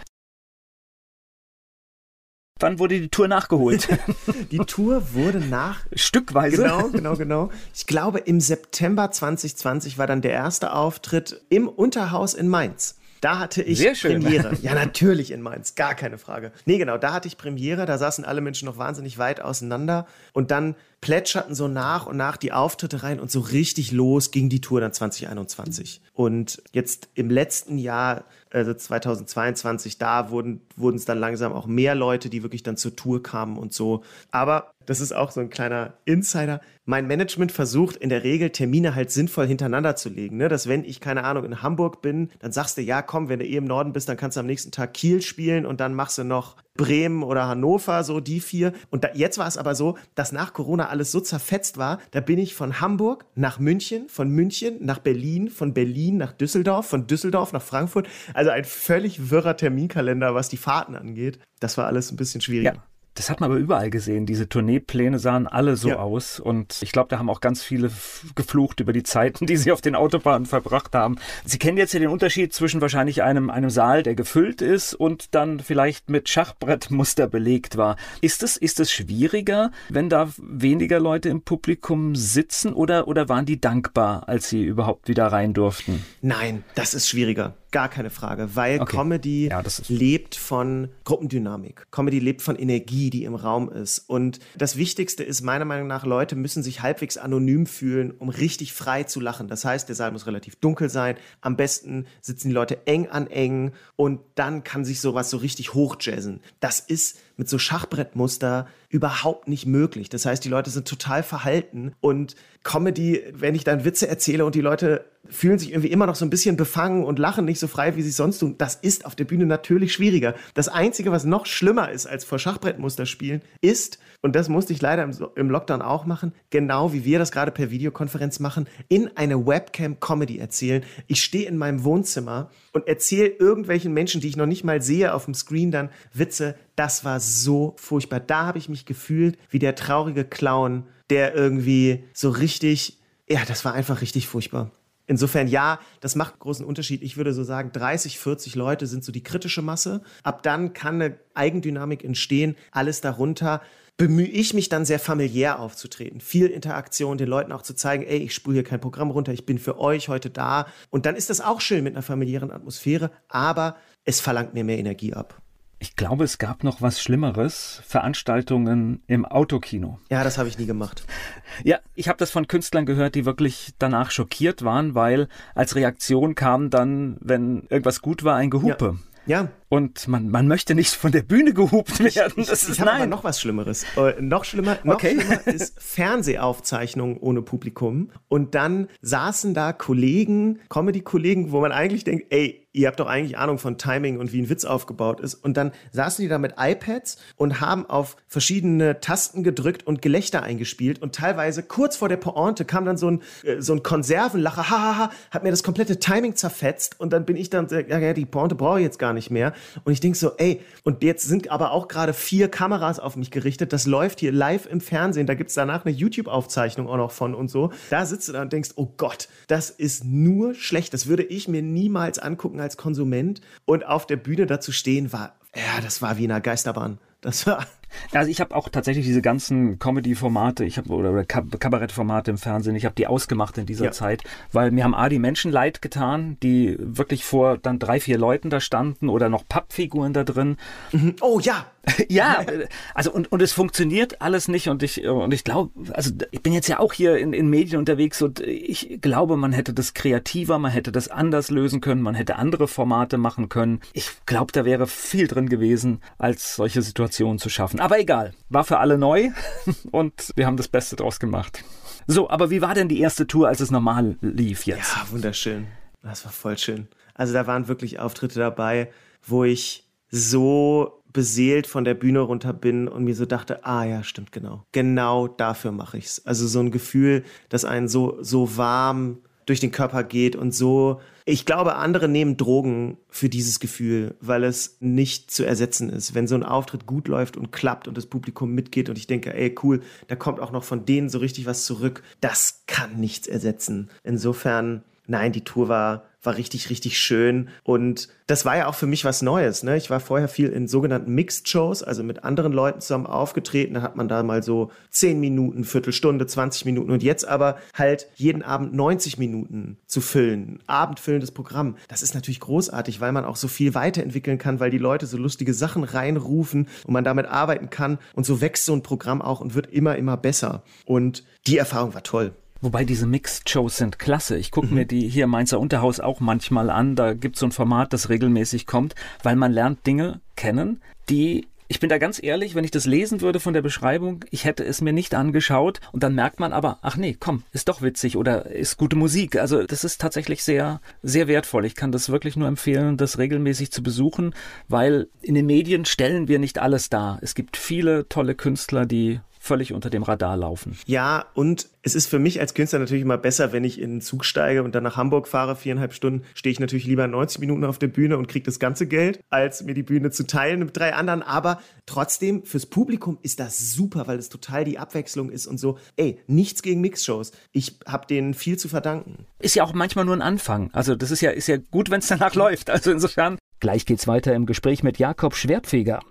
Wann 2.61 2.79
wurde 2.79 3.01
die 3.01 3.09
Tour 3.09 3.27
nachgeholt? 3.27 3.89
die 4.51 4.59
Tour 4.59 5.13
wurde 5.13 5.39
nach. 5.39 5.81
Stückweise. 5.93 6.55
Genau, 6.55 6.87
genau, 6.87 7.15
genau. 7.17 7.49
Ich 7.73 7.85
glaube, 7.85 8.19
im 8.19 8.39
September 8.39 9.11
2020 9.11 9.97
war 9.97 10.07
dann 10.07 10.21
der 10.21 10.31
erste 10.31 10.71
Auftritt 10.71 11.41
im 11.49 11.67
Unterhaus 11.67 12.33
in 12.33 12.47
Mainz. 12.47 12.95
Da 13.21 13.39
hatte 13.39 13.61
ich. 13.61 13.79
Premiere. 14.01 14.55
Ja, 14.61 14.73
natürlich 14.73 15.31
in 15.31 15.41
Mainz, 15.41 15.75
gar 15.75 15.95
keine 15.95 16.17
Frage. 16.17 16.51
Nee, 16.65 16.77
genau, 16.77 16.97
da 16.97 17.13
hatte 17.13 17.27
ich 17.27 17.37
Premiere, 17.37 17.85
da 17.85 17.97
saßen 17.97 18.25
alle 18.25 18.41
Menschen 18.41 18.65
noch 18.65 18.77
wahnsinnig 18.77 19.17
weit 19.17 19.41
auseinander 19.41 20.07
und 20.33 20.51
dann 20.51 20.75
plätscherten 21.01 21.53
so 21.53 21.67
nach 21.67 22.07
und 22.07 22.17
nach 22.17 22.37
die 22.37 22.51
Auftritte 22.51 23.03
rein 23.03 23.19
und 23.19 23.29
so 23.29 23.39
richtig 23.39 23.91
los 23.91 24.31
ging 24.31 24.49
die 24.49 24.61
Tour 24.61 24.81
dann 24.81 24.91
2021. 24.91 26.01
Und 26.13 26.63
jetzt 26.71 27.09
im 27.13 27.29
letzten 27.29 27.77
Jahr 27.77 28.25
also 28.51 28.73
2022, 28.73 29.97
da 29.97 30.29
wurden 30.29 30.61
wurden 30.75 30.95
es 30.95 31.05
dann 31.05 31.19
langsam 31.19 31.51
auch 31.53 31.67
mehr 31.67 31.93
Leute, 31.93 32.29
die 32.29 32.41
wirklich 32.41 32.63
dann 32.63 32.77
zur 32.77 32.95
Tour 32.95 33.21
kamen 33.21 33.57
und 33.57 33.73
so. 33.73 34.03
Aber 34.31 34.74
das 34.85 35.01
ist 35.01 35.13
auch 35.13 35.31
so 35.31 35.41
ein 35.41 35.49
kleiner 35.49 35.93
Insider. 36.05 36.61
Mein 36.85 37.07
Management 37.07 37.51
versucht 37.51 37.95
in 37.95 38.09
der 38.09 38.23
Regel 38.23 38.51
Termine 38.51 38.95
halt 38.95 39.11
sinnvoll 39.11 39.47
hintereinander 39.47 39.95
zu 39.95 40.09
legen. 40.09 40.37
Ne? 40.37 40.49
Dass 40.49 40.67
wenn 40.67 40.83
ich, 40.83 40.99
keine 40.99 41.23
Ahnung, 41.23 41.45
in 41.45 41.61
Hamburg 41.61 42.01
bin, 42.01 42.29
dann 42.39 42.51
sagst 42.51 42.77
du, 42.77 42.81
ja, 42.81 43.01
komm, 43.01 43.27
wenn 43.27 43.39
du 43.39 43.45
eh 43.45 43.55
im 43.55 43.65
Norden 43.65 43.93
bist, 43.93 44.07
dann 44.07 44.17
kannst 44.17 44.37
du 44.37 44.41
am 44.41 44.45
nächsten 44.45 44.71
Tag 44.71 44.93
Kiel 44.93 45.21
spielen 45.21 45.65
und 45.65 45.79
dann 45.79 45.93
machst 45.93 46.17
du 46.17 46.23
noch 46.23 46.57
Bremen 46.75 47.23
oder 47.23 47.47
Hannover, 47.47 48.03
so 48.03 48.19
die 48.19 48.39
vier. 48.39 48.73
Und 48.89 49.03
da, 49.03 49.09
jetzt 49.13 49.37
war 49.37 49.47
es 49.47 49.57
aber 49.57 49.75
so, 49.75 49.97
dass 50.13 50.31
nach 50.31 50.53
Corona 50.53 50.89
alles 50.89 51.11
so 51.11 51.19
zerfetzt 51.19 51.77
war, 51.77 51.99
da 52.11 52.19
bin 52.19 52.37
ich 52.37 52.53
von 52.53 52.81
Hamburg 52.81 53.25
nach 53.35 53.59
München, 53.59 54.09
von 54.09 54.29
München 54.29 54.77
nach 54.81 54.99
Berlin, 54.99 55.49
von 55.49 55.73
Berlin 55.73 56.17
nach 56.17 56.33
Düsseldorf, 56.33 56.87
von 56.87 57.07
Düsseldorf 57.07 57.53
nach 57.53 57.61
Frankfurt. 57.61 58.07
Also 58.33 58.51
ein 58.51 58.65
völlig 58.65 59.29
wirrer 59.31 59.57
Terminkalender, 59.57 60.35
was 60.35 60.49
die 60.49 60.57
Fahrten 60.57 60.95
angeht. 60.95 61.39
Das 61.59 61.77
war 61.77 61.87
alles 61.87 62.11
ein 62.11 62.17
bisschen 62.17 62.41
schwieriger. 62.41 62.75
Ja. 62.75 62.83
Das 63.15 63.29
hat 63.29 63.39
man 63.39 63.49
aber 63.49 63.59
überall 63.59 63.89
gesehen. 63.89 64.25
Diese 64.25 64.49
Tourneepläne 64.49 65.19
sahen 65.19 65.47
alle 65.47 65.77
so 65.77 65.89
ja. 65.89 65.99
aus. 65.99 66.39
Und 66.39 66.81
ich 66.81 66.91
glaube, 66.91 67.07
da 67.09 67.17
haben 67.17 67.29
auch 67.29 67.39
ganz 67.39 67.63
viele 67.63 67.89
geflucht 68.35 68.81
über 68.81 68.91
die 68.91 69.03
Zeiten, 69.03 69.45
die 69.45 69.55
sie 69.55 69.71
auf 69.71 69.79
den 69.79 69.95
Autobahnen 69.95 70.45
verbracht 70.45 70.93
haben. 70.93 71.17
Sie 71.45 71.57
kennen 71.57 71.77
jetzt 71.77 71.93
ja 71.93 72.01
den 72.01 72.09
Unterschied 72.09 72.53
zwischen 72.53 72.81
wahrscheinlich 72.81 73.23
einem, 73.23 73.49
einem 73.49 73.69
Saal, 73.69 74.03
der 74.03 74.15
gefüllt 74.15 74.61
ist 74.61 74.93
und 74.93 75.33
dann 75.33 75.61
vielleicht 75.61 76.09
mit 76.09 76.27
Schachbrettmuster 76.27 77.27
belegt 77.27 77.77
war. 77.77 77.95
Ist 78.19 78.43
es, 78.43 78.57
ist 78.57 78.81
es 78.81 78.91
schwieriger, 78.91 79.71
wenn 79.87 80.09
da 80.09 80.29
weniger 80.37 80.99
Leute 80.99 81.29
im 81.29 81.41
Publikum 81.41 82.15
sitzen 82.15 82.73
oder, 82.73 83.07
oder 83.07 83.29
waren 83.29 83.45
die 83.45 83.61
dankbar, 83.61 84.27
als 84.27 84.49
sie 84.49 84.63
überhaupt 84.63 85.07
wieder 85.07 85.27
rein 85.27 85.53
durften? 85.53 86.05
Nein, 86.21 86.65
das 86.75 86.93
ist 86.93 87.07
schwieriger. 87.07 87.55
Gar 87.75 87.89
keine 87.89 88.09
Frage, 88.09 88.55
weil 88.55 88.79
okay. 88.79 88.95
Comedy 88.95 89.49
ja, 89.49 89.61
lebt 89.89 90.35
von 90.35 90.87
Gruppendynamik. 91.03 91.87
Comedy 91.91 92.19
lebt 92.19 92.41
von 92.41 92.55
Energie, 92.55 93.09
die 93.09 93.25
im 93.25 93.35
Raum 93.35 93.69
ist. 93.69 93.99
Und 93.99 94.39
das 94.55 94.77
Wichtigste 94.77 95.25
ist 95.25 95.41
meiner 95.41 95.65
Meinung 95.65 95.85
nach, 95.85 96.05
Leute 96.05 96.37
müssen 96.37 96.63
sich 96.63 96.81
halbwegs 96.81 97.17
anonym 97.17 97.65
fühlen, 97.65 98.11
um 98.11 98.29
richtig 98.29 98.71
frei 98.71 99.03
zu 99.03 99.19
lachen. 99.19 99.49
Das 99.49 99.65
heißt, 99.65 99.89
der 99.89 99.95
Saal 99.97 100.13
muss 100.13 100.25
relativ 100.25 100.55
dunkel 100.55 100.87
sein. 100.89 101.17
Am 101.41 101.57
besten 101.57 102.05
sitzen 102.21 102.47
die 102.47 102.53
Leute 102.53 102.87
eng 102.87 103.09
an 103.09 103.27
eng 103.27 103.73
und 103.97 104.21
dann 104.35 104.63
kann 104.63 104.85
sich 104.85 105.01
sowas 105.01 105.29
so 105.29 105.35
richtig 105.35 105.73
hochjazzen. 105.73 106.39
Das 106.61 106.79
ist 106.79 107.19
mit 107.35 107.49
so 107.49 107.57
Schachbrettmuster 107.59 108.67
überhaupt 108.95 109.49
nicht 109.49 109.65
möglich. 109.65 110.07
Das 110.07 110.25
heißt, 110.25 110.45
die 110.45 110.49
Leute 110.49 110.69
sind 110.69 110.87
total 110.87 111.21
verhalten 111.21 111.91
und 111.99 112.37
Comedy, 112.63 113.21
wenn 113.33 113.53
ich 113.53 113.65
dann 113.65 113.83
Witze 113.83 114.07
erzähle 114.07 114.45
und 114.45 114.55
die 114.55 114.61
Leute 114.61 115.05
fühlen 115.29 115.59
sich 115.59 115.71
irgendwie 115.71 115.91
immer 115.91 116.05
noch 116.05 116.15
so 116.15 116.25
ein 116.25 116.29
bisschen 116.29 116.57
befangen 116.57 117.03
und 117.03 117.19
lachen 117.19 117.45
nicht 117.45 117.59
so 117.59 117.67
frei, 117.67 117.95
wie 117.95 118.01
sie 118.01 118.11
sonst 118.11 118.39
tun, 118.39 118.55
das 118.57 118.75
ist 118.75 119.05
auf 119.05 119.15
der 119.15 119.25
Bühne 119.25 119.45
natürlich 119.45 119.93
schwieriger. 119.93 120.35
Das 120.53 120.67
Einzige, 120.67 121.11
was 121.11 121.25
noch 121.25 121.45
schlimmer 121.45 121.91
ist 121.91 122.05
als 122.05 122.25
vor 122.25 122.39
Schachbrettmuster 122.39 123.05
spielen, 123.05 123.41
ist, 123.61 123.99
und 124.21 124.35
das 124.35 124.49
musste 124.49 124.73
ich 124.73 124.81
leider 124.81 125.09
im, 125.35 125.49
Lockdown 125.49 125.81
auch 125.81 126.05
machen, 126.05 126.33
genau 126.49 126.93
wie 126.93 127.05
wir 127.05 127.19
das 127.19 127.31
gerade 127.31 127.51
per 127.51 127.71
Videokonferenz 127.71 128.39
machen, 128.39 128.67
in 128.87 129.15
eine 129.15 129.45
Webcam 129.45 129.99
Comedy 129.99 130.37
erzählen. 130.37 130.83
Ich 131.07 131.23
stehe 131.23 131.47
in 131.47 131.57
meinem 131.57 131.83
Wohnzimmer 131.83 132.49
und 132.73 132.87
erzähle 132.87 133.27
irgendwelchen 133.27 133.93
Menschen, 133.93 134.21
die 134.21 134.27
ich 134.27 134.37
noch 134.37 134.47
nicht 134.47 134.63
mal 134.63 134.81
sehe 134.81 135.13
auf 135.13 135.25
dem 135.25 135.33
Screen 135.33 135.71
dann 135.71 135.89
Witze. 136.13 136.55
Das 136.75 137.05
war 137.05 137.19
so 137.19 137.75
furchtbar. 137.77 138.19
Da 138.19 138.45
habe 138.45 138.57
ich 138.57 138.69
mich 138.69 138.84
gefühlt 138.85 139.37
wie 139.49 139.59
der 139.59 139.75
traurige 139.75 140.25
Clown 140.25 140.87
der 141.09 141.35
irgendwie 141.35 142.03
so 142.13 142.29
richtig, 142.29 142.99
ja, 143.27 143.43
das 143.45 143.65
war 143.65 143.73
einfach 143.73 144.01
richtig 144.01 144.27
furchtbar. 144.27 144.71
Insofern 145.07 145.47
ja, 145.47 145.79
das 145.99 146.15
macht 146.15 146.33
einen 146.33 146.39
großen 146.39 146.65
Unterschied. 146.65 147.03
Ich 147.03 147.15
würde 147.15 147.31
so 147.31 147.43
sagen, 147.43 147.71
30, 147.71 148.17
40 148.17 148.55
Leute 148.55 148.87
sind 148.87 149.03
so 149.03 149.11
die 149.11 149.21
kritische 149.21 149.61
Masse. 149.61 150.01
Ab 150.23 150.41
dann 150.41 150.73
kann 150.73 150.99
eine 150.99 151.19
Eigendynamik 151.35 152.03
entstehen. 152.03 152.55
Alles 152.71 153.01
darunter 153.01 153.61
bemühe 153.97 154.27
ich 154.27 154.55
mich 154.55 154.67
dann 154.67 154.83
sehr 154.83 154.99
familiär 154.99 155.59
aufzutreten. 155.59 156.21
Viel 156.21 156.47
Interaktion, 156.47 157.19
den 157.19 157.29
Leuten 157.29 157.51
auch 157.51 157.61
zu 157.61 157.75
zeigen, 157.75 158.03
ey, 158.03 158.17
ich 158.17 158.33
spule 158.33 158.55
hier 158.55 158.63
kein 158.63 158.81
Programm 158.81 159.11
runter, 159.11 159.31
ich 159.31 159.45
bin 159.45 159.59
für 159.59 159.79
euch 159.79 160.09
heute 160.09 160.31
da. 160.31 160.65
Und 160.89 161.05
dann 161.05 161.15
ist 161.15 161.29
das 161.29 161.39
auch 161.39 161.61
schön 161.61 161.83
mit 161.83 161.93
einer 161.93 162.01
familiären 162.01 162.51
Atmosphäre, 162.51 163.11
aber 163.29 163.77
es 164.05 164.19
verlangt 164.19 164.55
mir 164.55 164.63
mehr 164.63 164.79
Energie 164.79 165.13
ab. 165.13 165.41
Ich 165.85 165.95
glaube, 165.95 166.23
es 166.23 166.39
gab 166.39 166.63
noch 166.63 166.81
was 166.81 166.99
Schlimmeres, 166.99 167.79
Veranstaltungen 167.85 169.03
im 169.05 169.23
Autokino. 169.23 169.99
Ja, 170.09 170.23
das 170.23 170.39
habe 170.39 170.49
ich 170.49 170.57
nie 170.57 170.65
gemacht. 170.65 171.05
Ja, 171.63 171.77
ich 171.93 172.09
habe 172.09 172.17
das 172.17 172.31
von 172.31 172.47
Künstlern 172.47 172.85
gehört, 172.85 173.15
die 173.15 173.23
wirklich 173.23 173.73
danach 173.77 174.11
schockiert 174.11 174.65
waren, 174.65 174.93
weil 174.93 175.29
als 175.53 175.75
Reaktion 175.75 176.35
kam 176.35 176.69
dann, 176.69 177.17
wenn 177.21 177.67
irgendwas 177.69 178.01
gut 178.01 178.23
war, 178.23 178.35
ein 178.35 178.49
Gehupe. 178.49 178.97
Ja. 179.25 179.43
ja. 179.43 179.49
Und 179.67 180.07
man, 180.07 180.29
man 180.29 180.47
möchte 180.47 180.75
nicht 180.75 180.93
von 180.93 181.11
der 181.11 181.23
Bühne 181.23 181.53
gehupt 181.53 181.99
werden. 181.99 182.33
Ich, 182.37 182.51
ich, 182.51 182.69
ich 182.69 182.81
habe 182.81 182.93
aber 182.93 183.07
noch 183.07 183.23
was 183.23 183.41
Schlimmeres. 183.41 183.85
Äh, 183.97 184.21
noch 184.21 184.45
schlimmer, 184.45 184.77
noch 184.83 184.95
okay. 184.95 185.15
schlimmer 185.19 185.47
ist 185.47 185.73
Fernsehaufzeichnungen 185.81 187.17
ohne 187.17 187.41
Publikum. 187.41 188.11
Und 188.27 188.53
dann 188.53 188.87
saßen 189.01 189.53
da 189.53 189.73
Kollegen, 189.73 190.59
Comedy-Kollegen, 190.69 191.51
wo 191.51 191.61
man 191.61 191.71
eigentlich 191.71 192.03
denkt, 192.03 192.27
ey, 192.29 192.65
ihr 192.75 192.87
habt 192.87 192.99
doch 192.99 193.07
eigentlich 193.07 193.37
Ahnung 193.37 193.57
von 193.57 193.77
Timing 193.77 194.19
und 194.19 194.33
wie 194.33 194.41
ein 194.41 194.49
Witz 194.49 194.65
aufgebaut 194.65 195.21
ist. 195.21 195.35
Und 195.35 195.55
dann 195.57 195.71
saßen 195.91 196.21
die 196.21 196.29
da 196.29 196.37
mit 196.37 196.55
iPads 196.57 197.17
und 197.37 197.61
haben 197.61 197.85
auf 197.85 198.17
verschiedene 198.27 198.99
Tasten 198.99 199.43
gedrückt 199.43 199.87
und 199.87 200.01
Gelächter 200.01 200.43
eingespielt. 200.43 201.01
Und 201.01 201.15
teilweise 201.15 201.63
kurz 201.63 201.95
vor 201.95 202.09
der 202.09 202.17
Pointe 202.17 202.65
kam 202.65 202.85
dann 202.85 202.97
so 202.97 203.09
ein, 203.09 203.21
äh, 203.43 203.61
so 203.61 203.73
ein 203.73 203.81
Konservenlacher, 203.81 204.69
hahaha, 204.69 205.09
hat 205.31 205.43
mir 205.43 205.51
das 205.51 205.63
komplette 205.63 205.99
Timing 205.99 206.35
zerfetzt. 206.35 206.99
Und 206.99 207.13
dann 207.13 207.25
bin 207.25 207.37
ich 207.37 207.49
dann, 207.49 207.67
ja, 207.69 207.97
ja, 207.97 208.13
die 208.13 208.25
Pointe 208.25 208.55
brauche 208.55 208.79
ich 208.79 208.83
jetzt 208.83 208.99
gar 208.99 209.13
nicht 209.13 209.31
mehr. 209.31 209.53
Und 209.83 209.93
ich 209.93 209.99
denke 209.99 210.17
so, 210.17 210.31
ey, 210.37 210.61
und 210.83 211.03
jetzt 211.03 211.25
sind 211.25 211.49
aber 211.49 211.71
auch 211.71 211.87
gerade 211.87 212.13
vier 212.13 212.49
Kameras 212.49 212.99
auf 212.99 213.15
mich 213.15 213.31
gerichtet. 213.31 213.73
Das 213.73 213.85
läuft 213.85 214.19
hier 214.19 214.31
live 214.31 214.65
im 214.65 214.81
Fernsehen. 214.81 215.27
Da 215.27 215.33
gibt 215.33 215.49
es 215.49 215.55
danach 215.55 215.85
eine 215.85 215.95
YouTube-Aufzeichnung 215.95 216.87
auch 216.87 216.97
noch 216.97 217.11
von 217.11 217.35
und 217.35 217.49
so. 217.49 217.71
Da 217.89 218.05
sitzt 218.05 218.27
du 218.27 218.33
da 218.33 218.41
und 218.41 218.53
denkst, 218.53 218.71
oh 218.75 218.93
Gott, 218.97 219.27
das 219.47 219.69
ist 219.69 220.05
nur 220.05 220.53
schlecht. 220.53 220.93
Das 220.93 221.07
würde 221.07 221.23
ich 221.23 221.47
mir 221.47 221.61
niemals 221.61 222.19
angucken 222.19 222.59
als 222.59 222.77
Konsument 222.77 223.41
und 223.65 223.85
auf 223.85 224.05
der 224.07 224.17
Bühne 224.17 224.45
dazu 224.45 224.71
stehen 224.71 225.11
war, 225.13 225.35
ja, 225.55 225.81
das 225.81 226.01
war 226.01 226.17
wie 226.17 226.25
in 226.25 226.31
einer 226.31 226.41
Geisterbahn. 226.41 226.99
Das 227.21 227.47
war, 227.47 227.65
Also 228.11 228.29
ich 228.29 228.41
habe 228.41 228.55
auch 228.55 228.69
tatsächlich 228.69 229.05
diese 229.05 229.21
ganzen 229.21 229.79
Comedy-Formate, 229.79 230.65
ich 230.65 230.77
habe 230.77 230.89
oder, 230.89 231.11
oder 231.11 231.25
Kabarettformate 231.25 232.31
im 232.31 232.37
Fernsehen, 232.37 232.75
ich 232.75 232.85
habe 232.85 232.95
die 232.95 233.07
ausgemacht 233.07 233.57
in 233.57 233.65
dieser 233.65 233.85
ja. 233.85 233.91
Zeit, 233.91 234.23
weil 234.51 234.71
mir 234.71 234.83
haben 234.83 234.95
A 234.95 235.09
die 235.09 235.19
Menschen 235.19 235.51
leid 235.51 235.81
getan, 235.81 236.37
die 236.41 236.77
wirklich 236.79 237.25
vor 237.25 237.57
dann 237.57 237.79
drei, 237.79 237.99
vier 237.99 238.17
Leuten 238.17 238.49
da 238.49 238.59
standen 238.59 239.09
oder 239.09 239.29
noch 239.29 239.47
Pappfiguren 239.47 240.13
da 240.13 240.23
drin. 240.23 240.57
Mhm. 240.91 241.15
Oh 241.21 241.39
ja, 241.39 241.65
ja, 242.09 242.45
also 242.93 243.11
und, 243.11 243.31
und 243.31 243.41
es 243.41 243.53
funktioniert 243.53 244.21
alles 244.21 244.47
nicht 244.47 244.69
und 244.69 244.81
ich 244.83 245.05
und 245.05 245.33
ich 245.33 245.43
glaube, 245.43 245.71
also 245.93 246.11
ich 246.31 246.41
bin 246.41 246.53
jetzt 246.53 246.67
ja 246.67 246.79
auch 246.79 246.93
hier 246.93 247.17
in, 247.17 247.33
in 247.33 247.49
Medien 247.49 247.77
unterwegs 247.77 248.21
und 248.21 248.39
ich 248.39 248.99
glaube, 249.01 249.37
man 249.37 249.51
hätte 249.51 249.73
das 249.73 249.93
kreativer, 249.93 250.57
man 250.57 250.71
hätte 250.71 250.91
das 250.91 251.07
anders 251.07 251.51
lösen 251.51 251.81
können, 251.81 252.01
man 252.01 252.15
hätte 252.15 252.37
andere 252.37 252.67
Formate 252.67 253.17
machen 253.17 253.49
können. 253.49 253.81
Ich 253.93 254.11
glaube, 254.25 254.51
da 254.51 254.65
wäre 254.65 254.87
viel 254.87 255.27
drin 255.27 255.49
gewesen, 255.49 256.01
als 256.17 256.55
solche 256.55 256.81
Situationen 256.81 257.39
zu 257.39 257.49
schaffen. 257.49 257.79
Aber 257.85 257.99
egal, 257.99 258.33
war 258.49 258.63
für 258.63 258.79
alle 258.79 258.97
neu 258.97 259.29
und 259.91 260.31
wir 260.35 260.47
haben 260.47 260.57
das 260.57 260.67
Beste 260.67 260.95
draus 260.95 261.19
gemacht. 261.19 261.63
So, 262.07 262.31
aber 262.31 262.49
wie 262.49 262.63
war 262.63 262.73
denn 262.73 262.89
die 262.89 262.99
erste 262.99 263.27
Tour, 263.27 263.47
als 263.47 263.59
es 263.59 263.69
normal 263.69 264.17
lief 264.21 264.65
jetzt? 264.65 264.95
Ja, 264.95 265.05
wunderschön. 265.11 265.67
Das 266.01 266.25
war 266.25 266.31
voll 266.31 266.57
schön. 266.57 266.87
Also 267.13 267.35
da 267.35 267.45
waren 267.45 267.67
wirklich 267.67 267.99
Auftritte 267.99 268.39
dabei, 268.39 268.89
wo 269.21 269.43
ich 269.43 269.87
so 270.09 271.03
beseelt 271.13 271.67
von 271.67 271.83
der 271.83 271.93
Bühne 271.93 272.21
runter 272.21 272.53
bin 272.53 272.87
und 272.87 273.03
mir 273.03 273.13
so 273.13 273.27
dachte, 273.27 273.63
ah 273.63 273.83
ja, 273.83 274.01
stimmt 274.01 274.31
genau. 274.31 274.63
Genau 274.71 275.27
dafür 275.27 275.71
mache 275.71 275.99
ich's. 275.99 276.25
Also 276.25 276.47
so 276.47 276.61
ein 276.61 276.71
Gefühl, 276.71 277.23
das 277.49 277.65
einen 277.65 277.87
so 277.87 278.17
so 278.19 278.57
warm 278.57 279.19
durch 279.45 279.59
den 279.59 279.71
Körper 279.71 280.03
geht 280.03 280.35
und 280.35 280.55
so. 280.55 281.01
Ich 281.27 281.47
glaube, 281.47 281.75
andere 281.75 282.07
nehmen 282.07 282.37
Drogen 282.37 282.97
für 283.09 283.29
dieses 283.29 283.59
Gefühl, 283.59 284.13
weil 284.21 284.43
es 284.43 284.77
nicht 284.79 285.31
zu 285.31 285.43
ersetzen 285.43 285.89
ist. 285.89 286.13
Wenn 286.13 286.27
so 286.27 286.35
ein 286.35 286.43
Auftritt 286.43 286.85
gut 286.85 287.07
läuft 287.07 287.35
und 287.35 287.51
klappt 287.51 287.87
und 287.87 287.97
das 287.97 288.05
Publikum 288.05 288.53
mitgeht 288.53 288.89
und 288.89 288.97
ich 288.99 289.07
denke, 289.07 289.33
ey, 289.33 289.55
cool, 289.63 289.81
da 290.07 290.15
kommt 290.15 290.39
auch 290.39 290.51
noch 290.51 290.63
von 290.63 290.85
denen 290.85 291.09
so 291.09 291.17
richtig 291.17 291.47
was 291.47 291.65
zurück, 291.65 292.03
das 292.21 292.61
kann 292.67 292.99
nichts 292.99 293.27
ersetzen. 293.27 293.89
Insofern, 294.03 294.83
nein, 295.07 295.31
die 295.31 295.43
Tour 295.43 295.69
war 295.69 296.03
war 296.25 296.37
richtig, 296.37 296.69
richtig 296.69 296.97
schön. 296.97 297.49
Und 297.63 298.09
das 298.27 298.45
war 298.45 298.57
ja 298.57 298.67
auch 298.67 298.75
für 298.75 298.87
mich 298.87 299.05
was 299.05 299.21
Neues. 299.21 299.63
Ne? 299.63 299.77
Ich 299.77 299.89
war 299.89 299.99
vorher 299.99 300.27
viel 300.27 300.49
in 300.49 300.67
sogenannten 300.67 301.13
Mixed-Shows, 301.13 301.83
also 301.83 302.03
mit 302.03 302.23
anderen 302.23 302.51
Leuten 302.51 302.81
zusammen 302.81 303.05
aufgetreten. 303.05 303.75
Da 303.75 303.81
hat 303.81 303.95
man 303.95 304.07
da 304.07 304.23
mal 304.23 304.43
so 304.43 304.71
10 304.89 305.19
Minuten, 305.19 305.63
Viertelstunde, 305.63 306.25
20 306.25 306.65
Minuten 306.65 306.91
und 306.91 307.03
jetzt 307.03 307.27
aber 307.27 307.57
halt 307.73 308.07
jeden 308.15 308.41
Abend 308.41 308.73
90 308.73 309.17
Minuten 309.17 309.77
zu 309.85 310.01
füllen. 310.01 310.59
Abendfüllendes 310.67 311.31
Programm. 311.31 311.75
Das 311.87 312.01
ist 312.01 312.15
natürlich 312.15 312.39
großartig, 312.39 312.99
weil 312.99 313.11
man 313.11 313.25
auch 313.25 313.35
so 313.35 313.47
viel 313.47 313.73
weiterentwickeln 313.73 314.37
kann, 314.37 314.59
weil 314.59 314.71
die 314.71 314.77
Leute 314.77 315.05
so 315.05 315.17
lustige 315.17 315.53
Sachen 315.53 315.83
reinrufen 315.83 316.67
und 316.85 316.93
man 316.93 317.03
damit 317.03 317.27
arbeiten 317.27 317.69
kann. 317.69 317.99
Und 318.13 318.25
so 318.25 318.41
wächst 318.41 318.65
so 318.65 318.73
ein 318.73 318.83
Programm 318.83 319.21
auch 319.21 319.41
und 319.41 319.53
wird 319.53 319.67
immer, 319.67 319.95
immer 319.95 320.17
besser. 320.17 320.63
Und 320.85 321.23
die 321.47 321.57
Erfahrung 321.57 321.93
war 321.93 322.03
toll. 322.03 322.33
Wobei 322.65 322.83
diese 322.83 323.05
Mixed-Shows 323.05 323.77
sind 323.77 323.99
klasse. 323.99 324.37
Ich 324.37 324.49
gucke 324.49 324.65
mhm. 324.65 324.73
mir 324.73 324.85
die 324.85 325.07
hier 325.07 325.27
Mainzer 325.27 325.59
Unterhaus 325.59 325.99
auch 325.99 326.19
manchmal 326.19 326.71
an. 326.71 326.95
Da 326.95 327.13
gibt 327.13 327.35
es 327.35 327.41
so 327.41 327.45
ein 327.45 327.51
Format, 327.51 327.93
das 327.93 328.09
regelmäßig 328.09 328.65
kommt, 328.65 328.95
weil 329.21 329.35
man 329.35 329.51
lernt 329.51 329.85
Dinge 329.85 330.19
kennen, 330.35 330.81
die 331.07 331.47
ich 331.67 331.79
bin 331.79 331.89
da 331.89 331.97
ganz 331.97 332.21
ehrlich, 332.21 332.53
wenn 332.53 332.63
ich 332.63 332.71
das 332.71 332.85
lesen 332.85 333.21
würde 333.21 333.39
von 333.39 333.53
der 333.53 333.63
Beschreibung, 333.63 334.23
ich 334.29 334.45
hätte 334.45 334.63
es 334.63 334.81
mir 334.81 334.93
nicht 334.93 335.15
angeschaut 335.15 335.79
und 335.91 336.03
dann 336.03 336.13
merkt 336.13 336.39
man 336.39 336.53
aber, 336.53 336.77
ach 336.83 336.95
nee, 336.95 337.17
komm, 337.19 337.43
ist 337.53 337.69
doch 337.69 337.81
witzig 337.81 338.17
oder 338.17 338.47
ist 338.47 338.77
gute 338.77 338.95
Musik. 338.95 339.35
Also 339.37 339.63
das 339.63 339.83
ist 339.83 339.99
tatsächlich 339.99 340.43
sehr, 340.43 340.79
sehr 341.01 341.27
wertvoll. 341.27 341.65
Ich 341.65 341.73
kann 341.73 341.91
das 341.91 342.09
wirklich 342.09 342.35
nur 342.35 342.47
empfehlen, 342.47 342.97
das 342.97 343.17
regelmäßig 343.17 343.71
zu 343.71 343.81
besuchen, 343.81 344.35
weil 344.67 345.07
in 345.21 345.33
den 345.33 345.47
Medien 345.47 345.85
stellen 345.85 346.27
wir 346.27 346.37
nicht 346.37 346.59
alles 346.59 346.89
dar. 346.89 347.17
Es 347.21 347.33
gibt 347.33 347.57
viele 347.57 348.07
tolle 348.09 348.35
Künstler, 348.35 348.85
die 348.85 349.19
völlig 349.45 349.73
unter 349.73 349.89
dem 349.89 350.03
Radar 350.03 350.35
laufen. 350.35 350.77
Ja, 350.87 351.25
und 351.33 351.69
es 351.83 351.93
ist 351.93 352.07
für 352.07 352.17
mich 352.17 352.39
als 352.39 352.55
Künstler 352.55 352.79
natürlich 352.79 353.03
immer 353.03 353.17
besser, 353.17 353.51
wenn 353.51 353.63
ich 353.63 353.79
in 353.79 353.91
den 353.91 354.01
Zug 354.01 354.25
steige 354.25 354.63
und 354.63 354.73
dann 354.73 354.83
nach 354.83 354.97
Hamburg 354.97 355.27
fahre, 355.27 355.55
viereinhalb 355.55 355.93
Stunden, 355.93 356.23
stehe 356.33 356.51
ich 356.51 356.59
natürlich 356.59 356.85
lieber 356.85 357.07
90 357.07 357.39
Minuten 357.39 357.63
auf 357.63 357.77
der 357.77 357.87
Bühne 357.87 358.17
und 358.17 358.27
kriege 358.27 358.45
das 358.45 358.59
ganze 358.59 358.87
Geld, 358.87 359.19
als 359.29 359.63
mir 359.63 359.75
die 359.75 359.83
Bühne 359.83 360.09
zu 360.09 360.25
teilen 360.25 360.59
mit 360.59 360.75
drei 360.75 360.93
anderen. 360.93 361.21
Aber 361.21 361.61
trotzdem, 361.85 362.43
fürs 362.43 362.65
Publikum 362.65 363.19
ist 363.21 363.39
das 363.39 363.71
super, 363.71 364.07
weil 364.07 364.17
es 364.17 364.29
total 364.29 364.65
die 364.65 364.79
Abwechslung 364.79 365.29
ist 365.29 365.45
und 365.45 365.59
so. 365.59 365.77
Ey, 365.95 366.19
nichts 366.27 366.63
gegen 366.63 366.81
Mixshows. 366.81 367.31
Ich 367.51 367.77
habe 367.87 368.07
denen 368.07 368.33
viel 368.33 368.57
zu 368.57 368.67
verdanken. 368.67 369.27
Ist 369.39 369.55
ja 369.55 369.63
auch 369.63 369.73
manchmal 369.73 370.05
nur 370.05 370.15
ein 370.15 370.23
Anfang. 370.23 370.71
Also 370.73 370.95
das 370.95 371.11
ist 371.11 371.21
ja, 371.21 371.29
ist 371.29 371.47
ja 371.47 371.57
gut, 371.57 371.91
wenn 371.91 371.99
es 371.99 372.07
danach 372.07 372.33
läuft. 372.35 372.69
Also 372.71 372.91
insofern. 372.91 373.37
Gleich 373.59 373.85
geht's 373.85 374.07
weiter 374.07 374.33
im 374.33 374.45
Gespräch 374.45 374.83
mit 374.83 374.97
Jakob 374.97 375.35
Schwertfeger. 375.35 376.01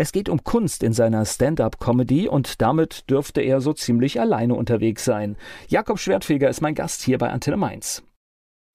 Es 0.00 0.12
geht 0.12 0.28
um 0.28 0.44
Kunst 0.44 0.84
in 0.84 0.92
seiner 0.92 1.24
Stand-up-Comedy 1.24 2.28
und 2.28 2.62
damit 2.62 3.10
dürfte 3.10 3.40
er 3.40 3.60
so 3.60 3.72
ziemlich 3.72 4.20
alleine 4.20 4.54
unterwegs 4.54 5.04
sein. 5.04 5.36
Jakob 5.66 5.98
Schwertfeger 5.98 6.48
ist 6.48 6.60
mein 6.60 6.76
Gast 6.76 7.02
hier 7.02 7.18
bei 7.18 7.30
Antenne 7.30 7.56
Mainz. 7.56 8.04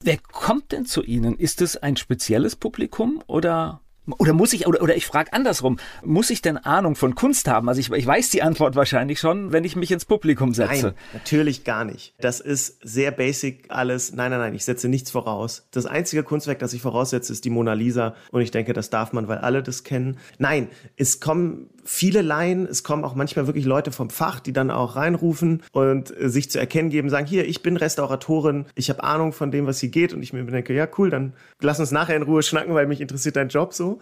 Wer 0.04 0.18
kommt 0.18 0.74
denn 0.74 0.86
zu 0.86 1.02
Ihnen? 1.02 1.38
Ist 1.38 1.62
es 1.62 1.78
ein 1.78 1.96
spezielles 1.96 2.58
Publikum 2.58 3.24
oder 3.28 3.80
oder 4.06 4.34
muss 4.34 4.54
ich, 4.54 4.68
oder, 4.68 4.82
oder 4.82 4.96
ich 4.96 5.06
frage 5.06 5.32
andersrum, 5.34 5.78
muss 6.04 6.30
ich 6.30 6.42
denn 6.42 6.58
Ahnung 6.58 6.96
von 6.96 7.16
Kunst 7.16 7.48
haben? 7.48 7.70
Also 7.70 7.80
ich, 7.80 7.92
ich 7.92 8.06
weiß 8.06 8.30
die 8.30 8.42
Antwort 8.42 8.76
wahrscheinlich 8.76 9.20
schon, 9.20 9.52
wenn 9.52 9.64
ich 9.64 9.76
mich 9.76 9.92
ins 9.92 10.06
Publikum 10.06 10.54
setze. 10.54 10.88
Nein, 10.88 10.94
natürlich 11.14 11.64
gar 11.64 11.86
nicht. 11.86 12.14
Das 12.20 12.40
ist 12.40 12.80
sehr 12.84 13.12
basic 13.12 13.66
alles. 13.70 14.14
Nein, 14.14 14.32
nein, 14.32 14.40
nein, 14.40 14.56
ich 14.56 14.66
setze 14.66 14.90
nichts 14.90 15.12
voraus. 15.12 15.68
Das 15.72 15.86
einzige 15.86 16.24
Kunstwerk, 16.24 16.60
das 16.60 16.74
ich 16.74 16.82
voraussetze, 16.82 17.32
ist 17.32 17.46
die 17.46 17.50
Mona 17.50 17.74
Lisa. 17.74 18.16
Und 18.32 18.42
ich 18.42 18.52
denke, 18.52 18.74
das 18.74 18.90
darf 18.90 19.14
man, 19.14 19.28
weil 19.28 19.38
alle 19.38 19.64
das 19.64 19.84
kennen. 19.84 20.18
Nein, 20.38 20.68
es 20.98 21.20
kommen 21.20 21.70
viele 21.84 22.22
Laien, 22.22 22.66
es 22.66 22.84
kommen 22.84 23.04
auch 23.04 23.16
manchmal 23.16 23.48
wirklich 23.48 23.66
Leute 23.66 23.92
vom 23.92 24.10
Fach, 24.10 24.40
die 24.40 24.54
dann 24.54 24.72
auch 24.72 24.96
reinrufen 24.96 25.64
und 25.72 26.18
äh, 26.18 26.30
sich 26.30 26.50
zu 26.50 26.60
erkennen 26.60 26.90
geben, 26.90 27.10
sagen, 27.10 27.26
hier, 27.26 27.46
ich 27.46 27.62
bin 27.62 27.78
Restauratorin, 27.78 28.66
ich 28.76 28.90
habe 28.90 29.04
Ahnung 29.04 29.34
von 29.34 29.52
dem, 29.52 29.66
was 29.66 29.80
hier 29.80 29.90
geht 29.90 30.14
und 30.14 30.24
ich 30.24 30.34
mir 30.34 30.44
denke, 30.44 30.74
ja 30.74 30.88
cool, 30.98 31.10
dann 31.10 31.34
lass 31.60 31.80
uns 31.80 31.92
nachher 31.92 32.16
in 32.16 32.24
Ruhe 32.24 32.44
schnacken, 32.44 32.74
weil 32.74 32.88
mich 32.88 33.02
interessiert 33.02 33.36
dein 33.36 33.50
Job 33.50 33.74
so. 33.74 33.93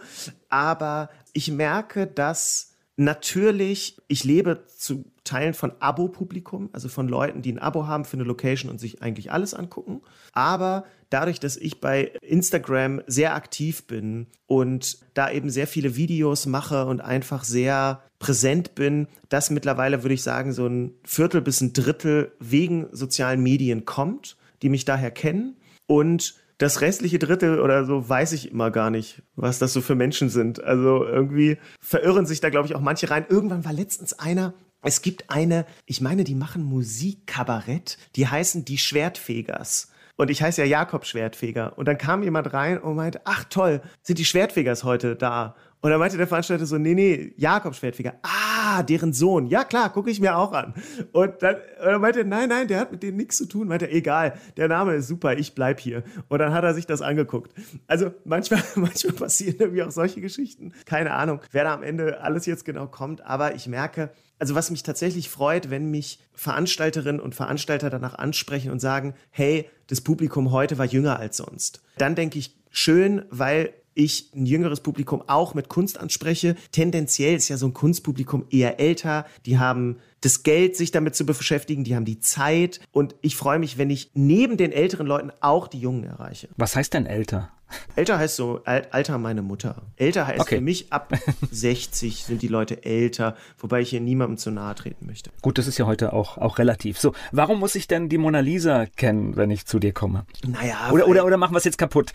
Aber 0.48 1.10
ich 1.32 1.50
merke, 1.50 2.06
dass 2.06 2.72
natürlich, 2.96 3.96
ich 4.08 4.24
lebe 4.24 4.64
zu 4.66 5.04
Teilen 5.24 5.54
von 5.54 5.72
Abo-Publikum, 5.78 6.70
also 6.72 6.88
von 6.88 7.08
Leuten, 7.08 7.42
die 7.42 7.52
ein 7.52 7.58
Abo 7.58 7.86
haben 7.86 8.04
für 8.04 8.16
eine 8.16 8.24
Location 8.24 8.70
und 8.70 8.80
sich 8.80 9.02
eigentlich 9.02 9.30
alles 9.30 9.54
angucken. 9.54 10.02
Aber 10.32 10.84
dadurch, 11.10 11.38
dass 11.38 11.56
ich 11.56 11.80
bei 11.80 12.12
Instagram 12.22 13.02
sehr 13.06 13.34
aktiv 13.34 13.86
bin 13.86 14.26
und 14.46 14.98
da 15.14 15.30
eben 15.30 15.50
sehr 15.50 15.66
viele 15.66 15.96
Videos 15.96 16.46
mache 16.46 16.86
und 16.86 17.00
einfach 17.00 17.44
sehr 17.44 18.02
präsent 18.18 18.74
bin, 18.74 19.06
dass 19.28 19.50
mittlerweile, 19.50 20.02
würde 20.02 20.14
ich 20.14 20.22
sagen, 20.22 20.52
so 20.52 20.66
ein 20.66 20.94
Viertel 21.04 21.40
bis 21.40 21.60
ein 21.60 21.72
Drittel 21.72 22.32
wegen 22.40 22.88
sozialen 22.92 23.42
Medien 23.42 23.84
kommt, 23.84 24.36
die 24.62 24.68
mich 24.68 24.84
daher 24.84 25.10
kennen. 25.10 25.56
Und 25.86 26.34
das 26.62 26.80
restliche 26.80 27.18
Drittel 27.18 27.60
oder 27.60 27.84
so 27.84 28.08
weiß 28.08 28.32
ich 28.32 28.52
immer 28.52 28.70
gar 28.70 28.90
nicht, 28.90 29.22
was 29.34 29.58
das 29.58 29.72
so 29.72 29.80
für 29.80 29.94
Menschen 29.94 30.28
sind. 30.28 30.62
Also 30.62 31.04
irgendwie 31.04 31.58
verirren 31.80 32.24
sich 32.24 32.40
da, 32.40 32.50
glaube 32.50 32.66
ich, 32.66 32.74
auch 32.74 32.80
manche 32.80 33.10
rein. 33.10 33.26
Irgendwann 33.28 33.64
war 33.64 33.72
letztens 33.72 34.18
einer, 34.18 34.54
es 34.80 35.02
gibt 35.02 35.28
eine, 35.28 35.66
ich 35.86 36.00
meine, 36.00 36.24
die 36.24 36.34
machen 36.34 36.62
Musikkabarett, 36.62 37.98
die 38.16 38.28
heißen 38.28 38.64
die 38.64 38.78
Schwertfegers. 38.78 39.90
Und 40.16 40.30
ich 40.30 40.42
heiße 40.42 40.60
ja 40.60 40.66
Jakob 40.66 41.04
Schwertfeger. 41.04 41.76
Und 41.78 41.88
dann 41.88 41.98
kam 41.98 42.22
jemand 42.22 42.52
rein 42.52 42.78
und 42.78 42.94
meinte, 42.94 43.22
ach 43.24 43.44
toll, 43.44 43.80
sind 44.02 44.18
die 44.18 44.24
Schwertfegers 44.24 44.84
heute 44.84 45.16
da? 45.16 45.56
Und 45.82 45.90
dann 45.90 45.98
meinte 45.98 46.16
der 46.16 46.28
Veranstalter 46.28 46.64
so, 46.64 46.78
nee, 46.78 46.94
nee, 46.94 47.34
Jakob 47.36 47.74
Schwertfeger. 47.74 48.14
Ah, 48.22 48.84
deren 48.84 49.12
Sohn. 49.12 49.48
Ja 49.48 49.64
klar, 49.64 49.92
gucke 49.92 50.12
ich 50.12 50.20
mir 50.20 50.36
auch 50.36 50.52
an. 50.52 50.74
Und 51.10 51.42
dann, 51.42 51.56
und 51.56 51.86
dann 51.86 52.00
meinte 52.00 52.20
er, 52.20 52.24
nein, 52.24 52.48
nein, 52.48 52.68
der 52.68 52.78
hat 52.78 52.92
mit 52.92 53.02
denen 53.02 53.16
nichts 53.16 53.36
zu 53.36 53.46
tun. 53.46 53.66
Meinte 53.66 53.86
er, 53.86 53.92
egal, 53.92 54.38
der 54.56 54.68
Name 54.68 54.94
ist 54.94 55.08
super, 55.08 55.36
ich 55.36 55.56
bleib 55.56 55.80
hier. 55.80 56.04
Und 56.28 56.38
dann 56.38 56.54
hat 56.54 56.62
er 56.62 56.72
sich 56.72 56.86
das 56.86 57.02
angeguckt. 57.02 57.52
Also 57.88 58.12
manchmal, 58.24 58.62
manchmal 58.76 59.14
passieren 59.14 59.56
irgendwie 59.58 59.82
auch 59.82 59.90
solche 59.90 60.20
Geschichten. 60.20 60.72
Keine 60.86 61.14
Ahnung, 61.14 61.40
wer 61.50 61.64
da 61.64 61.74
am 61.74 61.82
Ende 61.82 62.20
alles 62.20 62.46
jetzt 62.46 62.64
genau 62.64 62.86
kommt. 62.86 63.26
Aber 63.26 63.56
ich 63.56 63.66
merke, 63.66 64.10
also 64.38 64.54
was 64.54 64.70
mich 64.70 64.84
tatsächlich 64.84 65.30
freut, 65.30 65.68
wenn 65.68 65.90
mich 65.90 66.20
Veranstalterinnen 66.32 67.20
und 67.20 67.34
Veranstalter 67.34 67.90
danach 67.90 68.14
ansprechen 68.14 68.70
und 68.70 68.78
sagen, 68.78 69.14
hey, 69.30 69.68
das 69.88 70.00
Publikum 70.00 70.52
heute 70.52 70.78
war 70.78 70.86
jünger 70.86 71.18
als 71.18 71.38
sonst. 71.38 71.82
Dann 71.98 72.14
denke 72.14 72.38
ich, 72.38 72.56
schön, 72.70 73.24
weil 73.30 73.74
ich 73.94 74.30
ein 74.34 74.46
jüngeres 74.46 74.80
Publikum 74.80 75.22
auch 75.26 75.54
mit 75.54 75.68
Kunst 75.68 75.98
anspreche. 75.98 76.56
Tendenziell 76.70 77.36
ist 77.36 77.48
ja 77.48 77.56
so 77.56 77.66
ein 77.66 77.74
Kunstpublikum 77.74 78.46
eher 78.50 78.80
älter. 78.80 79.26
Die 79.46 79.58
haben 79.58 79.98
das 80.22 80.42
Geld, 80.42 80.76
sich 80.76 80.90
damit 80.90 81.14
zu 81.14 81.26
beschäftigen, 81.26 81.84
die 81.84 81.94
haben 81.94 82.04
die 82.04 82.20
Zeit. 82.20 82.80
Und 82.90 83.14
ich 83.20 83.36
freue 83.36 83.58
mich, 83.58 83.76
wenn 83.76 83.90
ich 83.90 84.10
neben 84.14 84.56
den 84.56 84.72
älteren 84.72 85.06
Leuten 85.06 85.30
auch 85.40 85.68
die 85.68 85.80
Jungen 85.80 86.04
erreiche. 86.04 86.48
Was 86.56 86.74
heißt 86.74 86.94
denn 86.94 87.06
älter? 87.06 87.50
Älter 87.96 88.18
heißt 88.18 88.36
so, 88.36 88.60
Alter 88.64 89.18
meine 89.18 89.42
Mutter. 89.42 89.82
Älter 89.96 90.26
heißt 90.26 90.40
okay. 90.40 90.56
für 90.56 90.60
mich 90.60 90.92
ab 90.92 91.12
60 91.50 92.24
sind 92.24 92.42
die 92.42 92.48
Leute 92.48 92.84
älter, 92.84 93.36
wobei 93.58 93.80
ich 93.80 93.90
hier 93.90 94.00
niemandem 94.00 94.36
zu 94.36 94.50
nahe 94.50 94.74
treten 94.74 95.06
möchte. 95.06 95.30
Gut, 95.40 95.58
das 95.58 95.66
ist 95.66 95.78
ja 95.78 95.86
heute 95.86 96.12
auch, 96.12 96.38
auch 96.38 96.58
relativ. 96.58 96.98
So, 96.98 97.14
warum 97.32 97.60
muss 97.60 97.74
ich 97.74 97.88
denn 97.88 98.08
die 98.08 98.18
Mona 98.18 98.40
Lisa 98.40 98.86
kennen, 98.86 99.36
wenn 99.36 99.50
ich 99.50 99.66
zu 99.66 99.78
dir 99.78 99.92
komme? 99.92 100.26
Naja. 100.46 100.90
Oder, 100.92 101.08
oder, 101.08 101.24
oder 101.24 101.36
machen 101.36 101.54
wir 101.54 101.58
es 101.58 101.64
jetzt 101.64 101.78
kaputt? 101.78 102.12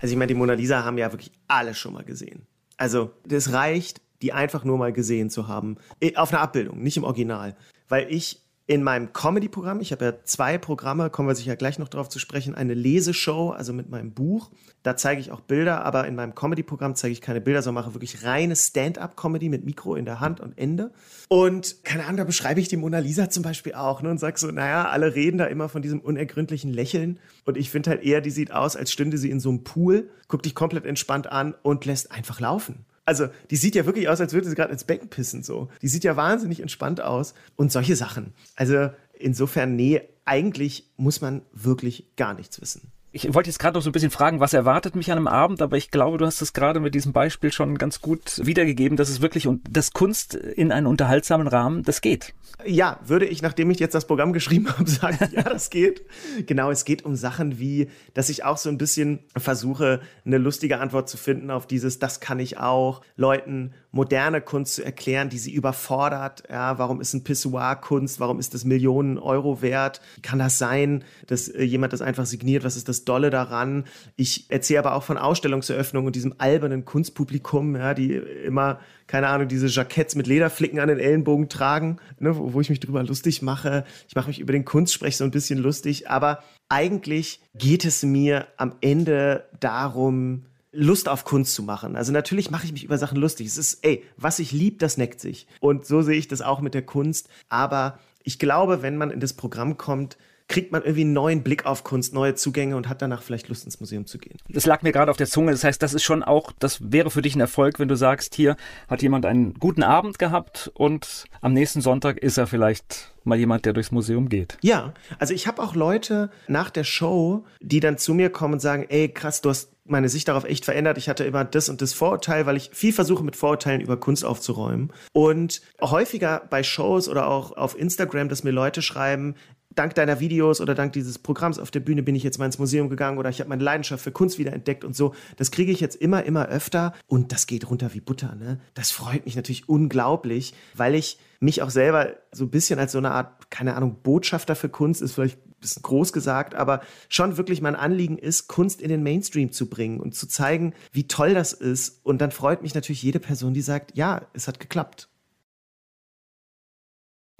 Also 0.00 0.12
ich 0.12 0.18
meine, 0.18 0.28
die 0.28 0.34
Mona 0.34 0.54
Lisa 0.54 0.84
haben 0.84 0.98
ja 0.98 1.12
wirklich 1.12 1.32
alle 1.48 1.74
schon 1.74 1.92
mal 1.92 2.04
gesehen. 2.04 2.46
Also 2.76 3.10
das 3.26 3.52
reicht 3.52 4.00
die 4.22 4.32
einfach 4.32 4.64
nur 4.64 4.78
mal 4.78 4.92
gesehen 4.92 5.30
zu 5.30 5.48
haben. 5.48 5.76
Auf 6.14 6.32
einer 6.32 6.42
Abbildung, 6.42 6.82
nicht 6.82 6.96
im 6.96 7.04
Original. 7.04 7.56
Weil 7.88 8.12
ich 8.12 8.42
in 8.70 8.84
meinem 8.84 9.12
Comedy-Programm, 9.12 9.80
ich 9.80 9.90
habe 9.90 10.04
ja 10.04 10.12
zwei 10.22 10.56
Programme, 10.56 11.10
kommen 11.10 11.26
wir 11.26 11.34
sicher 11.34 11.56
gleich 11.56 11.80
noch 11.80 11.88
darauf 11.88 12.08
zu 12.08 12.20
sprechen, 12.20 12.54
eine 12.54 12.72
Leseshow, 12.72 13.50
also 13.50 13.72
mit 13.72 13.90
meinem 13.90 14.12
Buch. 14.12 14.52
Da 14.84 14.96
zeige 14.96 15.20
ich 15.20 15.32
auch 15.32 15.40
Bilder, 15.40 15.84
aber 15.84 16.06
in 16.06 16.14
meinem 16.14 16.36
Comedy-Programm 16.36 16.94
zeige 16.94 17.10
ich 17.10 17.20
keine 17.20 17.40
Bilder, 17.40 17.62
sondern 17.62 17.82
mache 17.82 17.94
wirklich 17.96 18.22
reine 18.22 18.54
Stand-up-Comedy 18.54 19.48
mit 19.48 19.64
Mikro 19.64 19.96
in 19.96 20.04
der 20.04 20.20
Hand 20.20 20.38
und 20.38 20.56
Ende. 20.56 20.92
Und 21.26 21.82
keine 21.82 22.04
Ahnung, 22.04 22.18
da 22.18 22.22
beschreibe 22.22 22.60
ich 22.60 22.68
die 22.68 22.76
Mona 22.76 23.00
Lisa 23.00 23.28
zum 23.28 23.42
Beispiel 23.42 23.74
auch 23.74 24.02
ne, 24.02 24.10
und 24.10 24.20
sage 24.20 24.38
so, 24.38 24.52
naja, 24.52 24.88
alle 24.88 25.16
reden 25.16 25.38
da 25.38 25.46
immer 25.46 25.68
von 25.68 25.82
diesem 25.82 25.98
unergründlichen 25.98 26.72
Lächeln. 26.72 27.18
Und 27.44 27.56
ich 27.56 27.70
finde 27.70 27.90
halt 27.90 28.04
eher, 28.04 28.20
die 28.20 28.30
sieht 28.30 28.52
aus, 28.52 28.76
als 28.76 28.92
stünde 28.92 29.18
sie 29.18 29.30
in 29.30 29.40
so 29.40 29.48
einem 29.48 29.64
Pool, 29.64 30.10
guckt 30.28 30.44
dich 30.44 30.54
komplett 30.54 30.86
entspannt 30.86 31.26
an 31.26 31.56
und 31.64 31.86
lässt 31.86 32.12
einfach 32.12 32.38
laufen. 32.38 32.84
Also, 33.04 33.28
die 33.50 33.56
sieht 33.56 33.74
ja 33.74 33.86
wirklich 33.86 34.08
aus, 34.08 34.20
als 34.20 34.32
würde 34.32 34.48
sie 34.48 34.54
gerade 34.54 34.72
ins 34.72 34.84
Becken 34.84 35.08
pissen, 35.08 35.42
so. 35.42 35.68
Die 35.82 35.88
sieht 35.88 36.04
ja 36.04 36.16
wahnsinnig 36.16 36.60
entspannt 36.60 37.00
aus 37.00 37.34
und 37.56 37.72
solche 37.72 37.96
Sachen. 37.96 38.34
Also, 38.56 38.90
insofern, 39.18 39.74
nee, 39.74 40.02
eigentlich 40.24 40.90
muss 40.96 41.20
man 41.20 41.42
wirklich 41.52 42.14
gar 42.16 42.34
nichts 42.34 42.60
wissen. 42.60 42.92
Ich 43.12 43.34
wollte 43.34 43.50
jetzt 43.50 43.58
gerade 43.58 43.76
noch 43.76 43.82
so 43.82 43.90
ein 43.90 43.92
bisschen 43.92 44.12
fragen, 44.12 44.38
was 44.38 44.52
erwartet 44.52 44.94
mich 44.94 45.10
an 45.10 45.18
einem 45.18 45.26
Abend, 45.26 45.62
aber 45.62 45.76
ich 45.76 45.90
glaube, 45.90 46.18
du 46.18 46.26
hast 46.26 46.40
es 46.42 46.52
gerade 46.52 46.78
mit 46.78 46.94
diesem 46.94 47.12
Beispiel 47.12 47.50
schon 47.50 47.76
ganz 47.76 48.00
gut 48.00 48.40
wiedergegeben, 48.44 48.96
dass 48.96 49.08
es 49.08 49.20
wirklich 49.20 49.48
und 49.48 49.62
das 49.68 49.92
Kunst 49.92 50.34
in 50.34 50.70
einen 50.70 50.86
unterhaltsamen 50.86 51.48
Rahmen, 51.48 51.82
das 51.82 52.02
geht. 52.02 52.34
Ja, 52.64 53.00
würde 53.04 53.26
ich, 53.26 53.42
nachdem 53.42 53.70
ich 53.70 53.80
jetzt 53.80 53.94
das 53.94 54.06
Programm 54.06 54.32
geschrieben 54.32 54.68
habe, 54.68 54.88
sagen, 54.90 55.18
ja, 55.32 55.42
das 55.42 55.70
geht. 55.70 56.02
genau, 56.46 56.70
es 56.70 56.84
geht 56.84 57.04
um 57.04 57.16
Sachen 57.16 57.58
wie, 57.58 57.88
dass 58.14 58.28
ich 58.28 58.44
auch 58.44 58.56
so 58.56 58.68
ein 58.68 58.78
bisschen 58.78 59.20
versuche, 59.36 60.00
eine 60.24 60.38
lustige 60.38 60.78
Antwort 60.78 61.08
zu 61.08 61.16
finden 61.16 61.50
auf 61.50 61.66
dieses, 61.66 61.98
das 61.98 62.20
kann 62.20 62.38
ich 62.38 62.58
auch, 62.58 63.00
Leuten 63.16 63.72
moderne 63.92 64.40
Kunst 64.40 64.74
zu 64.74 64.84
erklären, 64.84 65.28
die 65.28 65.38
sie 65.38 65.52
überfordert. 65.52 66.44
Ja, 66.48 66.78
warum 66.78 67.00
ist 67.00 67.12
ein 67.14 67.24
Pissoir 67.24 67.76
Kunst? 67.76 68.20
Warum 68.20 68.38
ist 68.38 68.54
das 68.54 68.64
Millionen 68.64 69.18
Euro 69.18 69.62
wert? 69.62 70.00
Wie 70.16 70.22
kann 70.22 70.38
das 70.38 70.58
sein, 70.58 71.04
dass 71.26 71.48
äh, 71.48 71.62
jemand 71.62 71.92
das 71.92 72.02
einfach 72.02 72.26
signiert? 72.26 72.64
Was 72.64 72.76
ist 72.76 72.88
das 72.88 73.04
Dolle 73.04 73.30
daran? 73.30 73.84
Ich 74.16 74.50
erzähle 74.50 74.80
aber 74.80 74.94
auch 74.94 75.02
von 75.02 75.18
Ausstellungseröffnungen 75.18 76.06
und 76.06 76.16
diesem 76.16 76.34
albernen 76.38 76.84
Kunstpublikum, 76.84 77.76
ja, 77.76 77.94
die 77.94 78.14
immer, 78.14 78.78
keine 79.06 79.28
Ahnung, 79.28 79.48
diese 79.48 79.66
Jacketts 79.66 80.14
mit 80.14 80.26
Lederflicken 80.26 80.78
an 80.78 80.88
den 80.88 80.98
Ellenbogen 80.98 81.48
tragen, 81.48 81.98
ne, 82.18 82.36
wo, 82.36 82.52
wo 82.52 82.60
ich 82.60 82.70
mich 82.70 82.80
drüber 82.80 83.02
lustig 83.02 83.42
mache. 83.42 83.84
Ich 84.08 84.14
mache 84.14 84.28
mich 84.28 84.38
über 84.38 84.52
den 84.52 84.64
Kunstsprech 84.64 85.16
so 85.16 85.24
ein 85.24 85.32
bisschen 85.32 85.58
lustig, 85.58 86.08
aber 86.08 86.44
eigentlich 86.68 87.40
geht 87.54 87.84
es 87.84 88.04
mir 88.04 88.46
am 88.56 88.76
Ende 88.80 89.48
darum, 89.58 90.44
Lust 90.72 91.08
auf 91.08 91.24
Kunst 91.24 91.54
zu 91.54 91.62
machen. 91.62 91.96
Also 91.96 92.12
natürlich 92.12 92.50
mache 92.50 92.66
ich 92.66 92.72
mich 92.72 92.84
über 92.84 92.98
Sachen 92.98 93.18
lustig. 93.18 93.46
Es 93.46 93.58
ist, 93.58 93.84
ey, 93.84 94.04
was 94.16 94.38
ich 94.38 94.52
lieb, 94.52 94.78
das 94.78 94.96
neckt 94.96 95.20
sich. 95.20 95.46
Und 95.60 95.86
so 95.86 96.02
sehe 96.02 96.18
ich 96.18 96.28
das 96.28 96.42
auch 96.42 96.60
mit 96.60 96.74
der 96.74 96.82
Kunst. 96.82 97.28
Aber 97.48 97.98
ich 98.22 98.38
glaube, 98.38 98.82
wenn 98.82 98.96
man 98.96 99.10
in 99.10 99.20
das 99.20 99.32
Programm 99.32 99.76
kommt, 99.76 100.16
kriegt 100.50 100.72
man 100.72 100.82
irgendwie 100.82 101.02
einen 101.02 101.12
neuen 101.12 101.42
Blick 101.44 101.64
auf 101.64 101.84
Kunst, 101.84 102.12
neue 102.12 102.34
Zugänge 102.34 102.76
und 102.76 102.88
hat 102.88 103.00
danach 103.00 103.22
vielleicht 103.22 103.48
Lust 103.48 103.64
ins 103.64 103.78
Museum 103.78 104.06
zu 104.06 104.18
gehen. 104.18 104.36
Das 104.48 104.66
lag 104.66 104.82
mir 104.82 104.90
gerade 104.90 105.10
auf 105.10 105.16
der 105.16 105.28
Zunge. 105.28 105.52
Das 105.52 105.62
heißt, 105.62 105.80
das 105.80 105.94
ist 105.94 106.02
schon 106.02 106.24
auch, 106.24 106.50
das 106.58 106.92
wäre 106.92 107.10
für 107.10 107.22
dich 107.22 107.36
ein 107.36 107.40
Erfolg, 107.40 107.78
wenn 107.78 107.86
du 107.86 107.94
sagst, 107.94 108.34
hier 108.34 108.56
hat 108.88 109.00
jemand 109.00 109.26
einen 109.26 109.54
guten 109.54 109.84
Abend 109.84 110.18
gehabt 110.18 110.70
und 110.74 111.26
am 111.40 111.52
nächsten 111.52 111.80
Sonntag 111.80 112.18
ist 112.18 112.36
er 112.36 112.48
vielleicht 112.48 113.12
mal 113.22 113.38
jemand, 113.38 113.64
der 113.64 113.74
durchs 113.74 113.92
Museum 113.92 114.28
geht. 114.28 114.58
Ja, 114.60 114.92
also 115.20 115.34
ich 115.34 115.46
habe 115.46 115.62
auch 115.62 115.76
Leute 115.76 116.30
nach 116.48 116.70
der 116.70 116.84
Show, 116.84 117.44
die 117.60 117.78
dann 117.78 117.96
zu 117.96 118.12
mir 118.12 118.30
kommen 118.30 118.54
und 118.54 118.60
sagen, 118.60 118.86
ey, 118.88 119.08
krass, 119.08 119.42
du 119.42 119.50
hast 119.50 119.70
meine 119.90 120.08
Sicht 120.08 120.28
darauf 120.28 120.44
echt 120.44 120.64
verändert. 120.64 120.98
Ich 120.98 121.08
hatte 121.08 121.24
immer 121.24 121.44
das 121.44 121.68
und 121.68 121.82
das 121.82 121.92
Vorurteil, 121.92 122.46
weil 122.46 122.56
ich 122.56 122.70
viel 122.72 122.92
versuche, 122.92 123.24
mit 123.24 123.36
Vorurteilen 123.36 123.80
über 123.80 123.98
Kunst 123.98 124.24
aufzuräumen. 124.24 124.92
Und 125.12 125.60
häufiger 125.80 126.42
bei 126.50 126.62
Shows 126.62 127.08
oder 127.08 127.28
auch 127.28 127.56
auf 127.56 127.78
Instagram, 127.78 128.28
dass 128.28 128.44
mir 128.44 128.52
Leute 128.52 128.82
schreiben, 128.82 129.34
dank 129.74 129.94
deiner 129.94 130.20
Videos 130.20 130.60
oder 130.60 130.74
dank 130.74 130.92
dieses 130.92 131.18
Programms 131.18 131.58
auf 131.58 131.70
der 131.70 131.80
Bühne 131.80 132.02
bin 132.02 132.14
ich 132.14 132.22
jetzt 132.22 132.38
mal 132.38 132.46
ins 132.46 132.58
Museum 132.58 132.88
gegangen 132.88 133.18
oder 133.18 133.30
ich 133.30 133.40
habe 133.40 133.48
meine 133.48 133.62
Leidenschaft 133.62 134.02
für 134.02 134.12
Kunst 134.12 134.38
wieder 134.38 134.52
entdeckt 134.52 134.84
und 134.84 134.96
so. 134.96 135.14
Das 135.36 135.50
kriege 135.50 135.70
ich 135.72 135.80
jetzt 135.80 135.96
immer, 135.96 136.24
immer 136.24 136.48
öfter 136.48 136.92
und 137.06 137.32
das 137.32 137.46
geht 137.46 137.70
runter 137.70 137.94
wie 137.94 138.00
Butter. 138.00 138.34
Ne? 138.34 138.60
Das 138.74 138.90
freut 138.90 139.24
mich 139.26 139.36
natürlich 139.36 139.68
unglaublich, 139.68 140.54
weil 140.74 140.94
ich 140.94 141.18
mich 141.38 141.62
auch 141.62 141.70
selber 141.70 142.16
so 142.32 142.44
ein 142.44 142.50
bisschen 142.50 142.78
als 142.78 142.92
so 142.92 142.98
eine 142.98 143.12
Art, 143.12 143.50
keine 143.50 143.74
Ahnung, 143.74 143.98
Botschafter 144.02 144.56
für 144.56 144.68
Kunst 144.68 145.02
ist 145.02 145.12
vielleicht 145.12 145.38
bisschen 145.60 145.82
groß 145.82 146.12
gesagt, 146.12 146.54
aber 146.54 146.80
schon 147.08 147.36
wirklich 147.36 147.60
mein 147.60 147.76
Anliegen 147.76 148.18
ist, 148.18 148.48
Kunst 148.48 148.80
in 148.80 148.88
den 148.88 149.02
Mainstream 149.02 149.52
zu 149.52 149.68
bringen 149.68 150.00
und 150.00 150.14
zu 150.14 150.26
zeigen, 150.26 150.74
wie 150.92 151.06
toll 151.06 151.34
das 151.34 151.52
ist. 151.52 152.00
Und 152.04 152.20
dann 152.20 152.30
freut 152.30 152.62
mich 152.62 152.74
natürlich 152.74 153.02
jede 153.02 153.20
Person, 153.20 153.54
die 153.54 153.62
sagt, 153.62 153.96
ja, 153.96 154.26
es 154.32 154.48
hat 154.48 154.60
geklappt. 154.60 155.08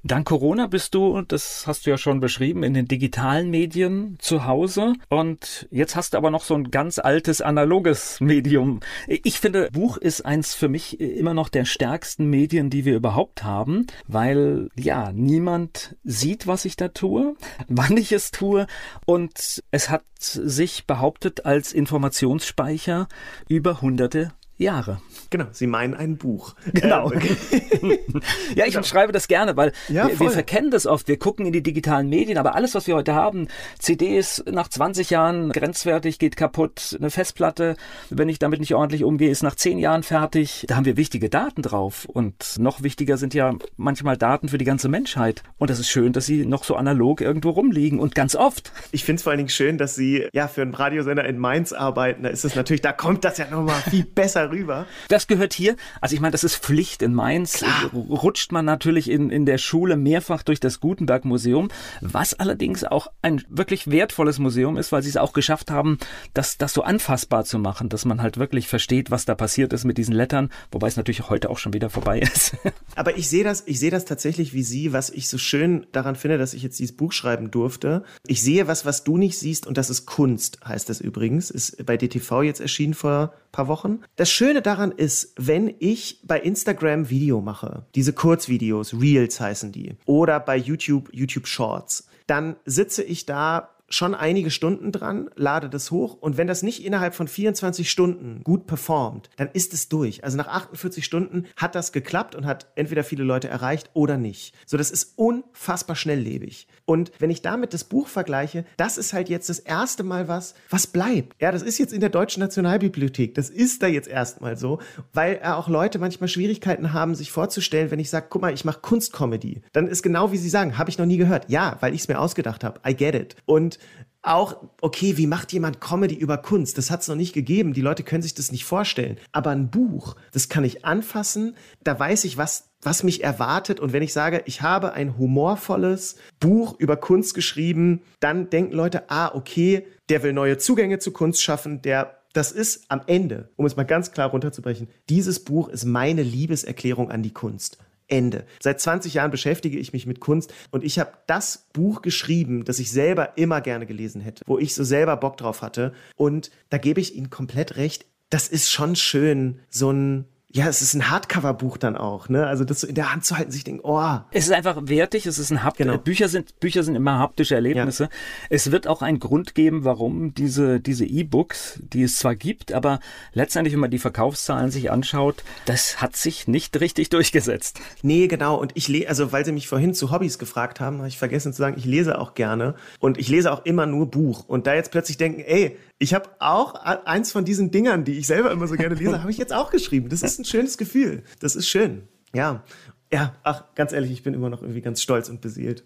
Dank 0.03 0.27
Corona 0.27 0.65
bist 0.65 0.95
du, 0.95 1.21
das 1.21 1.67
hast 1.67 1.85
du 1.85 1.91
ja 1.91 1.97
schon 1.97 2.19
beschrieben, 2.19 2.63
in 2.63 2.73
den 2.73 2.87
digitalen 2.87 3.51
Medien 3.51 4.17
zu 4.19 4.45
Hause. 4.45 4.93
Und 5.09 5.67
jetzt 5.69 5.95
hast 5.95 6.13
du 6.13 6.17
aber 6.17 6.31
noch 6.31 6.43
so 6.43 6.55
ein 6.55 6.71
ganz 6.71 6.97
altes 6.97 7.41
analoges 7.41 8.19
Medium. 8.19 8.79
Ich 9.07 9.39
finde, 9.39 9.69
Buch 9.71 9.97
ist 9.97 10.25
eins 10.25 10.55
für 10.55 10.69
mich 10.69 10.99
immer 10.99 11.35
noch 11.35 11.49
der 11.49 11.65
stärksten 11.65 12.25
Medien, 12.31 12.71
die 12.71 12.83
wir 12.83 12.95
überhaupt 12.95 13.43
haben, 13.43 13.85
weil 14.07 14.69
ja, 14.75 15.11
niemand 15.11 15.95
sieht, 16.03 16.47
was 16.47 16.65
ich 16.65 16.75
da 16.75 16.87
tue, 16.87 17.35
wann 17.67 17.95
ich 17.95 18.11
es 18.11 18.31
tue. 18.31 18.65
Und 19.05 19.63
es 19.69 19.89
hat 19.91 20.03
sich 20.17 20.87
behauptet 20.87 21.45
als 21.45 21.73
Informationsspeicher 21.73 23.07
über 23.47 23.81
hunderte 23.81 24.31
Jahre. 24.61 25.01
Genau, 25.29 25.45
Sie 25.51 25.67
meinen 25.67 25.93
ein 25.93 26.17
Buch. 26.17 26.55
Genau. 26.73 27.11
Ähm, 27.11 27.21
ja, 28.55 28.65
ich 28.65 28.73
genau. 28.73 28.83
schreibe 28.83 29.13
das 29.13 29.27
gerne, 29.27 29.55
weil 29.55 29.71
ja, 29.87 30.07
wir, 30.07 30.19
wir, 30.19 30.31
verkennen 30.31 30.71
das 30.71 30.85
oft. 30.85 31.07
Wir 31.07 31.17
gucken 31.17 31.45
in 31.45 31.53
die 31.53 31.63
digitalen 31.63 32.09
Medien, 32.09 32.37
aber 32.37 32.55
alles, 32.55 32.75
was 32.75 32.85
wir 32.85 32.95
heute 32.95 33.15
haben, 33.15 33.47
CDs 33.79 34.43
nach 34.51 34.67
20 34.67 35.09
Jahren 35.09 35.51
grenzwertig, 35.51 36.19
geht 36.19 36.35
kaputt. 36.35 36.97
Eine 36.99 37.09
Festplatte, 37.09 37.77
wenn 38.09 38.29
ich 38.29 38.39
damit 38.39 38.59
nicht 38.59 38.75
ordentlich 38.75 39.03
umgehe, 39.03 39.29
ist 39.29 39.41
nach 39.41 39.55
10 39.55 39.79
Jahren 39.79 40.03
fertig. 40.03 40.65
Da 40.67 40.75
haben 40.75 40.85
wir 40.85 40.97
wichtige 40.97 41.29
Daten 41.29 41.61
drauf. 41.61 42.05
Und 42.05 42.59
noch 42.59 42.83
wichtiger 42.83 43.17
sind 43.17 43.33
ja 43.33 43.55
manchmal 43.77 44.17
Daten 44.17 44.49
für 44.49 44.57
die 44.57 44.65
ganze 44.65 44.89
Menschheit. 44.89 45.43
Und 45.57 45.69
das 45.69 45.79
ist 45.79 45.89
schön, 45.89 46.11
dass 46.11 46.25
sie 46.25 46.45
noch 46.45 46.65
so 46.65 46.75
analog 46.75 47.21
irgendwo 47.21 47.51
rumliegen 47.51 47.99
und 47.99 48.15
ganz 48.15 48.35
oft. 48.35 48.73
Ich 48.91 49.05
finde 49.05 49.17
es 49.17 49.23
vor 49.23 49.31
allen 49.31 49.37
Dingen 49.37 49.49
schön, 49.49 49.77
dass 49.77 49.95
Sie 49.95 50.27
ja 50.33 50.47
für 50.47 50.61
einen 50.61 50.73
Radiosender 50.73 51.25
in 51.25 51.37
Mainz 51.37 51.71
arbeiten. 51.71 52.23
Da 52.23 52.29
ist 52.29 52.43
es 52.43 52.55
natürlich, 52.55 52.81
da 52.81 52.91
kommt 52.91 53.23
das 53.23 53.37
ja 53.37 53.49
nochmal 53.49 53.81
viel 53.89 54.03
besser 54.03 54.50
rüber. 54.51 54.85
Das 55.07 55.27
gehört 55.27 55.53
hier, 55.53 55.75
also 55.99 56.13
ich 56.13 56.21
meine, 56.21 56.31
das 56.31 56.43
ist 56.43 56.57
Pflicht 56.57 57.01
in 57.01 57.13
Mainz. 57.13 57.53
Klar. 57.53 57.91
Rutscht 57.93 58.51
man 58.51 58.65
natürlich 58.65 59.09
in, 59.09 59.29
in 59.29 59.45
der 59.45 59.57
Schule 59.57 59.97
mehrfach 59.97 60.43
durch 60.43 60.59
das 60.59 60.79
Gutenberg-Museum, 60.79 61.69
was 62.01 62.33
allerdings 62.33 62.83
auch 62.83 63.07
ein 63.21 63.43
wirklich 63.49 63.89
wertvolles 63.89 64.39
Museum 64.39 64.77
ist, 64.77 64.91
weil 64.91 65.01
sie 65.01 65.09
es 65.09 65.17
auch 65.17 65.33
geschafft 65.33 65.71
haben, 65.71 65.97
das, 66.33 66.57
das 66.57 66.73
so 66.73 66.83
anfassbar 66.83 67.45
zu 67.45 67.59
machen, 67.59 67.89
dass 67.89 68.05
man 68.05 68.21
halt 68.21 68.37
wirklich 68.37 68.67
versteht, 68.67 69.11
was 69.11 69.25
da 69.25 69.35
passiert 69.35 69.73
ist 69.73 69.85
mit 69.85 69.97
diesen 69.97 70.13
Lettern, 70.13 70.49
wobei 70.71 70.87
es 70.87 70.97
natürlich 70.97 71.29
heute 71.29 71.49
auch 71.49 71.57
schon 71.57 71.73
wieder 71.73 71.89
vorbei 71.89 72.19
ist. 72.33 72.55
Aber 72.95 73.17
ich 73.17 73.29
sehe 73.29 73.43
das, 73.43 73.63
ich 73.65 73.79
sehe 73.79 73.91
das 73.91 74.05
tatsächlich 74.05 74.53
wie 74.53 74.63
Sie, 74.63 74.93
was 74.93 75.09
ich 75.09 75.29
so 75.29 75.37
schön 75.37 75.87
daran 75.91 76.15
finde, 76.15 76.37
dass 76.37 76.53
ich 76.53 76.63
jetzt 76.63 76.79
dieses 76.79 76.95
Buch 76.95 77.11
schreiben 77.11 77.51
durfte. 77.51 78.03
Ich 78.27 78.41
sehe 78.41 78.67
was, 78.67 78.85
was 78.85 79.03
du 79.03 79.17
nicht 79.17 79.37
siehst 79.37 79.67
und 79.67 79.77
das 79.77 79.89
ist 79.89 80.05
Kunst, 80.05 80.59
heißt 80.65 80.89
das 80.89 81.01
übrigens, 81.01 81.49
ist 81.49 81.85
bei 81.85 81.97
DTV 81.97 82.43
jetzt 82.43 82.61
erschienen 82.61 82.93
vor 82.93 83.33
paar 83.51 83.67
Wochen. 83.67 83.99
Das 84.15 84.29
Schöne 84.31 84.61
daran 84.61 84.91
ist, 84.91 85.33
wenn 85.37 85.73
ich 85.79 86.19
bei 86.23 86.39
Instagram 86.39 87.09
Video 87.09 87.41
mache, 87.41 87.85
diese 87.95 88.13
Kurzvideos, 88.13 88.93
Reels 88.99 89.39
heißen 89.39 89.71
die, 89.71 89.95
oder 90.05 90.39
bei 90.39 90.57
YouTube, 90.57 91.09
YouTube 91.11 91.47
Shorts, 91.47 92.07
dann 92.27 92.55
sitze 92.65 93.03
ich 93.03 93.25
da 93.25 93.69
schon 93.91 94.15
einige 94.15 94.51
Stunden 94.51 94.91
dran, 94.91 95.29
lade 95.35 95.69
das 95.69 95.91
hoch 95.91 96.15
und 96.15 96.37
wenn 96.37 96.47
das 96.47 96.63
nicht 96.63 96.83
innerhalb 96.83 97.13
von 97.13 97.27
24 97.27 97.89
Stunden 97.89 98.41
gut 98.43 98.67
performt, 98.67 99.29
dann 99.37 99.49
ist 99.53 99.73
es 99.73 99.89
durch. 99.89 100.23
Also 100.23 100.37
nach 100.37 100.47
48 100.47 101.05
Stunden 101.05 101.45
hat 101.55 101.75
das 101.75 101.91
geklappt 101.91 102.35
und 102.35 102.45
hat 102.45 102.67
entweder 102.75 103.03
viele 103.03 103.23
Leute 103.23 103.47
erreicht 103.47 103.89
oder 103.93 104.17
nicht. 104.17 104.55
So, 104.65 104.77
das 104.77 104.91
ist 104.91 105.13
unfassbar 105.17 105.95
schnelllebig. 105.95 106.67
Und 106.85 107.11
wenn 107.19 107.29
ich 107.29 107.41
damit 107.41 107.73
das 107.73 107.83
Buch 107.83 108.07
vergleiche, 108.07 108.65
das 108.77 108.97
ist 108.97 109.13
halt 109.13 109.29
jetzt 109.29 109.49
das 109.49 109.59
erste 109.59 110.03
Mal 110.03 110.27
was, 110.27 110.55
was 110.69 110.87
bleibt. 110.87 111.41
Ja, 111.41 111.51
das 111.51 111.61
ist 111.61 111.77
jetzt 111.77 111.93
in 111.93 112.01
der 112.01 112.09
Deutschen 112.09 112.41
Nationalbibliothek. 112.41 113.35
Das 113.35 113.49
ist 113.49 113.83
da 113.83 113.87
jetzt 113.87 114.07
erstmal 114.07 114.57
so, 114.57 114.79
weil 115.13 115.41
auch 115.43 115.67
Leute 115.67 115.99
manchmal 115.99 116.27
Schwierigkeiten 116.27 116.93
haben, 116.93 117.15
sich 117.15 117.31
vorzustellen, 117.31 117.91
wenn 117.91 117.99
ich 117.99 118.09
sage, 118.09 118.27
guck 118.29 118.41
mal, 118.41 118.53
ich 118.53 118.65
mache 118.65 118.79
Kunstcomedy. 118.81 119.61
Dann 119.73 119.87
ist 119.87 120.01
genau 120.01 120.31
wie 120.31 120.37
sie 120.37 120.49
sagen, 120.49 120.77
habe 120.77 120.89
ich 120.89 120.97
noch 120.97 121.05
nie 121.05 121.17
gehört. 121.17 121.49
Ja, 121.49 121.77
weil 121.81 121.93
ich 121.93 122.01
es 122.01 122.07
mir 122.07 122.19
ausgedacht 122.19 122.63
habe. 122.63 122.79
I 122.87 122.95
get 122.95 123.15
it. 123.15 123.35
Und 123.45 123.79
auch, 124.23 124.57
okay, 124.81 125.17
wie 125.17 125.25
macht 125.25 125.51
jemand 125.51 125.81
Comedy 125.81 126.15
über 126.15 126.37
Kunst? 126.37 126.77
Das 126.77 126.91
hat 126.91 127.01
es 127.01 127.07
noch 127.07 127.15
nicht 127.15 127.33
gegeben. 127.33 127.73
Die 127.73 127.81
Leute 127.81 128.03
können 128.03 128.21
sich 128.21 128.35
das 128.35 128.51
nicht 128.51 128.65
vorstellen. 128.65 129.17
Aber 129.31 129.49
ein 129.49 129.71
Buch, 129.71 130.15
das 130.31 130.47
kann 130.47 130.63
ich 130.63 130.85
anfassen. 130.85 131.55
Da 131.83 131.99
weiß 131.99 132.25
ich, 132.25 132.37
was, 132.37 132.69
was 132.81 133.03
mich 133.03 133.23
erwartet. 133.23 133.79
Und 133.79 133.93
wenn 133.93 134.03
ich 134.03 134.13
sage, 134.13 134.43
ich 134.45 134.61
habe 134.61 134.93
ein 134.93 135.17
humorvolles 135.17 136.17
Buch 136.39 136.75
über 136.77 136.97
Kunst 136.97 137.33
geschrieben, 137.33 138.01
dann 138.19 138.49
denken 138.49 138.73
Leute, 138.73 139.09
ah, 139.09 139.33
okay, 139.33 139.87
der 140.09 140.21
will 140.21 140.33
neue 140.33 140.59
Zugänge 140.59 140.99
zu 140.99 141.11
Kunst 141.11 141.41
schaffen, 141.41 141.81
der 141.81 142.17
das 142.33 142.53
ist 142.53 142.85
am 142.87 143.01
Ende, 143.07 143.49
um 143.57 143.65
es 143.65 143.75
mal 143.75 143.83
ganz 143.83 144.11
klar 144.11 144.29
runterzubrechen, 144.29 144.87
dieses 145.09 145.43
Buch 145.43 145.67
ist 145.67 145.83
meine 145.83 146.23
Liebeserklärung 146.23 147.11
an 147.11 147.23
die 147.23 147.33
Kunst. 147.33 147.77
Ende. 148.11 148.45
Seit 148.59 148.79
20 148.79 149.15
Jahren 149.15 149.31
beschäftige 149.31 149.79
ich 149.79 149.93
mich 149.93 150.05
mit 150.05 150.19
Kunst 150.19 150.53
und 150.69 150.83
ich 150.83 150.99
habe 150.99 151.13
das 151.27 151.67
Buch 151.73 152.01
geschrieben, 152.01 152.65
das 152.65 152.79
ich 152.79 152.91
selber 152.91 153.37
immer 153.37 153.61
gerne 153.61 153.85
gelesen 153.85 154.21
hätte, 154.21 154.43
wo 154.45 154.59
ich 154.59 154.75
so 154.75 154.83
selber 154.83 155.17
Bock 155.17 155.37
drauf 155.37 155.61
hatte. 155.61 155.93
Und 156.15 156.51
da 156.69 156.77
gebe 156.77 156.99
ich 156.99 157.15
Ihnen 157.15 157.29
komplett 157.29 157.77
recht. 157.77 158.05
Das 158.29 158.47
ist 158.47 158.69
schon 158.69 158.95
schön, 158.95 159.59
so 159.69 159.91
ein 159.91 160.25
ja, 160.53 160.67
es 160.67 160.81
ist 160.81 160.93
ein 160.93 161.09
Hardcover-Buch 161.09 161.77
dann 161.77 161.95
auch, 161.95 162.27
ne? 162.27 162.45
Also 162.45 162.65
das 162.65 162.81
so 162.81 162.87
in 162.87 162.95
der 162.95 163.13
Hand 163.13 163.23
zu 163.23 163.37
halten, 163.37 163.51
sich 163.51 163.63
denken, 163.63 163.81
oh. 163.83 164.19
Es 164.31 164.45
ist 164.45 164.51
einfach 164.51 164.77
wertig, 164.83 165.25
es 165.25 165.39
ist 165.39 165.49
ein 165.51 165.63
Hapt 165.63 165.77
genau. 165.77 165.97
Bücher 165.97 166.27
sind 166.27 166.59
Bücher 166.59 166.83
sind 166.83 166.95
immer 166.95 167.19
haptische 167.19 167.55
Erlebnisse. 167.55 168.03
Ja. 168.05 168.09
Es 168.49 168.71
wird 168.71 168.85
auch 168.85 169.01
einen 169.01 169.19
Grund 169.19 169.55
geben, 169.55 169.85
warum 169.85 170.33
diese 170.33 170.81
diese 170.81 171.05
E-Books, 171.05 171.79
die 171.81 172.03
es 172.03 172.17
zwar 172.17 172.35
gibt, 172.35 172.73
aber 172.73 172.99
letztendlich, 173.33 173.73
wenn 173.73 173.79
man 173.79 173.91
die 173.91 173.99
Verkaufszahlen 173.99 174.71
sich 174.71 174.91
anschaut, 174.91 175.43
das 175.65 176.01
hat 176.01 176.17
sich 176.17 176.47
nicht 176.47 176.79
richtig 176.81 177.09
durchgesetzt. 177.09 177.79
Nee, 178.01 178.27
genau. 178.27 178.57
Und 178.57 178.71
ich 178.75 178.89
lese, 178.89 179.07
also 179.07 179.31
weil 179.31 179.45
Sie 179.45 179.53
mich 179.53 179.69
vorhin 179.69 179.93
zu 179.93 180.11
Hobbys 180.11 180.37
gefragt 180.37 180.81
haben, 180.81 180.97
habe 180.97 181.07
ich 181.07 181.17
vergessen 181.17 181.53
zu 181.53 181.59
sagen, 181.59 181.77
ich 181.77 181.85
lese 181.85 182.19
auch 182.19 182.33
gerne 182.33 182.75
und 182.99 183.17
ich 183.17 183.29
lese 183.29 183.53
auch 183.53 183.63
immer 183.65 183.85
nur 183.85 184.11
Buch. 184.11 184.43
Und 184.47 184.67
da 184.67 184.73
jetzt 184.73 184.91
plötzlich 184.91 185.17
denken, 185.17 185.41
ey, 185.41 185.77
ich 186.01 186.15
habe 186.15 186.31
auch 186.39 186.73
eins 186.73 187.31
von 187.31 187.45
diesen 187.45 187.69
Dingern, 187.69 188.03
die 188.03 188.17
ich 188.17 188.25
selber 188.25 188.51
immer 188.51 188.67
so 188.67 188.75
gerne 188.75 188.95
lese, 188.95 189.19
habe 189.21 189.29
ich 189.29 189.37
jetzt 189.37 189.53
auch 189.53 189.69
geschrieben. 189.69 190.09
Das 190.09 190.23
ist 190.23 190.40
ein 190.41 190.45
schönes 190.45 190.77
Gefühl. 190.77 191.23
Das 191.39 191.55
ist 191.55 191.67
schön. 191.67 192.07
Ja. 192.33 192.63
Ja, 193.11 193.35
ach, 193.43 193.73
ganz 193.75 193.91
ehrlich, 193.91 194.11
ich 194.11 194.23
bin 194.23 194.33
immer 194.33 194.49
noch 194.49 194.61
irgendwie 194.61 194.81
ganz 194.81 195.01
stolz 195.01 195.29
und 195.29 195.41
beseelt. 195.41 195.85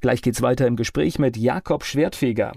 Gleich 0.00 0.22
geht's 0.22 0.42
weiter 0.42 0.66
im 0.66 0.76
Gespräch 0.76 1.18
mit 1.18 1.36
Jakob 1.36 1.84
Schwertfeger. 1.84 2.52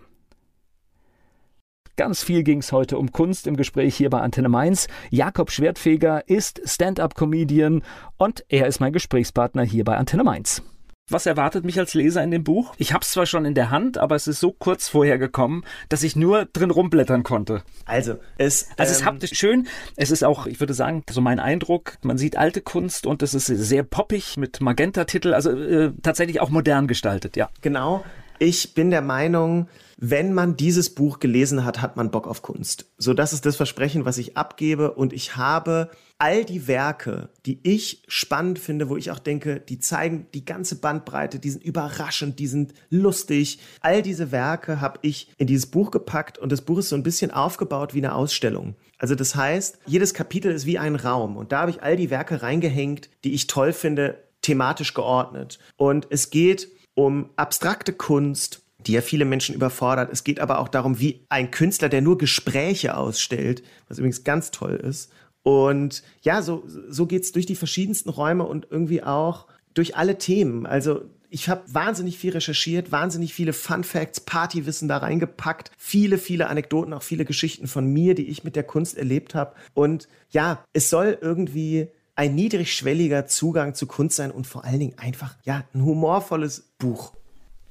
Ganz 1.97 2.23
viel 2.23 2.43
ging 2.43 2.59
es 2.59 2.71
heute 2.71 2.97
um 2.97 3.11
Kunst 3.11 3.47
im 3.47 3.55
Gespräch 3.55 3.95
hier 3.95 4.09
bei 4.09 4.19
Antenne 4.19 4.49
Mainz. 4.49 4.87
Jakob 5.11 5.51
Schwertfeger 5.51 6.27
ist 6.27 6.61
Stand-up-Comedian 6.65 7.83
und 8.17 8.43
er 8.49 8.67
ist 8.67 8.79
mein 8.81 8.91
Gesprächspartner 8.91 9.63
hier 9.63 9.85
bei 9.85 9.95
Antenne 9.95 10.23
Mainz. 10.23 10.61
Was 11.07 11.27
erwartet 11.27 11.65
mich 11.65 11.77
als 11.77 11.93
Leser 11.93 12.23
in 12.23 12.31
dem 12.31 12.43
Buch? 12.43 12.73
Ich 12.79 12.91
habe 12.91 13.03
es 13.03 13.11
zwar 13.11 13.27
schon 13.27 13.45
in 13.45 13.53
der 13.53 13.69
Hand, 13.69 13.99
aber 13.99 14.15
es 14.15 14.25
ist 14.25 14.39
so 14.39 14.51
kurz 14.51 14.89
vorher 14.89 15.19
gekommen, 15.19 15.63
dass 15.87 16.01
ich 16.01 16.15
nur 16.15 16.45
drin 16.45 16.71
rumblättern 16.71 17.21
konnte. 17.21 17.61
Also, 17.85 18.15
es, 18.39 18.69
also 18.75 18.91
es 18.91 18.97
ist 18.97 19.05
haptisch 19.05 19.37
schön. 19.37 19.67
Es 19.97 20.09
ist 20.09 20.23
auch, 20.23 20.47
ich 20.47 20.59
würde 20.59 20.73
sagen, 20.73 21.03
so 21.07 21.21
mein 21.21 21.39
Eindruck, 21.39 21.99
man 22.01 22.17
sieht 22.17 22.37
alte 22.37 22.61
Kunst 22.61 23.05
und 23.05 23.21
es 23.21 23.35
ist 23.35 23.45
sehr 23.45 23.83
poppig 23.83 24.37
mit 24.37 24.61
Magenta-Titel, 24.61 25.35
also 25.35 25.51
äh, 25.51 25.91
tatsächlich 26.01 26.41
auch 26.41 26.49
modern 26.49 26.87
gestaltet, 26.87 27.37
ja. 27.37 27.51
Genau. 27.61 28.03
Ich 28.39 28.73
bin 28.73 28.89
der 28.89 29.03
Meinung, 29.03 29.67
wenn 29.97 30.33
man 30.33 30.57
dieses 30.57 30.93
Buch 30.93 31.19
gelesen 31.19 31.63
hat, 31.63 31.81
hat 31.81 31.95
man 31.95 32.11
Bock 32.11 32.27
auf 32.27 32.41
Kunst. 32.41 32.85
So, 32.97 33.13
das 33.13 33.33
ist 33.33 33.45
das 33.45 33.55
Versprechen, 33.55 34.05
was 34.05 34.17
ich 34.17 34.35
abgebe. 34.35 34.91
Und 34.91 35.13
ich 35.13 35.37
habe 35.37 35.89
all 36.17 36.45
die 36.45 36.67
Werke, 36.67 37.29
die 37.45 37.59
ich 37.63 38.03
spannend 38.07 38.59
finde, 38.59 38.89
wo 38.89 38.97
ich 38.97 39.11
auch 39.11 39.19
denke, 39.19 39.59
die 39.59 39.79
zeigen 39.79 40.27
die 40.33 40.45
ganze 40.45 40.79
Bandbreite, 40.79 41.39
die 41.39 41.49
sind 41.49 41.63
überraschend, 41.63 42.39
die 42.39 42.47
sind 42.47 42.73
lustig. 42.89 43.59
All 43.81 44.01
diese 44.01 44.31
Werke 44.31 44.81
habe 44.81 44.99
ich 45.01 45.31
in 45.37 45.47
dieses 45.47 45.67
Buch 45.67 45.91
gepackt 45.91 46.37
und 46.37 46.51
das 46.51 46.61
Buch 46.61 46.79
ist 46.79 46.89
so 46.89 46.95
ein 46.95 47.03
bisschen 47.03 47.31
aufgebaut 47.31 47.93
wie 47.93 47.99
eine 47.99 48.15
Ausstellung. 48.15 48.75
Also 48.97 49.15
das 49.15 49.35
heißt, 49.35 49.79
jedes 49.85 50.13
Kapitel 50.13 50.51
ist 50.51 50.65
wie 50.65 50.77
ein 50.77 50.95
Raum 50.95 51.35
und 51.35 51.51
da 51.51 51.61
habe 51.61 51.71
ich 51.71 51.83
all 51.83 51.97
die 51.97 52.09
Werke 52.09 52.41
reingehängt, 52.41 53.09
die 53.23 53.33
ich 53.33 53.47
toll 53.47 53.73
finde, 53.73 54.23
thematisch 54.41 54.93
geordnet. 54.93 55.59
Und 55.75 56.07
es 56.09 56.29
geht 56.29 56.69
um 56.93 57.29
abstrakte 57.35 57.91
Kunst, 57.91 58.64
die 58.85 58.93
ja 58.93 59.01
viele 59.01 59.25
Menschen 59.25 59.55
überfordert. 59.55 60.11
Es 60.11 60.23
geht 60.23 60.39
aber 60.39 60.59
auch 60.59 60.67
darum, 60.67 60.99
wie 60.99 61.25
ein 61.29 61.51
Künstler, 61.51 61.89
der 61.89 62.01
nur 62.01 62.17
Gespräche 62.17 62.97
ausstellt, 62.97 63.63
was 63.87 63.97
übrigens 63.97 64.23
ganz 64.23 64.51
toll 64.51 64.75
ist. 64.75 65.11
Und 65.43 66.03
ja, 66.21 66.41
so, 66.41 66.63
so 66.89 67.05
geht's 67.05 67.31
durch 67.31 67.45
die 67.45 67.55
verschiedensten 67.55 68.09
Räume 68.09 68.45
und 68.45 68.67
irgendwie 68.69 69.03
auch 69.03 69.47
durch 69.73 69.95
alle 69.95 70.17
Themen. 70.17 70.65
Also 70.65 71.03
ich 71.29 71.49
habe 71.49 71.61
wahnsinnig 71.67 72.17
viel 72.17 72.31
recherchiert, 72.31 72.91
wahnsinnig 72.91 73.33
viele 73.33 73.53
Fun 73.53 73.83
Facts, 73.83 74.21
Partywissen 74.21 74.87
da 74.87 74.97
reingepackt, 74.97 75.71
viele, 75.77 76.17
viele 76.17 76.47
Anekdoten, 76.47 76.93
auch 76.93 77.03
viele 77.03 77.25
Geschichten 77.25 77.67
von 77.67 77.85
mir, 77.91 78.15
die 78.15 78.27
ich 78.27 78.43
mit 78.43 78.55
der 78.55 78.63
Kunst 78.63 78.97
erlebt 78.97 79.35
habe. 79.35 79.53
Und 79.73 80.07
ja, 80.29 80.63
es 80.73 80.89
soll 80.89 81.17
irgendwie 81.21 81.89
ein 82.15 82.35
niedrigschwelliger 82.35 83.25
Zugang 83.25 83.75
zu 83.75 83.85
Kunst 83.85 84.15
sein 84.15 84.31
und 84.31 84.47
vor 84.47 84.63
allen 84.63 84.79
Dingen 84.79 84.97
einfach, 84.97 85.35
ja, 85.43 85.65
ein 85.73 85.83
humorvolles 85.83 86.71
Buch. 86.79 87.13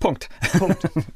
Punkt. 0.04 0.28
Punkt. 0.58 0.86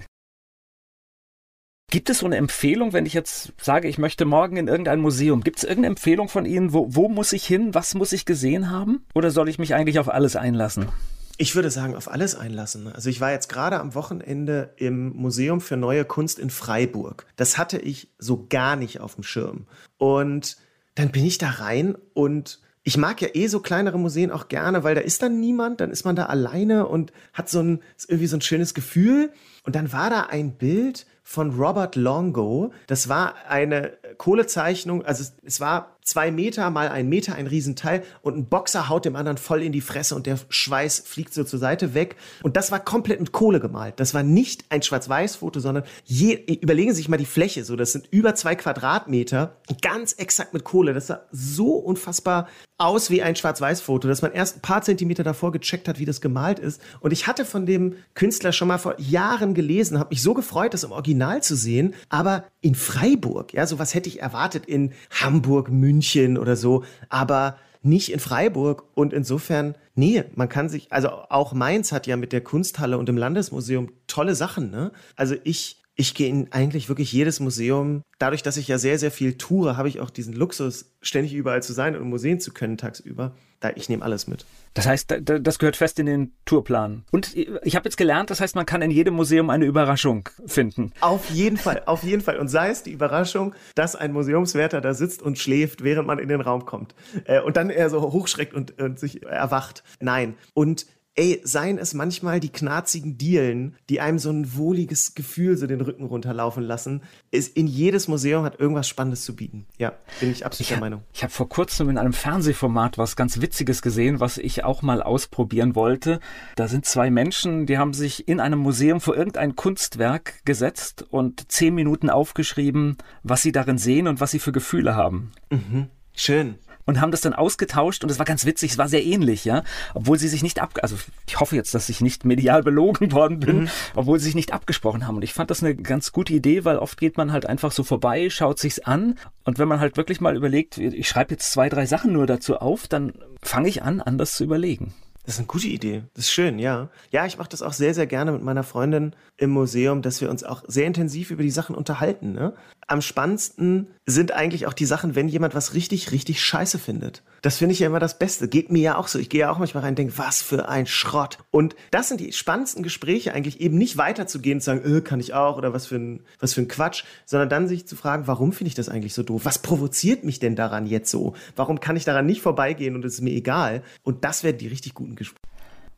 Gibt 1.90 2.08
es 2.08 2.20
so 2.20 2.26
eine 2.26 2.36
Empfehlung, 2.36 2.94
wenn 2.94 3.04
ich 3.04 3.12
jetzt 3.12 3.52
sage, 3.60 3.86
ich 3.86 3.98
möchte 3.98 4.24
morgen 4.24 4.56
in 4.56 4.66
irgendein 4.66 5.00
Museum? 5.00 5.42
Gibt 5.42 5.58
es 5.58 5.64
irgendeine 5.64 5.88
Empfehlung 5.88 6.28
von 6.30 6.46
Ihnen, 6.46 6.72
wo, 6.72 6.86
wo 6.88 7.10
muss 7.10 7.34
ich 7.34 7.46
hin? 7.46 7.74
Was 7.74 7.94
muss 7.94 8.12
ich 8.12 8.24
gesehen 8.24 8.70
haben? 8.70 9.04
Oder 9.14 9.30
soll 9.30 9.50
ich 9.50 9.58
mich 9.58 9.74
eigentlich 9.74 9.98
auf 9.98 10.08
alles 10.08 10.36
einlassen? 10.36 10.88
Ich 11.36 11.54
würde 11.54 11.70
sagen, 11.70 11.96
auf 11.96 12.10
alles 12.10 12.34
einlassen. 12.34 12.88
Also 12.88 13.10
ich 13.10 13.20
war 13.20 13.30
jetzt 13.30 13.50
gerade 13.50 13.78
am 13.78 13.94
Wochenende 13.94 14.72
im 14.76 15.14
Museum 15.14 15.60
für 15.60 15.76
neue 15.76 16.06
Kunst 16.06 16.38
in 16.38 16.48
Freiburg. 16.48 17.26
Das 17.36 17.58
hatte 17.58 17.78
ich 17.78 18.10
so 18.18 18.46
gar 18.48 18.74
nicht 18.76 19.00
auf 19.00 19.16
dem 19.16 19.22
Schirm. 19.22 19.66
Und 19.98 20.56
dann 20.94 21.10
bin 21.10 21.26
ich 21.26 21.36
da 21.36 21.50
rein 21.50 21.94
und 22.14 22.60
ich 22.88 22.96
mag 22.96 23.20
ja 23.20 23.28
eh 23.34 23.48
so 23.48 23.60
kleinere 23.60 23.98
Museen 23.98 24.30
auch 24.30 24.48
gerne, 24.48 24.82
weil 24.82 24.94
da 24.94 25.02
ist 25.02 25.20
dann 25.20 25.38
niemand, 25.38 25.82
dann 25.82 25.90
ist 25.90 26.06
man 26.06 26.16
da 26.16 26.24
alleine 26.24 26.86
und 26.86 27.12
hat 27.34 27.50
so 27.50 27.60
ein, 27.60 27.82
irgendwie 28.06 28.28
so 28.28 28.38
ein 28.38 28.40
schönes 28.40 28.72
Gefühl. 28.72 29.30
Und 29.64 29.76
dann 29.76 29.92
war 29.92 30.08
da 30.08 30.22
ein 30.30 30.52
Bild 30.52 31.04
von 31.22 31.50
Robert 31.50 31.96
Longo. 31.96 32.72
Das 32.86 33.10
war 33.10 33.34
eine 33.46 33.92
Kohlezeichnung, 34.16 35.04
also 35.04 35.22
es, 35.22 35.34
es 35.44 35.60
war 35.60 35.97
zwei 36.08 36.30
Meter 36.30 36.70
mal 36.70 36.88
ein 36.88 37.08
Meter, 37.08 37.34
ein 37.34 37.46
Riesenteil 37.46 38.02
und 38.22 38.36
ein 38.36 38.46
Boxer 38.46 38.88
haut 38.88 39.04
dem 39.04 39.14
anderen 39.14 39.36
voll 39.36 39.62
in 39.62 39.72
die 39.72 39.82
Fresse 39.82 40.14
und 40.14 40.26
der 40.26 40.38
Schweiß 40.48 41.00
fliegt 41.00 41.34
so 41.34 41.44
zur 41.44 41.58
Seite 41.58 41.92
weg. 41.92 42.16
Und 42.42 42.56
das 42.56 42.72
war 42.72 42.80
komplett 42.80 43.20
mit 43.20 43.32
Kohle 43.32 43.60
gemalt. 43.60 44.00
Das 44.00 44.14
war 44.14 44.22
nicht 44.22 44.64
ein 44.70 44.82
Schwarz-Weiß-Foto, 44.82 45.60
sondern 45.60 45.84
je, 46.04 46.34
überlegen 46.34 46.90
Sie 46.90 46.96
sich 46.96 47.08
mal 47.10 47.18
die 47.18 47.26
Fläche, 47.26 47.62
so 47.64 47.76
das 47.76 47.92
sind 47.92 48.08
über 48.10 48.34
zwei 48.34 48.54
Quadratmeter, 48.54 49.56
ganz 49.82 50.14
exakt 50.14 50.54
mit 50.54 50.64
Kohle. 50.64 50.94
Das 50.94 51.08
sah 51.08 51.20
so 51.30 51.74
unfassbar 51.74 52.48
aus 52.78 53.10
wie 53.10 53.22
ein 53.22 53.36
Schwarz-Weiß-Foto, 53.36 54.08
dass 54.08 54.22
man 54.22 54.32
erst 54.32 54.56
ein 54.56 54.62
paar 54.62 54.82
Zentimeter 54.82 55.24
davor 55.24 55.52
gecheckt 55.52 55.88
hat, 55.88 55.98
wie 55.98 56.06
das 56.06 56.20
gemalt 56.20 56.58
ist. 56.58 56.80
Und 57.00 57.12
ich 57.12 57.26
hatte 57.26 57.44
von 57.44 57.66
dem 57.66 57.96
Künstler 58.14 58.52
schon 58.52 58.68
mal 58.68 58.78
vor 58.78 58.98
Jahren 58.98 59.52
gelesen, 59.52 59.98
habe 59.98 60.10
mich 60.10 60.22
so 60.22 60.32
gefreut, 60.32 60.72
das 60.72 60.84
im 60.84 60.92
Original 60.92 61.42
zu 61.42 61.54
sehen, 61.54 61.94
aber 62.08 62.44
in 62.60 62.74
Freiburg, 62.74 63.52
ja, 63.52 63.66
sowas 63.66 63.94
hätte 63.94 64.08
ich 64.08 64.22
erwartet 64.22 64.64
in 64.66 64.92
Hamburg, 65.10 65.70
München 65.70 65.97
oder 66.38 66.56
so, 66.56 66.84
aber 67.08 67.56
nicht 67.82 68.12
in 68.12 68.18
Freiburg 68.20 68.84
und 68.94 69.12
insofern, 69.12 69.76
nee, 69.94 70.24
man 70.34 70.48
kann 70.48 70.68
sich, 70.68 70.92
also 70.92 71.08
auch 71.08 71.52
Mainz 71.52 71.92
hat 71.92 72.06
ja 72.06 72.16
mit 72.16 72.32
der 72.32 72.40
Kunsthalle 72.40 72.98
und 72.98 73.08
dem 73.08 73.16
Landesmuseum 73.16 73.90
tolle 74.06 74.34
Sachen, 74.34 74.70
ne? 74.70 74.92
Also 75.16 75.36
ich 75.44 75.82
ich 76.00 76.14
gehe 76.14 76.28
in 76.28 76.52
eigentlich 76.52 76.88
wirklich 76.88 77.12
jedes 77.12 77.40
Museum. 77.40 78.02
Dadurch, 78.20 78.44
dass 78.44 78.56
ich 78.56 78.68
ja 78.68 78.78
sehr, 78.78 79.00
sehr 79.00 79.10
viel 79.10 79.36
toure, 79.36 79.76
habe 79.76 79.88
ich 79.88 79.98
auch 79.98 80.10
diesen 80.10 80.32
Luxus, 80.32 80.94
ständig 81.02 81.34
überall 81.34 81.60
zu 81.60 81.72
sein 81.72 81.96
und 81.96 82.02
in 82.02 82.08
Museen 82.08 82.38
zu 82.38 82.52
können 82.52 82.78
tagsüber. 82.78 83.34
Da, 83.58 83.70
ich 83.74 83.88
nehme 83.88 84.04
alles 84.04 84.28
mit. 84.28 84.46
Das 84.74 84.86
heißt, 84.86 85.16
das 85.20 85.58
gehört 85.58 85.74
fest 85.74 85.98
in 85.98 86.06
den 86.06 86.32
Tourplan. 86.44 87.04
Und 87.10 87.34
ich 87.34 87.74
habe 87.74 87.86
jetzt 87.86 87.96
gelernt, 87.96 88.30
das 88.30 88.40
heißt, 88.40 88.54
man 88.54 88.64
kann 88.64 88.80
in 88.80 88.92
jedem 88.92 89.14
Museum 89.14 89.50
eine 89.50 89.64
Überraschung 89.64 90.28
finden. 90.46 90.92
Auf 91.00 91.30
jeden 91.30 91.56
Fall, 91.56 91.82
auf 91.86 92.04
jeden 92.04 92.22
Fall. 92.22 92.38
Und 92.38 92.46
sei 92.46 92.70
es 92.70 92.84
die 92.84 92.92
Überraschung, 92.92 93.56
dass 93.74 93.96
ein 93.96 94.12
Museumswärter 94.12 94.80
da 94.80 94.94
sitzt 94.94 95.20
und 95.20 95.36
schläft, 95.36 95.82
während 95.82 96.06
man 96.06 96.20
in 96.20 96.28
den 96.28 96.40
Raum 96.40 96.64
kommt. 96.64 96.94
Äh, 97.24 97.40
und 97.40 97.56
dann 97.56 97.70
er 97.70 97.90
so 97.90 98.00
hochschreckt 98.00 98.54
und, 98.54 98.80
und 98.80 99.00
sich 99.00 99.24
erwacht. 99.24 99.82
Nein. 99.98 100.34
Und 100.54 100.86
ey, 101.18 101.40
seien 101.42 101.78
es 101.78 101.94
manchmal 101.94 102.38
die 102.38 102.50
knarzigen 102.50 103.18
Dielen, 103.18 103.74
die 103.90 104.00
einem 104.00 104.20
so 104.20 104.30
ein 104.30 104.56
wohliges 104.56 105.16
Gefühl 105.16 105.56
so 105.56 105.66
den 105.66 105.80
Rücken 105.80 106.04
runterlaufen 106.04 106.62
lassen. 106.62 107.02
Ist, 107.32 107.56
in 107.56 107.66
jedes 107.66 108.06
Museum 108.06 108.44
hat 108.44 108.60
irgendwas 108.60 108.88
Spannendes 108.88 109.24
zu 109.24 109.34
bieten. 109.34 109.66
Ja, 109.78 109.94
bin 110.20 110.30
ich 110.30 110.46
absolut 110.46 110.60
ich 110.60 110.68
der 110.68 110.78
Meinung. 110.78 111.02
Ich 111.12 111.24
habe 111.24 111.32
vor 111.32 111.48
kurzem 111.48 111.88
in 111.90 111.98
einem 111.98 112.12
Fernsehformat 112.12 112.98
was 112.98 113.16
ganz 113.16 113.40
Witziges 113.40 113.82
gesehen, 113.82 114.20
was 114.20 114.38
ich 114.38 114.62
auch 114.64 114.82
mal 114.82 115.02
ausprobieren 115.02 115.74
wollte. 115.74 116.20
Da 116.54 116.68
sind 116.68 116.86
zwei 116.86 117.10
Menschen, 117.10 117.66
die 117.66 117.78
haben 117.78 117.94
sich 117.94 118.28
in 118.28 118.38
einem 118.38 118.60
Museum 118.60 119.00
vor 119.00 119.16
irgendein 119.16 119.56
Kunstwerk 119.56 120.44
gesetzt 120.44 121.04
und 121.10 121.50
zehn 121.50 121.74
Minuten 121.74 122.10
aufgeschrieben, 122.10 122.96
was 123.24 123.42
sie 123.42 123.50
darin 123.50 123.78
sehen 123.78 124.06
und 124.06 124.20
was 124.20 124.30
sie 124.30 124.38
für 124.38 124.52
Gefühle 124.52 124.94
haben. 124.94 125.32
Mhm. 125.50 125.88
Schön 126.14 126.58
und 126.88 127.02
haben 127.02 127.10
das 127.10 127.20
dann 127.20 127.34
ausgetauscht 127.34 128.02
und 128.02 128.10
es 128.10 128.18
war 128.18 128.24
ganz 128.24 128.46
witzig, 128.46 128.72
es 128.72 128.78
war 128.78 128.88
sehr 128.88 129.04
ähnlich, 129.04 129.44
ja, 129.44 129.62
obwohl 129.92 130.18
sie 130.18 130.26
sich 130.26 130.42
nicht 130.42 130.58
ab, 130.58 130.78
also 130.80 130.96
ich 131.26 131.38
hoffe 131.38 131.54
jetzt, 131.54 131.74
dass 131.74 131.90
ich 131.90 132.00
nicht 132.00 132.24
medial 132.24 132.62
belogen 132.62 133.12
worden 133.12 133.40
bin, 133.40 133.60
mhm. 133.60 133.68
obwohl 133.94 134.18
sie 134.18 134.24
sich 134.24 134.34
nicht 134.34 134.54
abgesprochen 134.54 135.06
haben 135.06 135.16
und 135.16 135.22
ich 135.22 135.34
fand 135.34 135.50
das 135.50 135.62
eine 135.62 135.76
ganz 135.76 136.12
gute 136.12 136.32
Idee, 136.32 136.64
weil 136.64 136.78
oft 136.78 136.98
geht 136.98 137.18
man 137.18 137.30
halt 137.30 137.44
einfach 137.44 137.72
so 137.72 137.84
vorbei, 137.84 138.30
schaut 138.30 138.58
sich's 138.58 138.78
an 138.78 139.18
und 139.44 139.58
wenn 139.58 139.68
man 139.68 139.80
halt 139.80 139.98
wirklich 139.98 140.22
mal 140.22 140.34
überlegt, 140.34 140.78
ich 140.78 141.06
schreibe 141.06 141.34
jetzt 141.34 141.52
zwei, 141.52 141.68
drei 141.68 141.84
Sachen 141.84 142.12
nur 142.12 142.26
dazu 142.26 142.56
auf, 142.56 142.88
dann 142.88 143.12
fange 143.42 143.68
ich 143.68 143.82
an, 143.82 144.00
anders 144.00 144.32
zu 144.32 144.44
überlegen. 144.44 144.94
Das 145.28 145.34
ist 145.34 145.40
eine 145.40 145.46
gute 145.48 145.68
Idee. 145.68 146.04
Das 146.14 146.24
ist 146.24 146.30
schön, 146.30 146.58
ja. 146.58 146.88
Ja, 147.10 147.26
ich 147.26 147.36
mache 147.36 147.50
das 147.50 147.60
auch 147.60 147.74
sehr, 147.74 147.92
sehr 147.92 148.06
gerne 148.06 148.32
mit 148.32 148.42
meiner 148.42 148.62
Freundin 148.62 149.14
im 149.36 149.50
Museum, 149.50 150.00
dass 150.00 150.22
wir 150.22 150.30
uns 150.30 150.42
auch 150.42 150.64
sehr 150.66 150.86
intensiv 150.86 151.30
über 151.30 151.42
die 151.42 151.50
Sachen 151.50 151.76
unterhalten. 151.76 152.32
Ne? 152.32 152.54
Am 152.90 153.02
spannendsten 153.02 153.88
sind 154.06 154.32
eigentlich 154.32 154.66
auch 154.66 154.72
die 154.72 154.86
Sachen, 154.86 155.14
wenn 155.14 155.28
jemand 155.28 155.54
was 155.54 155.74
richtig, 155.74 156.10
richtig 156.10 156.42
scheiße 156.42 156.78
findet. 156.78 157.22
Das 157.42 157.58
finde 157.58 157.74
ich 157.74 157.80
ja 157.80 157.86
immer 157.86 157.98
das 157.98 158.18
Beste. 158.18 158.48
Geht 158.48 158.72
mir 158.72 158.80
ja 158.80 158.96
auch 158.96 159.08
so. 159.08 159.18
Ich 159.18 159.28
gehe 159.28 159.40
ja 159.40 159.50
auch 159.50 159.58
manchmal 159.58 159.82
rein 159.82 159.92
und 159.92 159.98
denke, 159.98 160.16
was 160.16 160.40
für 160.40 160.70
ein 160.70 160.86
Schrott. 160.86 161.36
Und 161.50 161.76
das 161.90 162.08
sind 162.08 162.18
die 162.18 162.32
spannendsten 162.32 162.82
Gespräche 162.82 163.34
eigentlich, 163.34 163.60
eben 163.60 163.76
nicht 163.76 163.98
weiterzugehen 163.98 164.56
und 164.56 164.60
zu 164.62 164.70
sagen, 164.70 164.96
äh, 164.96 165.02
kann 165.02 165.20
ich 165.20 165.34
auch 165.34 165.58
oder 165.58 165.74
was 165.74 165.86
für 165.86 165.96
ein, 165.96 166.24
was 166.40 166.54
für 166.54 166.62
ein 166.62 166.68
Quatsch, 166.68 167.04
sondern 167.26 167.50
dann 167.50 167.68
sich 167.68 167.86
zu 167.86 167.94
fragen, 167.94 168.26
warum 168.26 168.52
finde 168.52 168.68
ich 168.68 168.74
das 168.74 168.88
eigentlich 168.88 169.12
so 169.12 169.22
doof? 169.22 169.44
Was 169.44 169.58
provoziert 169.58 170.24
mich 170.24 170.38
denn 170.38 170.56
daran 170.56 170.86
jetzt 170.86 171.10
so? 171.10 171.34
Warum 171.56 171.80
kann 171.80 171.96
ich 171.96 172.06
daran 172.06 172.24
nicht 172.24 172.40
vorbeigehen 172.40 172.94
und 172.94 173.04
es 173.04 173.14
ist 173.14 173.20
mir 173.20 173.34
egal? 173.34 173.82
Und 174.02 174.24
das 174.24 174.44
werden 174.44 174.56
die 174.56 174.68
richtig 174.68 174.94
guten 174.94 175.14
Gespräche. 175.14 175.42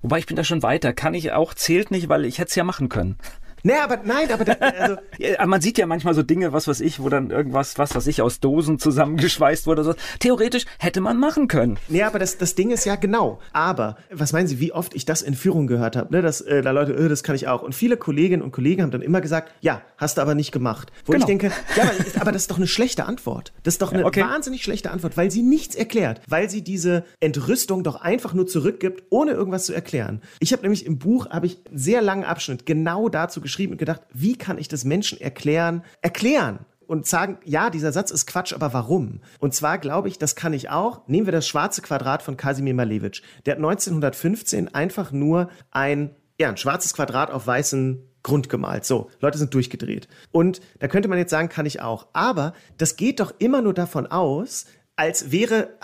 Wobei 0.03 0.19
ich 0.19 0.27
bin 0.27 0.37
da 0.37 0.45
schon 0.45 0.63
weiter. 0.63 0.93
Kann 0.93 1.15
ich 1.15 1.33
auch, 1.33 1.53
zählt 1.53 1.91
nicht, 1.91 2.09
weil 2.09 2.25
ich 2.25 2.39
hätte 2.39 2.49
es 2.49 2.55
ja 2.55 2.65
machen 2.65 2.89
können. 2.89 3.17
Nee, 3.63 3.75
aber 3.75 3.99
nein, 4.05 4.31
aber 4.33 4.45
da, 4.45 4.53
also 4.79 4.97
ja, 5.19 5.45
man 5.47 5.61
sieht 5.61 5.79
ja 5.79 5.87
manchmal 5.87 6.15
so 6.15 6.23
Dinge, 6.23 6.53
was 6.53 6.67
weiß 6.69 6.81
ich, 6.81 7.01
wo 7.01 7.09
dann 7.09 7.31
irgendwas, 7.31 7.79
was 7.79 7.95
weiß 7.95 8.07
ich, 8.07 8.23
aus 8.23 8.41
Dosen 8.41 8.79
zusammengeschweißt 8.79 9.67
wurde. 9.67 9.85
So. 9.85 9.95
Theoretisch 10.19 10.65
hätte 10.79 11.01
man 11.01 11.19
machen 11.19 11.49
können. 11.49 11.79
Nee, 11.89 12.03
aber 12.03 12.19
das, 12.19 12.39
das 12.39 12.55
Ding 12.55 12.71
ist 12.71 12.85
ja 12.85 12.97
genau. 12.97 13.39
Aber 13.53 13.97
was 14.11 14.33
meinen 14.33 14.47
Sie, 14.47 14.61
wie 14.61 14.73
oft 14.73 14.95
ich 14.95 15.05
das 15.05 15.23
in 15.23 15.35
Führung 15.35 15.67
gehört 15.67 15.97
habe, 15.97 16.13
ne, 16.13 16.23
dass 16.23 16.41
äh, 16.41 16.63
da 16.63 16.71
Leute, 16.71 16.93
äh, 16.95 17.09
das 17.09 17.23
kann 17.23 17.35
ich 17.35 17.49
auch. 17.49 17.63
Und 17.63 17.75
viele 17.75 17.97
Kolleginnen 17.97 18.43
und 18.43 18.53
Kollegen 18.53 18.83
haben 18.83 18.91
dann 18.91 19.03
immer 19.03 19.21
gesagt, 19.21 19.53
ja, 19.61 19.83
hast 19.97 20.19
du 20.19 20.23
aber 20.23 20.35
nicht 20.35 20.53
gemacht. 20.53 20.91
Wo 21.05 21.13
genau. 21.13 21.23
ich 21.23 21.27
denke, 21.27 21.53
ja, 21.77 21.83
aber, 21.83 22.07
ist, 22.07 22.21
aber 22.21 22.33
das 22.33 22.43
ist 22.43 22.51
doch 22.51 22.57
eine 22.57 22.67
schlechte 22.67 23.05
Antwort. 23.05 23.53
Das 23.63 23.75
ist 23.75 23.83
doch 23.83 23.93
eine 23.93 24.03
ja, 24.03 24.07
okay. 24.07 24.23
wahnsinnig 24.23 24.63
schlechte 24.63 24.91
Antwort, 24.91 25.17
weil 25.17 25.31
sie 25.31 25.43
nichts 25.43 25.75
erklärt, 25.75 26.21
weil 26.29 26.49
sie 26.49 26.63
diese 26.63 27.05
Entrüstung 27.21 27.85
doch 27.85 28.01
einfach 28.01 28.33
nur 28.33 28.47
zurückgibt, 28.47 29.05
ohne 29.11 29.33
irgendwas 29.33 29.67
zu 29.67 29.75
erklären. 29.75 30.23
Ich 30.39 30.53
habe 30.53 30.63
nämlich 30.63 30.87
im 30.87 30.99
Buch 30.99 31.29
habe 31.31 31.47
ich 31.47 31.59
einen 31.67 31.79
sehr 31.79 32.03
langen 32.03 32.25
Abschnitt 32.25 32.65
genau 32.65 33.09
dazu 33.09 33.41
geschrieben 33.41 33.50
und 33.73 33.79
gedacht, 33.79 34.01
wie 34.13 34.31
wie 34.31 34.39
kann 34.39 34.59
ich 34.59 34.69
das 34.69 34.85
Menschen 34.85 35.21
erklären, 35.21 35.83
erklären? 36.03 36.61
und 36.87 37.07
sagen, 37.07 37.39
ja, 37.45 37.71
dieser 37.71 37.93
Satz 37.93 38.11
ist 38.11 38.27
Quatsch, 38.27 38.53
aber 38.53 38.73
warum? 38.73 39.21
Und 39.39 39.55
zwar 39.55 39.79
glaube 39.79 40.09
ich, 40.09 40.19
das 40.19 40.35
kann 40.35 40.53
ich 40.53 40.71
auch. 40.71 41.07
Nehmen 41.07 41.27
wir 41.27 41.33
das 41.33 41.47
schwarze 41.47 41.83
Quadrat 41.83 42.21
von 42.21 42.37
Kasimir 42.37 42.75
Malevich. 42.75 43.23
Der 43.47 43.53
hat 43.53 43.59
1915 43.59 44.75
einfach 44.75 45.13
nur 45.13 45.51
ein, 45.71 46.17
ja, 46.41 46.49
ein 46.49 46.57
schwarzes 46.57 46.93
Quadrat 46.93 47.31
auf 47.31 47.47
weißen 47.47 48.03
Grund 48.25 48.49
gemalt. 48.49 48.85
So, 48.85 49.09
Leute 49.21 49.39
sind 49.39 49.55
durchgedreht. 49.55 50.09
Und 50.33 50.61
da 50.81 50.89
könnte 50.89 51.09
man 51.09 51.19
jetzt 51.19 51.31
sagen, 51.31 51.49
kann 51.49 51.65
ich 51.65 51.81
auch. 51.81 52.09
Aber 52.13 52.55
das 52.77 52.97
geht 52.97 53.21
doch 53.21 53.35
immer 53.39 53.63
nur 53.63 53.75
davon 53.75 54.09
aus, 54.09 54.67
als 54.97 55.31
wäre 55.31 55.77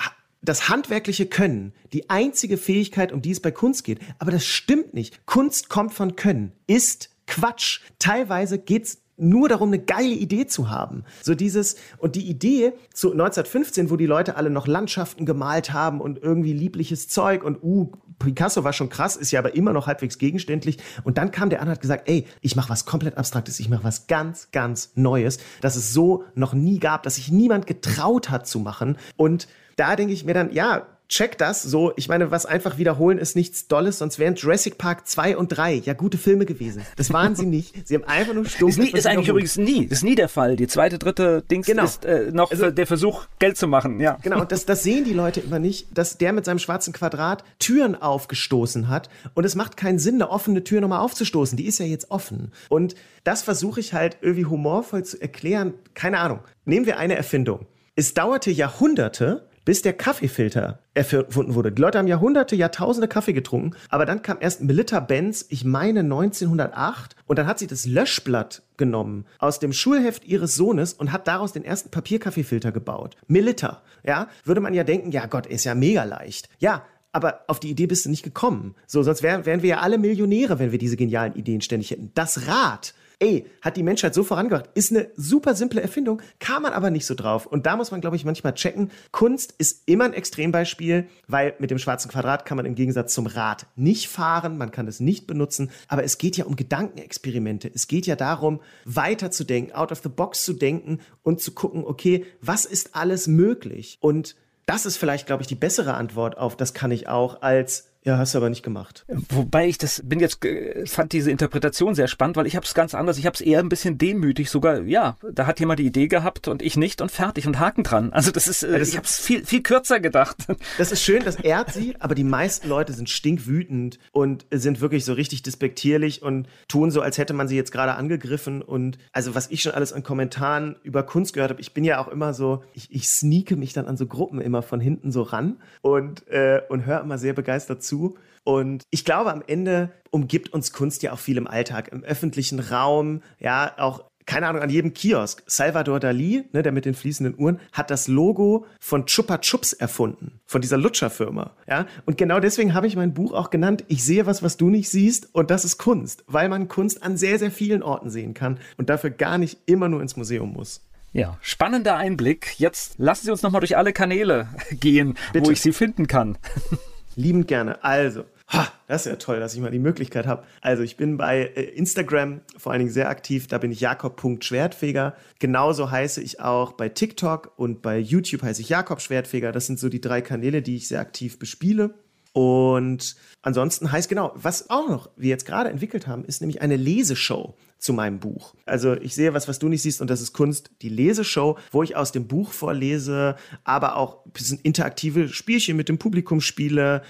das 0.42 0.68
handwerkliche 0.68 1.26
Können 1.26 1.72
die 1.92 2.10
einzige 2.10 2.56
Fähigkeit, 2.56 3.12
um 3.12 3.22
die 3.22 3.30
es 3.30 3.40
bei 3.40 3.52
Kunst 3.52 3.84
geht. 3.84 4.00
Aber 4.18 4.32
das 4.32 4.44
stimmt 4.44 4.92
nicht. 4.92 5.24
Kunst 5.24 5.68
kommt 5.68 5.94
von 5.94 6.16
Können, 6.16 6.50
ist 6.66 7.10
Quatsch. 7.26 7.80
Teilweise 7.98 8.58
geht's 8.58 8.98
nur 9.16 9.48
darum, 9.48 9.70
eine 9.70 9.78
geile 9.78 10.08
Idee 10.14 10.46
zu 10.46 10.70
haben. 10.70 11.04
So 11.22 11.34
dieses, 11.34 11.76
und 11.98 12.16
die 12.16 12.28
Idee 12.28 12.74
zu 12.92 13.12
1915, 13.12 13.90
wo 13.90 13.96
die 13.96 14.06
Leute 14.06 14.36
alle 14.36 14.50
noch 14.50 14.66
Landschaften 14.66 15.24
gemalt 15.24 15.72
haben 15.72 16.00
und 16.00 16.22
irgendwie 16.22 16.52
liebliches 16.52 17.08
Zeug 17.08 17.42
und 17.42 17.62
uh, 17.62 17.92
Picasso 18.18 18.64
war 18.64 18.72
schon 18.72 18.88
krass, 18.88 19.16
ist 19.16 19.30
ja 19.30 19.40
aber 19.40 19.54
immer 19.54 19.72
noch 19.72 19.86
halbwegs 19.86 20.18
gegenständlich. 20.18 20.78
Und 21.04 21.18
dann 21.18 21.30
kam 21.30 21.50
der 21.50 21.60
an 21.60 21.68
und 21.68 21.72
hat 21.72 21.80
gesagt, 21.80 22.08
ey, 22.08 22.26
ich 22.40 22.56
mache 22.56 22.70
was 22.70 22.84
komplett 22.84 23.16
Abstraktes, 23.16 23.60
ich 23.60 23.68
mache 23.68 23.84
was 23.84 24.06
ganz, 24.06 24.50
ganz 24.52 24.92
Neues, 24.94 25.38
das 25.60 25.76
es 25.76 25.92
so 25.92 26.24
noch 26.34 26.52
nie 26.52 26.78
gab, 26.78 27.02
dass 27.02 27.16
sich 27.16 27.30
niemand 27.30 27.66
getraut 27.66 28.30
hat 28.30 28.46
zu 28.46 28.58
machen. 28.58 28.96
Und 29.16 29.48
da 29.76 29.96
denke 29.96 30.12
ich 30.12 30.24
mir 30.24 30.34
dann, 30.34 30.52
ja, 30.52 30.86
check 31.08 31.38
das 31.38 31.62
so. 31.62 31.92
Ich 31.96 32.08
meine, 32.08 32.30
was 32.30 32.46
einfach 32.46 32.78
wiederholen 32.78 33.18
ist 33.18 33.36
nichts 33.36 33.68
Dolles, 33.68 33.98
sonst 33.98 34.18
wären 34.18 34.34
Jurassic 34.34 34.78
Park 34.78 35.06
2 35.06 35.36
und 35.36 35.48
3 35.48 35.74
ja 35.74 35.92
gute 35.92 36.18
Filme 36.18 36.46
gewesen. 36.46 36.82
Das 36.96 37.12
waren 37.12 37.36
sie 37.36 37.46
nicht. 37.46 37.86
Sie 37.86 37.94
haben 37.94 38.04
einfach 38.04 38.34
nur 38.34 38.44
stumpf. 38.46 38.72
Ist, 38.72 38.78
nie, 38.78 38.90
ist 38.90 39.06
eigentlich 39.06 39.28
übrigens 39.28 39.56
nie, 39.56 39.84
ist 39.84 40.04
nie 40.04 40.14
der 40.14 40.28
Fall. 40.28 40.56
Die 40.56 40.66
zweite, 40.66 40.98
dritte 40.98 41.42
Dings 41.42 41.66
genau. 41.66 41.84
ist 41.84 42.04
äh, 42.04 42.30
noch 42.32 42.50
also, 42.50 42.70
der 42.70 42.86
Versuch, 42.86 43.26
Geld 43.38 43.56
zu 43.56 43.66
machen, 43.66 44.00
ja. 44.00 44.18
Genau, 44.22 44.40
und 44.40 44.52
das, 44.52 44.66
das 44.66 44.82
sehen 44.82 45.04
die 45.04 45.12
Leute 45.12 45.40
immer 45.40 45.58
nicht, 45.58 45.96
dass 45.96 46.18
der 46.18 46.32
mit 46.32 46.44
seinem 46.44 46.58
schwarzen 46.58 46.92
Quadrat 46.92 47.44
Türen 47.58 47.94
aufgestoßen 47.94 48.88
hat. 48.88 49.08
Und 49.34 49.44
es 49.44 49.54
macht 49.54 49.76
keinen 49.76 49.98
Sinn, 49.98 50.16
eine 50.16 50.30
offene 50.30 50.64
Tür 50.64 50.80
nochmal 50.80 51.00
aufzustoßen. 51.00 51.56
Die 51.56 51.66
ist 51.66 51.78
ja 51.78 51.86
jetzt 51.86 52.10
offen. 52.10 52.52
Und 52.68 52.94
das 53.24 53.42
versuche 53.42 53.80
ich 53.80 53.92
halt 53.92 54.18
irgendwie 54.20 54.46
humorvoll 54.46 55.04
zu 55.04 55.20
erklären. 55.20 55.74
Keine 55.94 56.18
Ahnung. 56.18 56.40
Nehmen 56.64 56.86
wir 56.86 56.98
eine 56.98 57.16
Erfindung. 57.16 57.66
Es 57.94 58.14
dauerte 58.14 58.50
Jahrhunderte, 58.50 59.48
bis 59.66 59.82
der 59.82 59.92
Kaffeefilter 59.92 60.78
erfunden 60.94 61.54
wurde. 61.54 61.72
Die 61.72 61.82
Leute 61.82 61.98
haben 61.98 62.06
Jahrhunderte, 62.06 62.56
Jahrtausende 62.56 63.08
Kaffee 63.08 63.34
getrunken, 63.34 63.76
aber 63.90 64.06
dann 64.06 64.22
kam 64.22 64.38
erst 64.40 64.62
Melitta 64.62 65.00
Benz, 65.00 65.44
ich 65.50 65.64
meine 65.64 66.00
1908, 66.00 67.16
und 67.26 67.38
dann 67.38 67.46
hat 67.46 67.58
sie 67.58 67.66
das 67.66 67.84
Löschblatt 67.84 68.62
genommen 68.78 69.26
aus 69.38 69.58
dem 69.58 69.72
Schulheft 69.72 70.24
ihres 70.24 70.54
Sohnes 70.54 70.94
und 70.94 71.12
hat 71.12 71.26
daraus 71.26 71.52
den 71.52 71.64
ersten 71.64 71.90
Papierkaffeefilter 71.90 72.70
gebaut. 72.70 73.16
Melitta, 73.26 73.82
ja, 74.04 74.28
würde 74.44 74.60
man 74.60 74.72
ja 74.72 74.84
denken, 74.84 75.10
ja 75.10 75.26
Gott, 75.26 75.46
ist 75.46 75.64
ja 75.64 75.74
mega 75.74 76.04
leicht. 76.04 76.48
Ja, 76.58 76.84
aber 77.10 77.40
auf 77.48 77.58
die 77.58 77.70
Idee 77.70 77.86
bist 77.86 78.04
du 78.04 78.10
nicht 78.10 78.22
gekommen. 78.22 78.76
So, 78.86 79.02
sonst 79.02 79.24
wären, 79.24 79.46
wären 79.46 79.62
wir 79.62 79.70
ja 79.70 79.80
alle 79.80 79.98
Millionäre, 79.98 80.60
wenn 80.60 80.70
wir 80.70 80.78
diese 80.78 80.96
genialen 80.96 81.34
Ideen 81.34 81.60
ständig 81.60 81.90
hätten. 81.90 82.12
Das 82.14 82.46
Rad 82.46 82.94
ey, 83.18 83.46
hat 83.62 83.76
die 83.76 83.82
Menschheit 83.82 84.14
so 84.14 84.24
vorangebracht. 84.24 84.68
Ist 84.74 84.92
eine 84.92 85.10
super 85.16 85.54
simple 85.54 85.80
Erfindung, 85.80 86.20
kam 86.38 86.62
man 86.62 86.72
aber 86.72 86.90
nicht 86.90 87.06
so 87.06 87.14
drauf. 87.14 87.46
Und 87.46 87.66
da 87.66 87.76
muss 87.76 87.90
man, 87.90 88.00
glaube 88.00 88.16
ich, 88.16 88.24
manchmal 88.24 88.54
checken. 88.54 88.90
Kunst 89.10 89.54
ist 89.58 89.82
immer 89.86 90.04
ein 90.04 90.12
Extrembeispiel, 90.12 91.08
weil 91.26 91.54
mit 91.58 91.70
dem 91.70 91.78
schwarzen 91.78 92.10
Quadrat 92.10 92.44
kann 92.44 92.56
man 92.56 92.66
im 92.66 92.74
Gegensatz 92.74 93.14
zum 93.14 93.26
Rad 93.26 93.66
nicht 93.74 94.08
fahren, 94.08 94.58
man 94.58 94.70
kann 94.70 94.86
es 94.86 95.00
nicht 95.00 95.26
benutzen. 95.26 95.70
Aber 95.88 96.04
es 96.04 96.18
geht 96.18 96.36
ja 96.36 96.44
um 96.44 96.56
Gedankenexperimente. 96.56 97.70
Es 97.74 97.88
geht 97.88 98.06
ja 98.06 98.16
darum, 98.16 98.60
weiterzudenken, 98.84 99.74
out 99.74 99.92
of 99.92 100.02
the 100.02 100.08
box 100.08 100.44
zu 100.44 100.52
denken 100.52 101.00
und 101.22 101.40
zu 101.40 101.52
gucken, 101.52 101.84
okay, 101.84 102.26
was 102.40 102.64
ist 102.66 102.94
alles 102.94 103.26
möglich? 103.26 103.96
Und 104.00 104.36
das 104.66 104.84
ist 104.84 104.96
vielleicht, 104.96 105.26
glaube 105.26 105.42
ich, 105.42 105.46
die 105.46 105.54
bessere 105.54 105.94
Antwort 105.94 106.36
auf 106.36 106.56
das 106.56 106.74
kann 106.74 106.90
ich 106.90 107.08
auch, 107.08 107.40
als 107.40 107.88
ja, 108.06 108.18
hast 108.18 108.34
du 108.34 108.38
aber 108.38 108.50
nicht 108.50 108.62
gemacht. 108.62 109.04
Wobei 109.30 109.66
ich 109.66 109.78
das 109.78 110.00
bin 110.04 110.20
jetzt 110.20 110.44
äh, 110.44 110.86
fand 110.86 111.12
diese 111.12 111.28
Interpretation 111.28 111.96
sehr 111.96 112.06
spannend, 112.06 112.36
weil 112.36 112.46
ich 112.46 112.54
habe 112.54 112.64
es 112.64 112.72
ganz 112.72 112.94
anders. 112.94 113.18
Ich 113.18 113.26
habe 113.26 113.34
es 113.34 113.40
eher 113.40 113.58
ein 113.58 113.68
bisschen 113.68 113.98
demütig. 113.98 114.48
Sogar 114.48 114.82
ja, 114.82 115.16
da 115.32 115.48
hat 115.48 115.58
jemand 115.58 115.80
die 115.80 115.86
Idee 115.86 116.06
gehabt 116.06 116.46
und 116.46 116.62
ich 116.62 116.76
nicht 116.76 117.00
und 117.00 117.10
fertig 117.10 117.48
und 117.48 117.58
Haken 117.58 117.82
dran. 117.82 118.12
Also 118.12 118.30
das 118.30 118.46
ist, 118.46 118.62
äh, 118.62 118.78
das 118.78 118.90
ich 118.90 118.96
habe 118.96 119.06
es 119.06 119.18
viel 119.18 119.44
viel 119.44 119.60
kürzer 119.60 119.98
gedacht. 119.98 120.36
Das 120.78 120.92
ist 120.92 121.02
schön, 121.02 121.24
das 121.24 121.34
ehrt 121.34 121.72
sie, 121.72 121.96
aber 121.98 122.14
die 122.14 122.22
meisten 122.22 122.68
Leute 122.68 122.92
sind 122.92 123.10
stinkwütend 123.10 123.98
und 124.12 124.46
sind 124.52 124.80
wirklich 124.80 125.04
so 125.04 125.12
richtig 125.12 125.42
despektierlich 125.42 126.22
und 126.22 126.46
tun 126.68 126.92
so, 126.92 127.00
als 127.00 127.18
hätte 127.18 127.34
man 127.34 127.48
sie 127.48 127.56
jetzt 127.56 127.72
gerade 127.72 127.96
angegriffen. 127.96 128.62
Und 128.62 128.98
also 129.10 129.34
was 129.34 129.50
ich 129.50 129.62
schon 129.62 129.72
alles 129.72 129.92
an 129.92 130.04
Kommentaren 130.04 130.76
über 130.84 131.02
Kunst 131.02 131.32
gehört 131.32 131.50
habe, 131.50 131.60
ich 131.60 131.74
bin 131.74 131.82
ja 131.82 131.98
auch 131.98 132.06
immer 132.06 132.34
so, 132.34 132.62
ich, 132.72 132.86
ich 132.92 133.08
sneake 133.08 133.56
mich 133.56 133.72
dann 133.72 133.86
an 133.86 133.96
so 133.96 134.06
Gruppen 134.06 134.40
immer 134.40 134.62
von 134.62 134.78
hinten 134.78 135.10
so 135.10 135.22
ran 135.22 135.56
und 135.82 136.28
äh, 136.28 136.60
und 136.68 136.86
höre 136.86 137.00
immer 137.00 137.18
sehr 137.18 137.32
begeistert 137.32 137.82
zu 137.82 137.95
zu. 137.96 138.16
Und 138.44 138.84
ich 138.90 139.04
glaube, 139.04 139.32
am 139.32 139.42
Ende 139.46 139.90
umgibt 140.10 140.52
uns 140.52 140.72
Kunst 140.72 141.02
ja 141.02 141.12
auch 141.12 141.18
viel 141.18 141.36
im 141.36 141.48
Alltag, 141.48 141.88
im 141.88 142.04
öffentlichen 142.04 142.60
Raum, 142.60 143.22
ja, 143.40 143.72
auch 143.76 144.04
keine 144.24 144.48
Ahnung, 144.48 144.62
an 144.62 144.70
jedem 144.70 144.92
Kiosk. 144.92 145.44
Salvador 145.46 146.00
Dali, 146.00 146.44
ne, 146.52 146.62
der 146.64 146.72
mit 146.72 146.84
den 146.84 146.94
fließenden 146.94 147.36
Uhren, 147.38 147.60
hat 147.72 147.92
das 147.92 148.08
Logo 148.08 148.66
von 148.80 149.06
Chupa 149.06 149.38
Chups 149.38 149.72
erfunden, 149.72 150.40
von 150.46 150.60
dieser 150.60 150.78
Lutscherfirma. 150.78 151.52
Ja? 151.68 151.86
Und 152.06 152.18
genau 152.18 152.40
deswegen 152.40 152.74
habe 152.74 152.88
ich 152.88 152.96
mein 152.96 153.14
Buch 153.14 153.32
auch 153.32 153.50
genannt, 153.50 153.84
Ich 153.86 154.04
sehe 154.04 154.26
was, 154.26 154.42
was 154.42 154.56
du 154.56 154.68
nicht 154.68 154.90
siehst, 154.90 155.32
und 155.32 155.52
das 155.52 155.64
ist 155.64 155.78
Kunst, 155.78 156.24
weil 156.26 156.48
man 156.48 156.66
Kunst 156.66 157.04
an 157.04 157.16
sehr, 157.16 157.38
sehr 157.38 157.52
vielen 157.52 157.84
Orten 157.84 158.10
sehen 158.10 158.34
kann 158.34 158.58
und 158.76 158.90
dafür 158.90 159.10
gar 159.10 159.38
nicht 159.38 159.60
immer 159.66 159.88
nur 159.88 160.02
ins 160.02 160.16
Museum 160.16 160.52
muss. 160.52 160.84
Ja, 161.12 161.38
spannender 161.40 161.96
Einblick. 161.96 162.58
Jetzt 162.58 162.98
lassen 162.98 163.26
Sie 163.26 163.30
uns 163.30 163.42
nochmal 163.42 163.60
durch 163.60 163.76
alle 163.76 163.92
Kanäle 163.92 164.48
gehen, 164.72 165.16
Bitte. 165.32 165.46
wo 165.46 165.50
ich 165.52 165.60
Sie 165.60 165.72
finden 165.72 166.08
kann. 166.08 166.36
Liebend 167.16 167.48
gerne. 167.48 167.82
Also, 167.82 168.24
ha, 168.52 168.68
das 168.86 169.06
ist 169.06 169.10
ja 169.10 169.16
toll, 169.16 169.40
dass 169.40 169.54
ich 169.54 169.60
mal 169.60 169.70
die 169.70 169.78
Möglichkeit 169.78 170.26
habe. 170.26 170.44
Also, 170.60 170.82
ich 170.82 170.96
bin 170.96 171.16
bei 171.16 171.40
äh, 171.40 171.62
Instagram 171.62 172.42
vor 172.56 172.72
allen 172.72 172.80
Dingen 172.80 172.92
sehr 172.92 173.08
aktiv. 173.08 173.48
Da 173.48 173.58
bin 173.58 173.72
ich 173.72 173.80
Jakob.schwertfeger. 173.80 175.16
Genauso 175.38 175.90
heiße 175.90 176.22
ich 176.22 176.40
auch 176.40 176.72
bei 176.72 176.88
TikTok 176.90 177.52
und 177.56 177.82
bei 177.82 177.98
YouTube 177.98 178.42
heiße 178.42 178.60
ich 178.60 178.68
Jakob 178.68 179.00
Schwertfeger. 179.00 179.50
Das 179.50 179.66
sind 179.66 179.80
so 179.80 179.88
die 179.88 180.00
drei 180.00 180.20
Kanäle, 180.20 180.62
die 180.62 180.76
ich 180.76 180.88
sehr 180.88 181.00
aktiv 181.00 181.38
bespiele. 181.38 181.94
Und 182.36 183.16
ansonsten 183.40 183.90
heißt 183.90 184.10
genau, 184.10 184.30
was 184.34 184.68
auch 184.68 184.90
noch 184.90 185.08
wir 185.16 185.30
jetzt 185.30 185.46
gerade 185.46 185.70
entwickelt 185.70 186.06
haben, 186.06 186.22
ist 186.26 186.42
nämlich 186.42 186.60
eine 186.60 186.76
Leseshow 186.76 187.54
zu 187.78 187.94
meinem 187.94 188.20
Buch. 188.20 188.54
Also 188.66 188.92
ich 188.92 189.14
sehe 189.14 189.32
was, 189.32 189.48
was 189.48 189.58
du 189.58 189.70
nicht 189.70 189.80
siehst 189.80 190.02
und 190.02 190.10
das 190.10 190.20
ist 190.20 190.34
Kunst, 190.34 190.70
die 190.82 190.90
Leseshow, 190.90 191.56
wo 191.72 191.82
ich 191.82 191.96
aus 191.96 192.12
dem 192.12 192.28
Buch 192.28 192.52
vorlese, 192.52 193.36
aber 193.64 193.96
auch 193.96 194.26
ein 194.26 194.32
bisschen 194.32 194.58
interaktive 194.62 195.28
Spielchen 195.28 195.78
mit 195.78 195.88
dem 195.88 195.96
Publikum 195.96 196.42
spiele, 196.42 197.00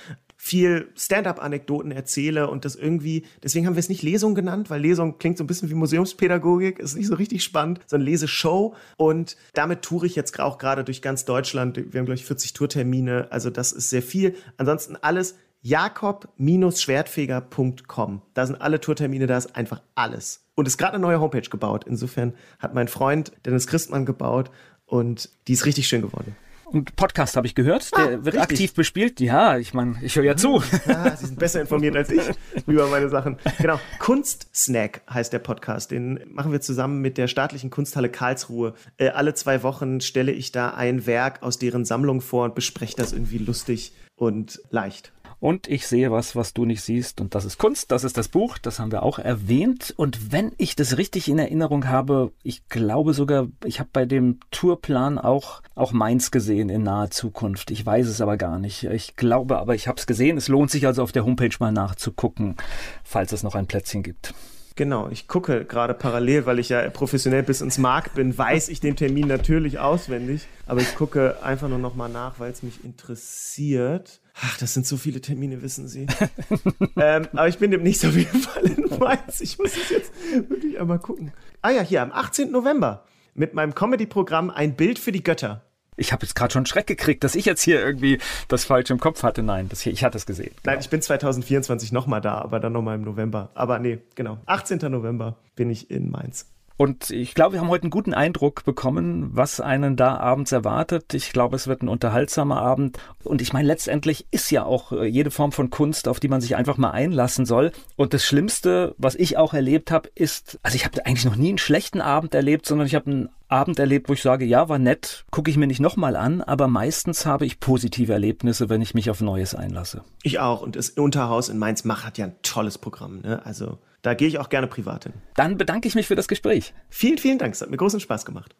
viel 0.46 0.88
Stand-up-Anekdoten 0.96 1.90
erzähle 1.90 2.48
und 2.48 2.64
das 2.64 2.76
irgendwie, 2.76 3.24
deswegen 3.42 3.66
haben 3.66 3.74
wir 3.74 3.80
es 3.80 3.88
nicht 3.88 4.04
Lesung 4.04 4.36
genannt, 4.36 4.70
weil 4.70 4.80
Lesung 4.80 5.18
klingt 5.18 5.38
so 5.38 5.44
ein 5.44 5.48
bisschen 5.48 5.70
wie 5.70 5.74
Museumspädagogik, 5.74 6.78
ist 6.78 6.94
nicht 6.94 7.08
so 7.08 7.16
richtig 7.16 7.42
spannend, 7.42 7.80
sondern 7.86 8.06
Leseshow 8.06 8.76
und 8.96 9.36
damit 9.54 9.82
toure 9.82 10.06
ich 10.06 10.14
jetzt 10.14 10.38
auch 10.38 10.58
gerade 10.58 10.84
durch 10.84 11.02
ganz 11.02 11.24
Deutschland. 11.24 11.76
Wir 11.76 11.98
haben, 11.98 12.06
glaube 12.06 12.14
ich, 12.14 12.24
40 12.24 12.52
Tourtermine, 12.52 13.26
also 13.30 13.50
das 13.50 13.72
ist 13.72 13.90
sehr 13.90 14.02
viel. 14.02 14.36
Ansonsten 14.56 14.94
alles 14.94 15.34
jakob-schwertfeger.com. 15.62 18.22
Da 18.34 18.46
sind 18.46 18.60
alle 18.60 18.80
Tourtermine, 18.80 19.26
da 19.26 19.36
ist 19.36 19.56
einfach 19.56 19.82
alles. 19.96 20.44
Und 20.54 20.68
es 20.68 20.74
ist 20.74 20.78
gerade 20.78 20.94
eine 20.94 21.02
neue 21.02 21.20
Homepage 21.20 21.50
gebaut. 21.50 21.86
Insofern 21.88 22.34
hat 22.60 22.72
mein 22.72 22.86
Freund 22.86 23.32
Dennis 23.44 23.66
Christmann 23.66 24.06
gebaut 24.06 24.52
und 24.84 25.28
die 25.48 25.54
ist 25.54 25.66
richtig 25.66 25.88
schön 25.88 26.02
geworden. 26.02 26.36
Und 26.68 26.96
Podcast 26.96 27.36
habe 27.36 27.46
ich 27.46 27.54
gehört, 27.54 27.96
der 27.96 28.04
Ah, 28.04 28.10
wird 28.10 28.26
richtig. 28.34 28.40
aktiv 28.40 28.74
bespielt. 28.74 29.20
Ja, 29.20 29.56
ich 29.56 29.72
meine, 29.72 29.96
ich 30.02 30.16
höre 30.16 30.24
ja 30.24 30.36
zu. 30.36 30.60
Ja, 30.86 31.16
Sie 31.16 31.26
sind 31.26 31.38
besser 31.38 31.60
informiert 31.60 31.94
als 31.96 32.10
ich 32.10 32.22
über 32.66 32.88
meine 32.88 33.08
Sachen. 33.08 33.38
Genau. 33.58 33.78
Kunstsnack 34.00 35.02
heißt 35.08 35.32
der 35.32 35.38
Podcast. 35.38 35.92
Den 35.92 36.20
machen 36.28 36.50
wir 36.50 36.60
zusammen 36.60 37.00
mit 37.00 37.18
der 37.18 37.28
staatlichen 37.28 37.70
Kunsthalle 37.70 38.08
Karlsruhe. 38.08 38.74
Äh, 38.96 39.10
alle 39.10 39.34
zwei 39.34 39.62
Wochen 39.62 40.00
stelle 40.00 40.32
ich 40.32 40.50
da 40.50 40.70
ein 40.70 41.06
Werk 41.06 41.42
aus 41.42 41.58
deren 41.58 41.84
Sammlung 41.84 42.20
vor 42.20 42.44
und 42.44 42.54
bespreche 42.56 42.96
das 42.96 43.12
irgendwie 43.12 43.38
lustig 43.38 43.92
und 44.16 44.60
leicht. 44.70 45.12
Und 45.46 45.68
ich 45.68 45.86
sehe 45.86 46.10
was, 46.10 46.34
was 46.34 46.54
du 46.54 46.64
nicht 46.64 46.82
siehst. 46.82 47.20
Und 47.20 47.36
das 47.36 47.44
ist 47.44 47.56
Kunst, 47.56 47.92
das 47.92 48.02
ist 48.02 48.16
das 48.16 48.26
Buch, 48.26 48.58
das 48.58 48.80
haben 48.80 48.90
wir 48.90 49.04
auch 49.04 49.20
erwähnt. 49.20 49.94
Und 49.96 50.32
wenn 50.32 50.50
ich 50.58 50.74
das 50.74 50.98
richtig 50.98 51.28
in 51.28 51.38
Erinnerung 51.38 51.86
habe, 51.86 52.32
ich 52.42 52.68
glaube 52.68 53.14
sogar, 53.14 53.46
ich 53.64 53.78
habe 53.78 53.88
bei 53.92 54.06
dem 54.06 54.40
Tourplan 54.50 55.20
auch, 55.20 55.62
auch 55.76 55.92
Mainz 55.92 56.32
gesehen 56.32 56.68
in 56.68 56.82
naher 56.82 57.12
Zukunft. 57.12 57.70
Ich 57.70 57.86
weiß 57.86 58.08
es 58.08 58.20
aber 58.20 58.36
gar 58.36 58.58
nicht. 58.58 58.82
Ich 58.82 59.14
glaube 59.14 59.58
aber, 59.58 59.76
ich 59.76 59.86
habe 59.86 60.00
es 60.00 60.08
gesehen. 60.08 60.36
Es 60.36 60.48
lohnt 60.48 60.72
sich 60.72 60.84
also 60.84 61.04
auf 61.04 61.12
der 61.12 61.24
Homepage 61.24 61.54
mal 61.60 61.70
nachzugucken, 61.70 62.56
falls 63.04 63.30
es 63.30 63.44
noch 63.44 63.54
ein 63.54 63.68
Plätzchen 63.68 64.02
gibt. 64.02 64.34
Genau, 64.76 65.08
ich 65.08 65.26
gucke 65.26 65.64
gerade 65.64 65.94
parallel, 65.94 66.44
weil 66.44 66.58
ich 66.58 66.68
ja 66.68 66.88
professionell 66.90 67.42
bis 67.42 67.62
ins 67.62 67.78
Mark 67.78 68.12
bin, 68.12 68.36
weiß 68.36 68.68
ich 68.68 68.78
den 68.78 68.94
Termin 68.94 69.26
natürlich 69.26 69.78
auswendig, 69.78 70.46
aber 70.66 70.82
ich 70.82 70.94
gucke 70.94 71.42
einfach 71.42 71.70
nur 71.70 71.78
noch 71.78 71.94
mal 71.94 72.10
nach, 72.10 72.38
weil 72.38 72.52
es 72.52 72.62
mich 72.62 72.84
interessiert. 72.84 74.20
Ach, 74.42 74.58
das 74.58 74.74
sind 74.74 74.86
so 74.86 74.98
viele 74.98 75.22
Termine, 75.22 75.62
wissen 75.62 75.88
Sie. 75.88 76.06
ähm, 76.96 77.26
aber 77.32 77.48
ich 77.48 77.56
bin 77.56 77.70
demnächst 77.70 78.04
auf 78.04 78.14
jeden 78.14 78.38
Fall 78.38 78.64
in 78.64 78.98
Mainz. 78.98 79.40
Ich 79.40 79.58
muss 79.58 79.74
es 79.74 79.88
jetzt 79.88 80.12
wirklich 80.46 80.78
einmal 80.78 80.98
gucken. 80.98 81.32
Ah 81.62 81.70
ja, 81.70 81.80
hier 81.80 82.02
am 82.02 82.12
18. 82.12 82.50
November 82.50 83.06
mit 83.32 83.54
meinem 83.54 83.74
Comedy-Programm 83.74 84.50
Ein 84.50 84.76
Bild 84.76 84.98
für 84.98 85.10
die 85.10 85.22
Götter. 85.22 85.62
Ich 85.96 86.12
habe 86.12 86.24
jetzt 86.24 86.34
gerade 86.34 86.52
schon 86.52 86.66
Schreck 86.66 86.86
gekriegt, 86.86 87.24
dass 87.24 87.34
ich 87.34 87.44
jetzt 87.44 87.62
hier 87.62 87.80
irgendwie 87.80 88.18
das 88.48 88.64
falsch 88.64 88.90
im 88.90 89.00
Kopf 89.00 89.22
hatte. 89.22 89.42
Nein, 89.42 89.68
das 89.68 89.80
hier, 89.80 89.92
ich 89.92 90.04
hatte 90.04 90.18
es 90.18 90.26
gesehen. 90.26 90.54
Nein, 90.64 90.78
ich 90.80 90.90
bin 90.90 91.00
2024 91.00 91.92
nochmal 91.92 92.20
da, 92.20 92.38
aber 92.38 92.60
dann 92.60 92.72
nochmal 92.72 92.96
im 92.96 93.02
November. 93.02 93.50
Aber 93.54 93.78
nee, 93.78 93.98
genau. 94.14 94.38
18. 94.46 94.78
November 94.90 95.36
bin 95.54 95.70
ich 95.70 95.90
in 95.90 96.10
Mainz. 96.10 96.46
Und 96.78 97.10
ich 97.10 97.34
glaube, 97.34 97.54
wir 97.54 97.60
haben 97.60 97.70
heute 97.70 97.84
einen 97.84 97.90
guten 97.90 98.12
Eindruck 98.12 98.64
bekommen, 98.64 99.30
was 99.32 99.60
einen 99.60 99.96
da 99.96 100.18
abends 100.18 100.52
erwartet. 100.52 101.14
Ich 101.14 101.32
glaube, 101.32 101.56
es 101.56 101.68
wird 101.68 101.82
ein 101.82 101.88
unterhaltsamer 101.88 102.60
Abend. 102.60 102.98
Und 103.24 103.40
ich 103.40 103.54
meine, 103.54 103.66
letztendlich 103.66 104.26
ist 104.30 104.50
ja 104.50 104.64
auch 104.64 104.92
äh, 104.92 105.06
jede 105.06 105.30
Form 105.30 105.52
von 105.52 105.70
Kunst, 105.70 106.06
auf 106.06 106.20
die 106.20 106.28
man 106.28 106.42
sich 106.42 106.54
einfach 106.54 106.76
mal 106.76 106.90
einlassen 106.90 107.46
soll. 107.46 107.72
Und 107.96 108.12
das 108.12 108.26
Schlimmste, 108.26 108.94
was 108.98 109.14
ich 109.14 109.38
auch 109.38 109.54
erlebt 109.54 109.90
habe, 109.90 110.10
ist, 110.14 110.58
also 110.62 110.76
ich 110.76 110.84
habe 110.84 111.04
eigentlich 111.06 111.24
noch 111.24 111.36
nie 111.36 111.48
einen 111.48 111.58
schlechten 111.58 112.02
Abend 112.02 112.34
erlebt, 112.34 112.66
sondern 112.66 112.86
ich 112.86 112.94
habe 112.94 113.10
einen 113.10 113.28
Abend 113.48 113.78
erlebt, 113.78 114.08
wo 114.08 114.12
ich 114.12 114.22
sage, 114.22 114.44
ja, 114.44 114.68
war 114.68 114.78
nett, 114.78 115.24
gucke 115.30 115.50
ich 115.50 115.56
mir 115.56 115.66
nicht 115.66 115.80
nochmal 115.80 116.16
an, 116.16 116.42
aber 116.42 116.66
meistens 116.66 117.26
habe 117.26 117.46
ich 117.46 117.60
positive 117.60 118.12
Erlebnisse, 118.12 118.68
wenn 118.68 118.82
ich 118.82 118.94
mich 118.94 119.08
auf 119.08 119.20
Neues 119.20 119.54
einlasse. 119.54 120.02
Ich 120.22 120.40
auch. 120.40 120.62
Und 120.62 120.74
das 120.74 120.90
Unterhaus 120.90 121.48
in 121.48 121.58
Mainz-Mach 121.58 122.04
hat 122.04 122.18
ja 122.18 122.26
ein 122.26 122.36
tolles 122.42 122.78
Programm. 122.78 123.20
Ne? 123.20 123.44
Also 123.46 123.78
da 124.02 124.14
gehe 124.14 124.28
ich 124.28 124.38
auch 124.38 124.48
gerne 124.48 124.66
privat 124.66 125.04
hin. 125.04 125.14
Dann 125.34 125.56
bedanke 125.56 125.86
ich 125.86 125.94
mich 125.94 126.06
für 126.06 126.16
das 126.16 126.28
Gespräch. 126.28 126.74
Vielen, 126.90 127.18
vielen 127.18 127.38
Dank. 127.38 127.54
Es 127.54 127.60
hat 127.60 127.70
mir 127.70 127.76
großen 127.76 128.00
Spaß 128.00 128.24
gemacht. 128.24 128.56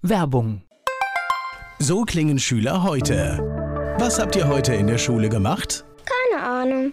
Werbung. 0.00 0.62
So 1.78 2.02
klingen 2.02 2.38
Schüler 2.38 2.82
heute. 2.82 3.38
Was 3.98 4.18
habt 4.18 4.34
ihr 4.34 4.48
heute 4.48 4.74
in 4.74 4.88
der 4.88 4.98
Schule 4.98 5.28
gemacht? 5.28 5.84
Keine 6.04 6.42
Ahnung. 6.42 6.92